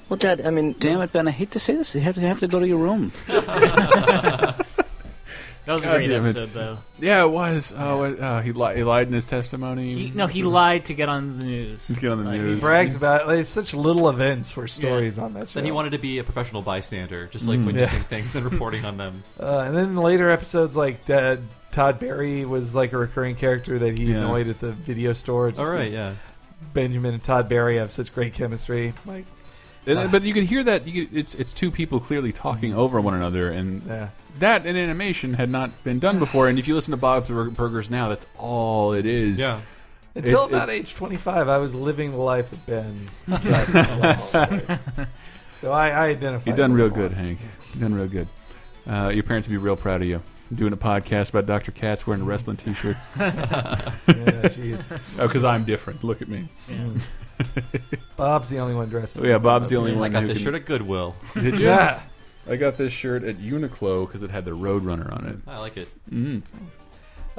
[0.10, 1.94] well, Dad, I mean, damn it, Ben, I hate to say this.
[1.94, 3.12] You have to have to go to your room.
[5.68, 6.30] That was a God great damn it.
[6.30, 6.78] episode, though.
[7.00, 7.74] Yeah, it was.
[7.78, 9.94] Oh, it- uh, he, li- he lied in his testimony.
[9.94, 11.88] He, no, he lied to get on the news.
[11.88, 12.60] To get on the Like, news.
[12.60, 13.28] He brags about it.
[13.28, 15.60] There's such little events for stories on that show.
[15.60, 17.66] Then he wanted to be a professional bystander, just like Mm.
[17.68, 18.04] witnessing Yeah.
[18.06, 19.24] things and reporting on them.
[19.40, 21.36] Uh, and then later episodes, like uh,
[21.72, 24.18] Todd Barry was like a recurring character that he Yeah.
[24.20, 25.52] annoyed at the video store.
[25.52, 26.14] just All right, 'cause yeah.
[26.74, 28.94] Benjamin and Todd Barry have such great chemistry.
[29.06, 29.26] Like,
[29.88, 32.74] And- uh, but you can hear that you could, it's it's two people clearly talking
[32.74, 34.10] over one another, and Yeah.
[34.40, 36.48] that in animation had not been done before.
[36.50, 39.38] And if you listen to Bob's Burgers now, that's all it is.
[39.40, 39.60] Yeah.
[40.16, 43.06] until It's- about it- age 25, I was living the life of Ben.
[45.54, 46.44] So I, I identify.
[46.52, 47.12] You've done real good.
[47.14, 47.40] Hank.
[47.74, 48.28] You've done real good.
[48.88, 50.22] Uh, your parents would be real proud of you.
[50.56, 51.72] Doing a podcast about Dr.
[51.72, 52.96] Katz wearing a wrestling T-shirt.
[53.18, 55.20] Yeah, jeez.
[55.20, 56.04] Oh, because I'm different.
[56.04, 56.48] Look at me.
[58.16, 59.20] Bob's the only one dressed.
[59.20, 59.82] Oh, yeah, Bob's the Bob.
[59.84, 60.12] only I one.
[60.12, 61.16] got this can- shirt at Goodwill.
[61.34, 61.66] Did you?
[61.68, 62.00] Yeah.
[62.50, 65.38] I got this shirt at Uniqlo because it had the Roadrunner on it.
[65.50, 65.90] I like it.
[66.10, 66.42] Mm.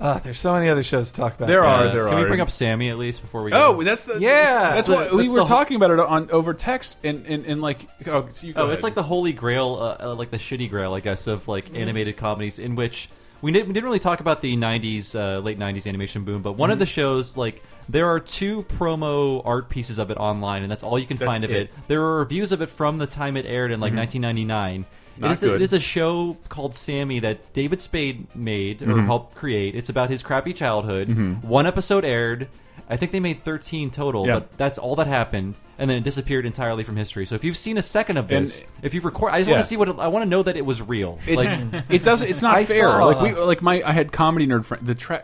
[0.01, 1.49] Ah, there's so many other shows to talk about.
[1.49, 1.89] There are.
[1.89, 2.23] There Can are.
[2.23, 3.51] we bring up Sammy at least before we?
[3.51, 3.77] Go?
[3.77, 4.73] Oh, that's the Yeah.
[4.75, 7.45] That's the- what we that's were the talking about it on over text and and,
[7.47, 8.75] and like oh, so you go Oh, ahead.
[8.75, 11.75] it's like the holy grail, uh, uh, like the shitty grail, I guess, of like
[11.75, 13.09] animated comedies in which
[13.43, 16.53] we didn't we didn't really talk about the '90s, uh, late '90s animation boom, but
[16.53, 16.81] one of Mhm.
[16.81, 20.99] the shows like there are two promo art pieces of it online, and that's all
[20.99, 21.57] you can That's find of it.
[21.57, 21.71] it.
[21.89, 23.97] There are reviews of it from the time it aired in like Mhm.
[23.97, 24.85] 1999.
[25.21, 28.87] Not it, is a, it is a show called Sammy that David Spade made or
[28.87, 29.07] Mhm.
[29.07, 29.75] helped create.
[29.75, 31.09] It's about his crappy childhood.
[31.09, 31.45] Mhm.
[31.45, 32.49] One episode aired.
[32.91, 34.35] I think they made 13 total, Yeah.
[34.35, 37.27] but that's all that happened, and then it disappeared entirely from history.
[37.27, 39.57] So if you've seen a second of And- this, if you've recorded, I just Yeah.
[39.57, 41.19] want to see what it, I want to know that it was real.
[41.27, 42.29] It's, like, it doesn't.
[42.31, 42.89] It's not I fair.
[42.89, 44.87] saw- like we, like my, I had comedy nerd friend.
[44.87, 45.23] The tra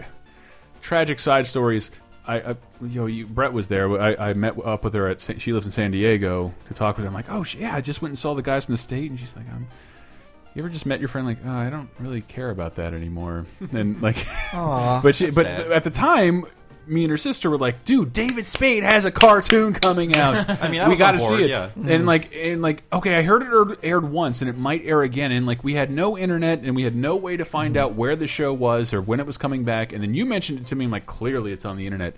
[0.83, 1.91] tragic side stories.
[2.27, 2.49] I, I
[2.81, 4.01] you know, you, Brett was there.
[4.01, 5.21] I, I met up with her at.
[5.21, 7.09] She lives in San Diego to talk with her.
[7.09, 9.19] I'm like, oh yeah, I just went and saw the guys from the state, and
[9.19, 9.67] she's like, um,
[10.55, 11.27] you ever just met your friend?
[11.27, 13.45] Like, oh, I don't really care about that anymore.
[13.73, 15.73] and like, Aw, but she, but sad.
[15.73, 16.47] at the time.
[16.87, 20.49] Me and her sister were like, "Dude, David Spade has a cartoon coming out.
[20.63, 21.71] I mean, I we got to see it." yeah.
[21.75, 22.05] And mm-hmm.
[22.07, 25.33] like, and like, okay, I heard it aired, aired once, and it might air again.
[25.33, 27.85] And like, we had no internet, and we had no way to find mm-hmm.
[27.85, 29.93] out where the show was or when it was coming back.
[29.93, 32.15] And then you mentioned it to me, and like, clearly it's on the internet.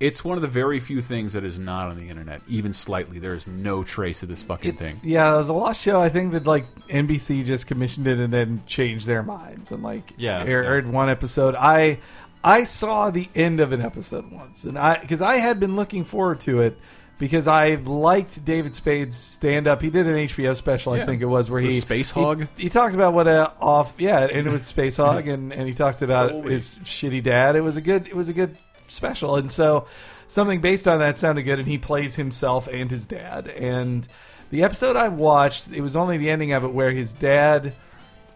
[0.00, 3.20] It's one of the very few things that is not on the internet, even slightly.
[3.20, 4.96] There is no trace of this fucking It's, thing.
[5.08, 6.00] yeah, it was a lost show.
[6.00, 10.02] I think that like NBC just commissioned it and then changed their minds and like
[10.16, 10.70] Yeah, air- yeah.
[10.70, 11.54] aired one episode.
[11.54, 12.00] I
[12.44, 16.04] I saw the end of an episode once, and I because I had been looking
[16.04, 16.78] forward to it
[17.18, 19.80] because I liked David Spade's stand up.
[19.80, 21.06] He did an HBO special, I Yeah.
[21.06, 22.48] think it was, where he Space Hog?
[22.56, 26.02] He, talked about what a off yeah, and with Space Hog, and and he talked
[26.02, 26.52] about Holy.
[26.52, 27.54] his shitty dad.
[27.54, 28.56] It was a good it was a good
[28.88, 29.86] special, and so
[30.26, 31.60] something based on that sounded good.
[31.60, 33.46] And he plays himself and his dad.
[33.48, 34.08] And
[34.50, 37.72] the episode I watched, it was only the ending of it where his dad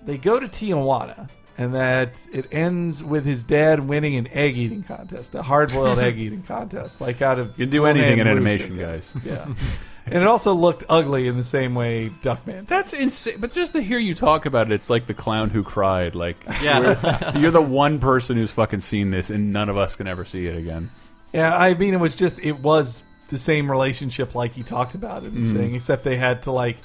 [0.05, 1.29] they go to Tijuana.
[1.59, 5.99] And that it ends with his dad winning an egg eating contest, a hard boiled
[5.99, 9.11] egg eating contest, like out of You can do anything in animation, Luke, guys.
[9.25, 9.47] Yeah,
[10.07, 12.67] and it also looked ugly in the same way Duckman.
[12.67, 13.37] That's insane.
[13.39, 16.15] But just to hear you talk about it, it's like the clown who cried.
[16.15, 17.39] Like, Yeah.
[17.39, 20.45] you're the one person who's fucking seen this, and none of us can ever see
[20.47, 20.91] it again.
[21.33, 25.25] Yeah, I mean, it was just it was the same relationship like he talked about
[25.25, 25.57] in the Mhm.
[25.57, 26.77] thing, except they had to like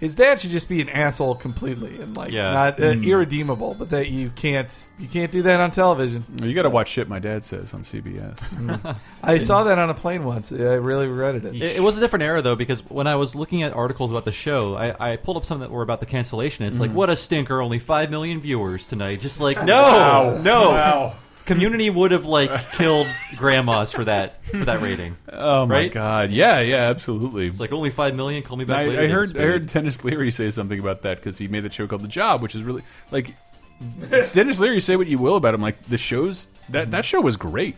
[0.00, 2.52] his dad should just be an asshole completely and like Yeah.
[2.52, 3.06] not uh, Mm.
[3.06, 6.24] irredeemable, but that you can't you can't do that on television.
[6.42, 8.96] You got to watch shit my dad says on CBS.
[9.22, 10.50] I saw that on a plane once.
[10.50, 11.54] I really regretted it.
[11.56, 14.24] It, it was a different era though because when I was looking at articles about
[14.24, 16.64] the show, I, I pulled up some that were about the cancellation.
[16.64, 16.94] It's like, Mhm.
[16.94, 17.60] what a stinker!
[17.60, 19.20] Only five million viewers tonight.
[19.20, 19.64] Just like, Wow.
[19.64, 20.70] no, no.
[20.70, 21.12] Wow.
[21.46, 25.16] Community would have like killed grandmas for that for that rating.
[25.32, 25.92] Oh my right?
[25.92, 26.30] god!
[26.30, 27.46] Yeah, yeah, absolutely.
[27.46, 28.42] It's like only five million.
[28.42, 28.92] Call me back I, later.
[28.92, 29.42] I David heard I Spade.
[29.42, 32.42] heard Denis Leary say something about that because he made a show called The Job,
[32.42, 33.34] which is really like
[34.32, 34.80] Denis Leary.
[34.80, 37.76] Say what you will about him, like the shows that that show was great.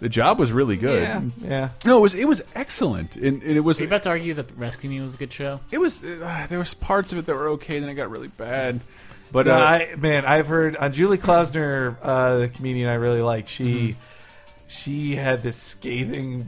[0.00, 1.02] The Job was really good.
[1.02, 1.68] Yeah, yeah.
[1.84, 3.80] No, it was it was excellent, and, and it was.
[3.80, 5.60] Are you about to argue that Rescue Me was a good show?
[5.70, 6.02] It was.
[6.02, 8.80] Uh, there was parts of it that were okay, then it got really bad.
[9.32, 13.22] But No, uh, I, man, I've heard on Julie Klausner, uh, the comedian I really
[13.22, 13.48] like.
[13.48, 13.98] She Mm-hmm.
[14.68, 16.44] she had this scathing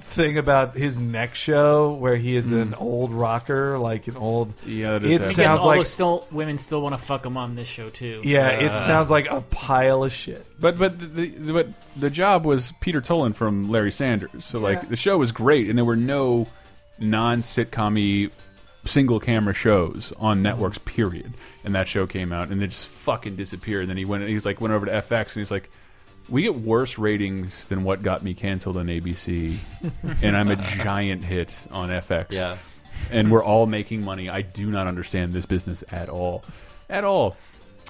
[0.00, 4.56] thing about his next show where he is an old rocker, like an old.
[4.58, 4.76] Mm.
[4.78, 7.54] Yeah, that it sounds all like those still women still want to fuck him on
[7.56, 8.20] this show too.
[8.24, 10.46] yeah, it Uh, sounds like a pile of shit.
[10.60, 14.64] But but the, the but the job was Peter Tolan from Larry Sanders, so Yeah.
[14.64, 16.46] like the show was great, and there were no
[16.98, 18.30] non sitcom
[18.88, 20.78] single camera shows on networks.
[20.78, 21.32] Period.
[21.64, 23.82] And that show came out, and it just fucking disappeared.
[23.82, 24.26] And then he went.
[24.26, 25.70] He's like went over to FX, and he's like.
[26.30, 29.56] We get worse ratings than what got me canceled on ABC,
[30.22, 32.32] and I'm a giant hit on FX.
[32.32, 32.58] Yeah.
[33.10, 34.28] and we're all making money.
[34.28, 36.44] I do not understand this business at all,
[36.90, 37.34] at all.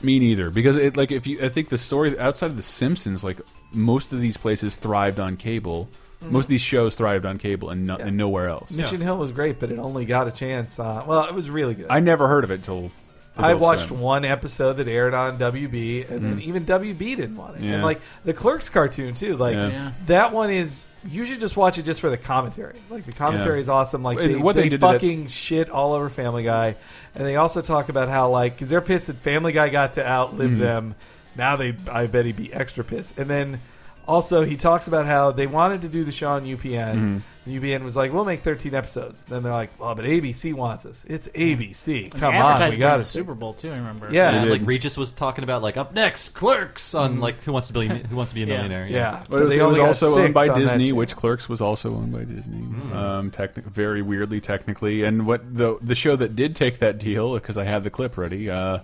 [0.02, 0.50] Me neither.
[0.50, 3.38] Because it like if you, I think the story outside of the Simpsons, like
[3.72, 5.88] most of these places thrived on cable.
[6.24, 6.30] Mhm.
[6.32, 8.70] Most of these shows thrived on cable and, no, and nowhere else.
[8.70, 10.78] Mission Hill was great, but it only got a chance.
[10.80, 11.86] Uh, well, it was really good.
[11.90, 12.90] I never heard of it till
[13.36, 14.00] I watched Slim.
[14.00, 16.42] one episode that aired on WB, and then Mm.
[16.42, 17.62] even WB didn't want it.
[17.62, 17.74] Yeah.
[17.74, 19.68] And like the Clerks cartoon too, like Yeah.
[19.68, 19.90] Yeah.
[20.08, 22.74] that one is you should just watch it just for the commentary.
[22.90, 23.62] Like the commentary Yeah.
[23.62, 24.02] is awesome.
[24.02, 26.74] Like they, what they they did to that- fucking shit all over Family Guy,
[27.14, 30.04] and they also talk about how like because they're pissed that Family Guy got to
[30.04, 30.58] outlive Mhm.
[30.58, 30.94] them.
[31.36, 33.20] Now they, I bet he'd be extra pissed.
[33.20, 33.60] And then
[34.08, 36.96] also he talks about how they wanted to do the show on UPN.
[36.96, 37.20] Mhm.
[37.46, 41.06] UPN was like, "We'll make 13 episodes." Then they're like, "Well, but ABC wants us.
[41.08, 42.04] It's ABC.
[42.04, 43.70] And Come on, we got during it." Super Bowl too.
[43.70, 44.08] I remember.
[44.12, 47.72] Yeah, like Regis was talking about like up next, Clerks on like Who Wants to
[47.72, 48.54] Be Who Wants to Be a Yeah.
[48.56, 48.86] Millionaire.
[48.90, 49.20] Yeah.
[49.30, 51.62] But it was, they it was also owned by on that Disney, which Clerks was
[51.62, 52.58] also owned by Disney.
[52.58, 52.94] Mm.
[52.94, 57.32] Um, techni- very weirdly, technically, and what the the show that did take that deal
[57.34, 58.80] because I have the clip ready uh,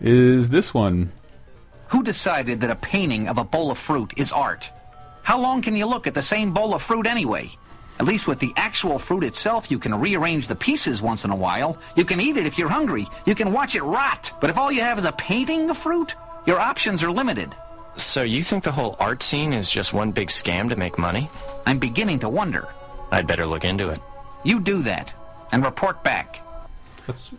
[0.00, 1.12] is this one.
[1.88, 4.70] Who decided that a painting of a bowl of fruit is art?
[5.22, 7.50] How long can you look at the same bowl of fruit anyway?
[7.98, 11.36] At least with the actual fruit itself, you can rearrange the pieces once in a
[11.36, 11.78] while.
[11.96, 13.06] You can eat it if you're hungry.
[13.26, 14.32] You can watch it rot.
[14.40, 16.14] But if all you have is a painting of fruit,
[16.46, 17.54] your options are limited.
[17.96, 21.28] So you think the whole art scene is just one big scam to make money?
[21.66, 22.68] I'm beginning to wonder.
[23.10, 24.00] I'd better look into it.
[24.44, 25.12] You do that
[25.50, 26.40] and report back.
[27.06, 27.34] That's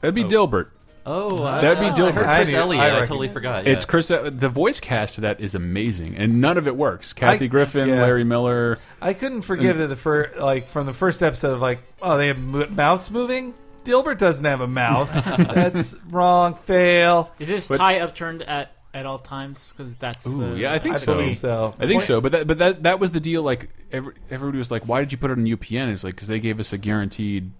[0.00, 0.68] That'd be Dilbert.
[1.06, 2.14] Oh, I- that'd be I Dilbert.
[2.14, 2.82] heard Chris Elliott.
[2.94, 3.84] I totally forgot, It's.
[3.84, 4.08] Chris.
[4.08, 7.12] The voice cast of that is amazing, and none of it works.
[7.12, 8.02] Kathy I- Griffin, yeah.
[8.02, 8.78] Larry Miller.
[9.02, 12.28] I couldn't forgive that the first, like from the first episode of like, oh, they
[12.28, 13.54] have mo- mouths moving.
[13.84, 15.10] Dilbert doesn't have a mouth.
[15.54, 16.54] That's wrong.
[16.54, 17.30] Fail.
[17.38, 19.74] Is this But- tie upturned at at all times?
[19.76, 21.32] Because that's Ooh, the, yeah, I think I so.
[21.32, 21.74] so.
[21.80, 22.20] I think so.
[22.20, 23.42] But that, but that, that was the deal.
[23.42, 26.28] Like every, everybody was like, "Why did you put it on UPN?" It's like because
[26.28, 27.50] they gave us a guaranteed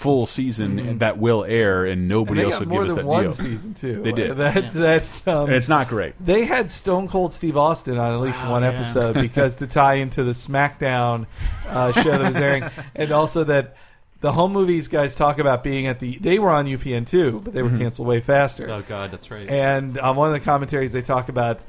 [0.00, 0.98] full season Mhm.
[1.00, 3.22] that will air, and And nobody they else would more give us than that one
[3.24, 3.32] deal.
[3.32, 4.00] season too.
[4.02, 4.36] They did.
[4.38, 6.14] That that's um, And it's not great.
[6.24, 8.70] They had Stone Cold Steve Austin on at least Wow, one yeah.
[8.70, 11.26] episode because to tie into the SmackDown
[11.68, 12.64] uh, show that was airing,
[12.94, 13.76] and also that
[14.22, 16.16] the home movies guys talk about being at the.
[16.18, 17.76] They were on UPN too, but they were Mm-hmm.
[17.78, 17.80] Mhm.
[17.80, 18.68] canceled way faster.
[18.70, 19.48] Oh God, that's right.
[19.48, 21.60] And on one of the commentaries, they talk about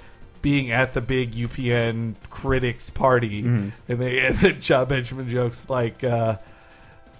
[0.42, 3.72] being at the big UPN critics party, Mhm.
[3.90, 6.02] and they and then Jon Benjamin jokes like.
[6.04, 6.36] Uh,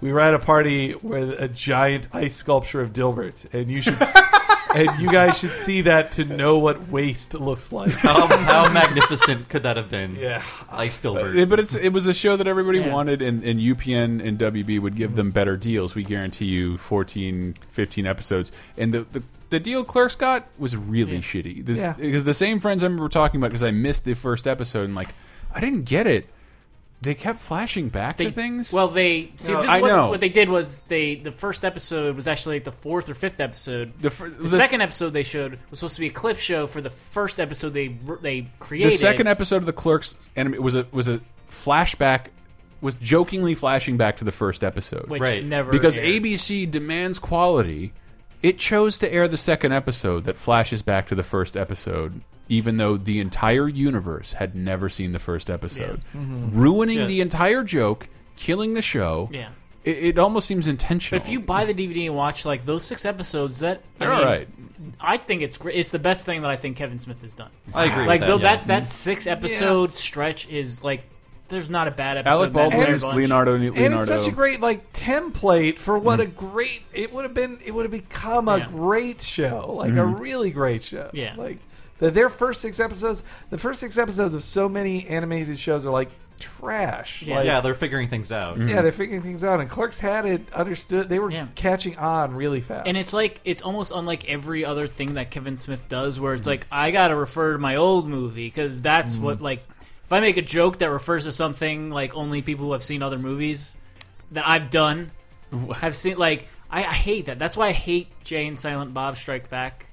[0.02, 3.96] we were at a party with a giant ice sculpture of Dilbert, and you should,
[4.74, 7.92] and you guys should see that to know what waste looks like.
[7.92, 10.16] how, how magnificent could that have been?
[10.16, 10.42] Yeah.
[10.70, 11.48] Ice But, Dilbert.
[11.48, 12.92] but it's it was a show that everybody Yeah.
[12.92, 15.94] wanted, and, and UPN and WB would give them better deals.
[15.94, 18.50] We guarantee you 14, 15 episodes.
[18.76, 21.64] And the, the, the deal Clerks got was really shitty.
[21.64, 21.92] This, Yeah.
[21.92, 24.94] Because the same friends I remember talking about, because I missed the first episode, and
[24.94, 25.08] like,
[25.54, 26.26] I didn't get it.
[27.02, 28.72] They kept flashing back They, to things.
[28.72, 29.52] Well, they see.
[29.52, 30.08] No, this I what, know.
[30.10, 33.40] what they did was they the first episode was actually like the fourth or fifth
[33.40, 33.92] episode.
[34.00, 36.66] The fir- The the- second episode they showed was supposed to be a clip show
[36.68, 37.88] for the first episode they
[38.22, 38.92] they created.
[38.92, 41.20] the second episode of the Clerks anime was a was a
[41.50, 42.26] flashback
[42.80, 45.44] was jokingly flashing back to the first episode, Which Right.
[45.44, 46.22] never because aired.
[46.22, 47.92] ABC demands quality.
[48.42, 52.20] It chose to air the second episode that flashes back to the first episode,
[52.52, 56.20] even though the entire universe had never seen the first episode, Yeah.
[56.20, 56.50] Mhm.
[56.52, 57.06] ruining Yeah.
[57.06, 59.28] the entire joke, killing the show.
[59.32, 59.48] Yeah.
[59.84, 61.18] It, it almost seems intentional.
[61.18, 64.14] But if you buy the DVD and watch like those six episodes, that I mean,
[64.14, 64.48] alright.
[65.00, 65.76] I think it's great.
[65.76, 67.50] It's the best thing that I think Kevin Smith has done.
[67.74, 68.56] I agree with Like that, though yeah.
[68.56, 71.04] that that six episode stretch is like
[71.48, 72.32] there's not a bad episode.
[72.34, 73.14] Alec in that Baldwin entire is.
[73.16, 73.54] Leonardo.
[73.56, 77.58] and it's such a great like template for what a great it would have been.
[77.64, 78.68] It would have become a Yeah.
[78.68, 80.14] great show, like a Mm-hmm.
[80.16, 80.20] Mhm.
[80.20, 81.08] really great show.
[81.12, 81.34] Yeah.
[81.36, 81.58] like
[82.02, 83.22] the, their first six episodes.
[83.50, 86.10] The first six episodes of so many animated shows are like
[86.40, 87.22] trash.
[87.22, 88.58] Yeah, Like, yeah, they're figuring things out.
[88.58, 88.68] Mm-hmm.
[88.68, 91.08] yeah, they're figuring things out, and Clerks had it understood.
[91.08, 92.88] They were catching on really fast.
[92.88, 96.46] And it's like it's almost unlike every other thing that Kevin Smith does, where it's
[96.46, 99.62] like I gotta refer to my old movie because that's what like
[100.04, 103.02] if I make a joke that refers to something like only people who have seen
[103.04, 103.76] other movies
[104.32, 105.12] that I've done
[105.76, 106.18] have seen.
[106.18, 107.38] Like I, I hate that.
[107.38, 109.86] That's why I hate Jay and Silent Bob Strike Back.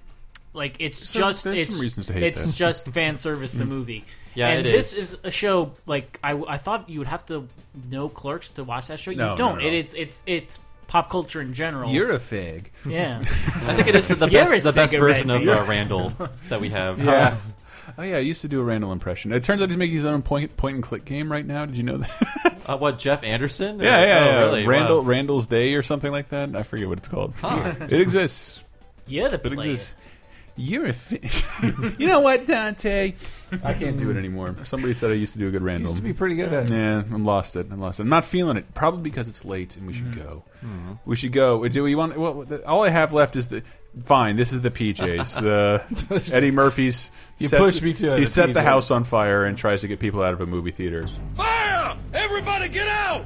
[0.54, 2.56] Like it's Some- just there's it's some reasons to hate it's that.
[2.56, 3.70] just fan service the Mm.
[3.70, 4.06] movie.
[4.36, 5.14] Yeah, and it this is.
[5.14, 7.48] is a show like I, I thought you would have to
[7.90, 9.12] know Clerks to watch that show.
[9.12, 9.56] No, you don't.
[9.56, 9.74] not at all.
[9.74, 11.92] It, it's it's it's pop culture in general.
[11.92, 12.72] You're a fig.
[12.88, 13.26] Yeah, I
[13.76, 16.14] think it is the, the You're best a the best cigarette, version of uh, Randall
[16.50, 17.04] that we have.
[17.04, 17.38] Yeah.
[17.98, 19.32] Oh yeah, I used to do a Randall impression.
[19.34, 21.66] It turns out he's making his own point point and click game right now.
[21.66, 22.56] Did you know that?
[22.70, 23.82] Uh, what Jeff Anderson?
[23.82, 24.40] Or- yeah, yeah, oh, yeah.
[24.46, 24.68] Really?
[24.68, 25.08] Randall Wow.
[25.08, 26.56] Randall's Day or something like that.
[26.56, 27.34] I forget what it's called.
[27.42, 27.74] Huh.
[27.90, 28.64] It exists.
[29.08, 29.72] Yeah, the It player.
[29.72, 29.96] exists.
[30.62, 30.94] You're a.
[30.94, 33.14] Fi- you know what, Dante?
[33.64, 34.56] I can't do it anymore.
[34.64, 35.92] Somebody said I used to do a good Randall.
[35.92, 36.74] used to be pretty good at it.
[36.74, 37.68] Yeah, I'm lost it.
[37.72, 38.04] I'm lost it.
[38.04, 38.74] I'm not feeling it.
[38.76, 40.22] Probably because it's late and we should Mm-hmm.
[40.22, 40.44] go.
[40.64, 41.00] Mhm.
[41.06, 41.66] We should go.
[41.68, 42.18] Do we want?
[42.18, 43.64] Well, the- all I have left is the.
[44.06, 45.42] Fine, this is the PJs.
[46.10, 47.12] The Eddie Murphy's.
[47.40, 48.64] You set- pushed me to He the set the PJs.
[48.64, 51.08] house on fire and tries to get people out of a movie theater.
[51.36, 51.98] Fire!
[52.14, 53.26] Everybody get out!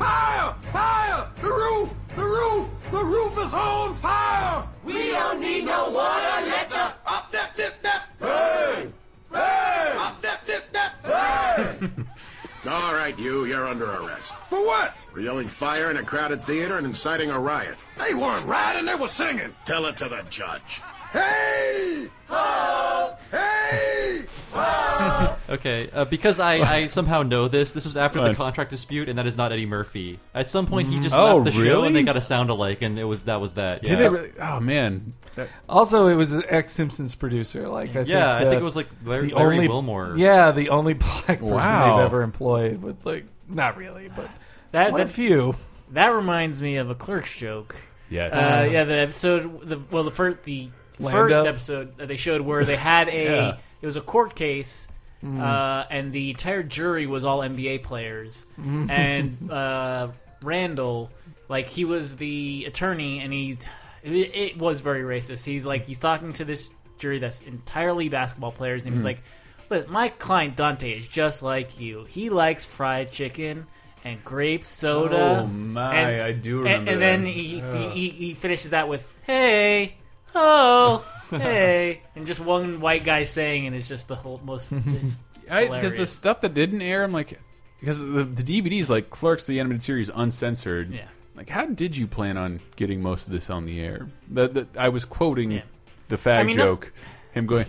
[0.00, 0.56] Fire!
[0.72, 1.28] Fire!
[1.42, 1.90] The roof!
[2.16, 2.68] The roof!
[2.90, 4.66] The roof is on fire!
[4.82, 6.46] We don't need no water.
[6.46, 8.94] Let the up dip dip dip burn!
[9.30, 9.98] Burn!
[9.98, 12.06] Up dip dip dip burn!
[12.66, 14.38] All right, you, you're under arrest.
[14.48, 14.94] For what?
[15.12, 17.76] For yelling fire in a crowded theater and inciting a riot.
[17.98, 19.54] They weren't rioting, they were singing.
[19.66, 20.80] Tell it to the judge.
[21.12, 22.08] Hey!
[22.28, 23.16] Ho!
[23.30, 24.24] Hey!
[24.52, 25.36] Ho!
[25.50, 27.72] Okay, uh, because I, I somehow know this.
[27.72, 28.36] This was after the What?
[28.36, 30.20] contract dispute, and that is not Eddie Murphy.
[30.34, 31.86] At some point, he just Oh, left the show, really?
[31.88, 33.82] and they got a sound alike, and it was that was that.
[33.82, 34.30] Did they really?
[34.40, 35.14] Oh man.
[35.34, 37.68] That- Also, it was an ex Simpsons producer.
[37.68, 40.14] Like, I Yeah, I think, think uh, it was, like, Larry- the Larry only, Wilmore.
[40.16, 41.96] Yeah, the only black person Wow.
[41.96, 42.82] they've ever employed.
[42.82, 44.28] With like, not really, but
[44.72, 45.56] That, one that few.
[45.92, 47.74] That reminds me of a Clerks joke.
[48.08, 48.32] Yes.
[48.32, 49.68] Uh, yeah, the episode.
[49.68, 50.68] The well, the first the
[51.00, 51.10] Lando?
[51.28, 53.56] first episode that they showed where they had a Yeah.
[53.82, 54.88] it was a court case.
[55.24, 55.38] Mm.
[55.38, 58.88] Uh, and the entire jury was all NBA players, Mm.
[58.90, 60.08] and uh,
[60.42, 61.10] Randall,
[61.48, 63.62] like he was the attorney, and he's
[64.02, 65.44] it, it was very racist.
[65.44, 69.06] He's like he's talking to this jury that's entirely basketball players, and he's Mhm.
[69.06, 69.22] like,
[69.68, 72.04] "Listen, my client Dante is just like you.
[72.08, 73.66] He likes fried chicken
[74.06, 77.04] and grape soda." Oh, my, And- I do remember And, that.
[77.04, 77.60] then he,
[77.92, 79.96] he he finishes that with "Hey,
[80.34, 84.72] oh, hey," and just one white guy saying, and it's just the whole most.
[85.50, 87.38] I, because the stuff that didn't air, I'm like,
[87.80, 90.92] because the, the DVDs like Clerks, the animated series, uncensored.
[90.92, 91.08] Yeah.
[91.34, 94.06] Like, how did you plan on getting most of this on the air?
[94.28, 95.62] The, the, I was quoting
[96.08, 96.92] the fag I mean, joke,
[97.32, 97.66] him going,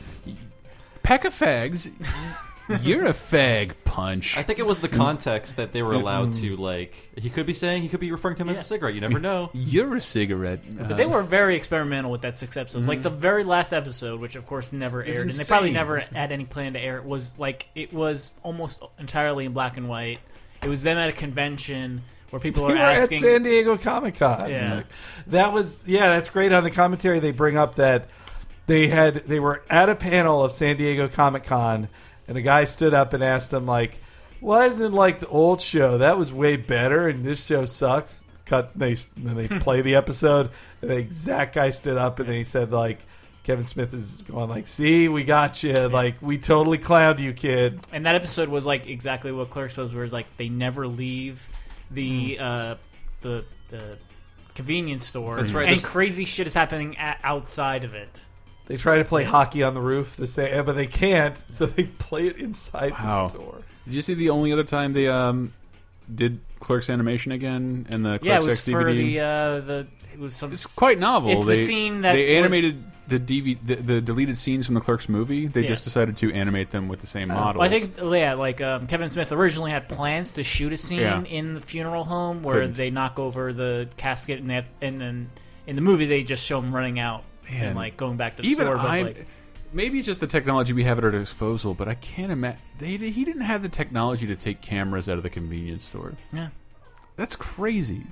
[1.04, 1.90] "Pack of fags,
[2.82, 4.38] you're a fag." Punch.
[4.38, 6.02] I think it was the context that they were mm-hmm.
[6.02, 6.94] allowed to like.
[7.18, 8.96] He could be saying he could be referring to him as a cigarette.
[8.96, 9.50] You never know.
[9.54, 10.62] You're a cigarette.
[10.70, 12.88] But uh, they were very experimental with that six episodes.
[12.88, 13.20] Like the mm-hmm.
[13.20, 15.74] very last episode, which of course never aired, and they probably insane.
[15.74, 19.76] never had any plan to air it, was like it was almost entirely in black
[19.76, 20.20] and white.
[20.64, 23.10] It was them at a convention where people They were were at.
[23.10, 24.50] San Diego Comic Con.
[24.50, 24.84] Yeah.
[25.28, 26.10] That was yeah.
[26.10, 27.20] That's great on the commentary.
[27.20, 28.08] They bring up that
[28.68, 31.90] they had they were at a panel of San Diego Comic Con,
[32.32, 33.98] and a guy stood up and asked him like,
[34.40, 35.98] "Why isn't it like the old show?
[35.98, 38.72] That was way better, and this show sucks." Cut.
[38.74, 40.50] They then they play the episode,
[40.82, 43.00] and the exact guy stood up and he said like.
[43.44, 45.74] Kevin Smith is going like, "See, we got you.
[45.74, 49.96] Like, we totally clowned you, kid." And that episode was like exactly what Clerks was,
[49.96, 51.50] where it's like they never leave
[51.90, 52.44] the Hmm.
[52.44, 52.76] uh,
[53.22, 53.98] the the
[54.54, 55.38] convenience store.
[55.38, 58.24] That's right, And there's- crazy shit is happening a outside of it.
[58.72, 61.84] They try to play hockey on the roof, the same, but they can't, so they
[62.00, 63.28] play it inside Wow.
[63.28, 63.58] the store.
[63.84, 65.52] Did you see the only other time they um
[66.14, 68.96] did Clerks animation again and the Clerks yeah, it was X for DVD?
[68.96, 70.54] the uh, the it was some.
[70.54, 71.32] It's quite novel.
[71.32, 74.76] It's they, the scene that they was- animated the DV the, the deleted scenes from
[74.76, 75.48] the Clerks movie.
[75.48, 75.68] They Yeah.
[75.68, 77.58] just decided to animate them with the same models.
[77.60, 81.00] Well, I think yeah, like um, Kevin Smith originally had plans to shoot a scene
[81.00, 81.22] Yeah.
[81.24, 82.76] in the funeral home where Couldn't.
[82.76, 85.30] they knock over the casket, and, that, and then
[85.68, 87.64] in the movie they just show him running out Man.
[87.64, 88.78] and like going back to the even store.
[88.78, 89.28] But like,
[89.74, 93.24] Maybe just the technology we have at our disposal, but I can't imagine they he
[93.24, 96.14] didn't have the technology to take cameras out of the convenience store.
[96.34, 96.50] Yeah.
[97.16, 98.04] That's crazy.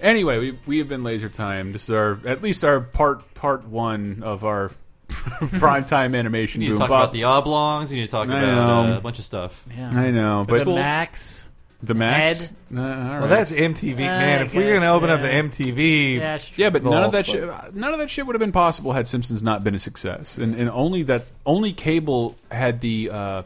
[0.00, 1.72] Anyway, we we have been Laser Time.
[1.72, 4.70] This is our at least our part part one of our
[5.08, 6.62] primetime animation.
[6.62, 7.90] You need to talk Bob- about the oblongs.
[7.90, 9.66] You need to talk I about uh, a bunch of stuff.
[9.76, 9.90] Yeah.
[9.92, 11.50] I know, but the Max.
[11.82, 12.38] The Max.
[12.40, 12.50] Head.
[12.74, 13.28] Uh, all Well, right.
[13.28, 14.40] that's MTV, man.
[14.40, 15.42] I If we're guess, gonna open up yeah.
[15.42, 17.44] the MTV, Yeah, it's Yeah, but none of that shit.
[17.74, 20.54] None of that shit would have been possible had Simpsons not been a success, and
[20.54, 23.42] and only that only cable had the uh,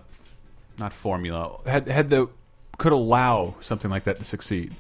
[0.79, 2.29] not formula had had the
[2.79, 4.73] could allow something like that to succeed,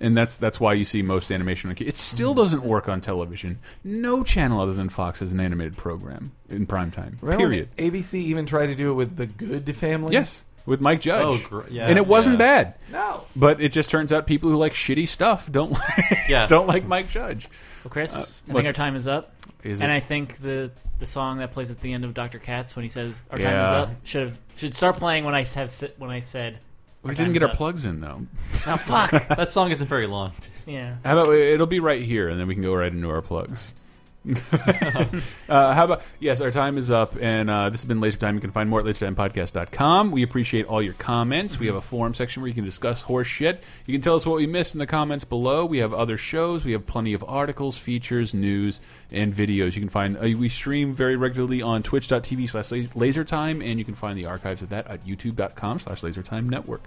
[0.00, 1.68] and that's that's why you see most animation.
[1.70, 3.58] on ca- It still doesn't work on television.
[3.84, 7.18] No channel other than Fox has an animated program in prime time.
[7.20, 7.68] Remember when Period.
[7.76, 10.14] ABC even tried to do it with the Goode Family.
[10.14, 11.24] Yes, with Mike Judge.
[11.24, 12.62] Oh, gr- yeah, and it wasn't yeah.
[12.62, 12.78] bad.
[12.92, 13.22] No.
[13.34, 15.88] but it just turns out people who like shitty stuff don't like
[16.28, 16.46] Yeah.
[16.46, 17.48] don't like Mike Judge.
[17.84, 18.20] Well, Chris, Uh,
[18.50, 19.32] I think our time is up.
[19.62, 19.94] Is and it?
[19.94, 22.38] I think the the song that plays at the end of Dr.
[22.38, 25.40] Katz when he says our time is up should have should start playing when I
[25.44, 26.58] have s- when I said
[27.02, 27.56] We didn't get is our up.
[27.56, 28.26] plugs in though.
[28.66, 29.10] Oh fuck!
[29.28, 30.32] that song isn't very long.
[30.66, 30.96] Yeah.
[31.04, 33.72] How about it'll be right here, and then we can go right into our plugs.
[35.48, 38.34] uh, how about yes, our time is up, and uh, this has been Laser Time.
[38.34, 40.10] You can find more at lasertimepodcast.com.
[40.10, 41.60] We appreciate all your comments.
[41.60, 43.62] We have a forum section where you can discuss horse shit.
[43.86, 45.64] You can tell us what we missed in the comments below.
[45.64, 46.64] We have other shows.
[46.64, 48.80] We have plenty of articles, features, news,
[49.12, 49.74] and videos.
[49.74, 53.94] You can find uh, we stream very regularly on twitch.tv slash lasertime, and you can
[53.94, 56.82] find the archives of that at youtube.com slash lasertime network.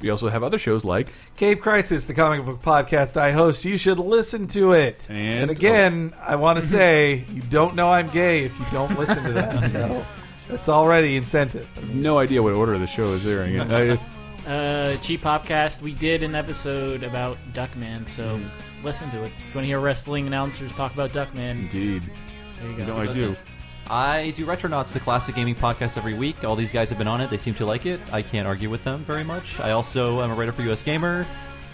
[0.00, 3.64] We also have other shows like Cape Crisis, the comic book podcast I host.
[3.64, 5.06] You should listen to it.
[5.10, 9.22] And- again, I want to say you don't know I'm gay if you don't listen
[9.24, 9.70] to that.
[9.70, 10.04] So
[10.48, 11.68] that's already incentive.
[11.94, 13.54] no idea what order the show is airing.
[13.54, 13.72] in.
[13.72, 13.98] I-
[14.44, 15.82] Uh, Cheap Popcast.
[15.82, 18.84] We did an episode about Duckman, so Mm-hmm.
[18.84, 19.26] listen to it.
[19.26, 22.02] If you want to hear wrestling announcers talk about Duckman, Indeed.
[22.58, 22.86] there you go.
[22.86, 23.36] No, I Listen.
[23.88, 26.44] I do Retronauts, the classic gaming podcast, every week.
[26.44, 27.30] All these guys have been on it.
[27.30, 28.00] They seem to like it.
[28.10, 29.58] I can't argue with them very much.
[29.60, 31.26] I also am a writer for US Gamer.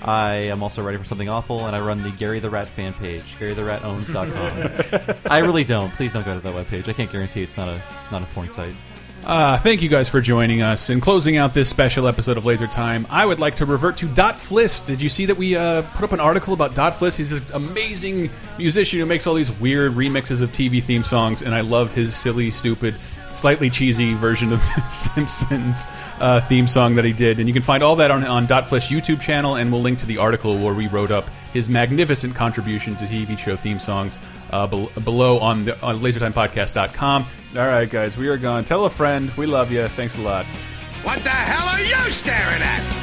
[0.02, 2.92] I am also writer for Something Awful, and I run the Gary the Rat fan
[2.94, 5.16] page, GaryTheRatOwns.com.
[5.30, 5.92] I really don't.
[5.94, 6.88] Please don't go to that webpage.
[6.88, 7.82] I can't guarantee it's not a
[8.12, 8.74] not a porn site.
[9.24, 10.88] Uh, thank you guys for joining us.
[10.90, 14.08] In closing out this special episode of Laser Time, I would like to revert to
[14.08, 14.86] Dot Fliss.
[14.86, 17.16] Did you see that we uh, put up an article about Dot Fliss?
[17.16, 21.54] He's this amazing musician who makes all these weird remixes of TV theme songs, and
[21.54, 22.94] I love his silly, stupid,
[23.32, 25.84] slightly cheesy version of the Simpsons
[26.20, 27.38] uh, theme song that he did.
[27.38, 29.98] And you can find all that on, on Dot Fliss YouTube channel, and we'll link
[29.98, 34.18] to the article where we wrote up his magnificent contribution to TV show theme songs
[34.50, 37.26] uh, be below on the on lasertimepodcast.com.
[37.56, 38.64] All right, guys, we are gone.
[38.64, 39.30] Tell a friend.
[39.36, 39.88] We love you.
[39.88, 40.46] Thanks a lot.
[41.02, 42.98] What the hell are you staring at?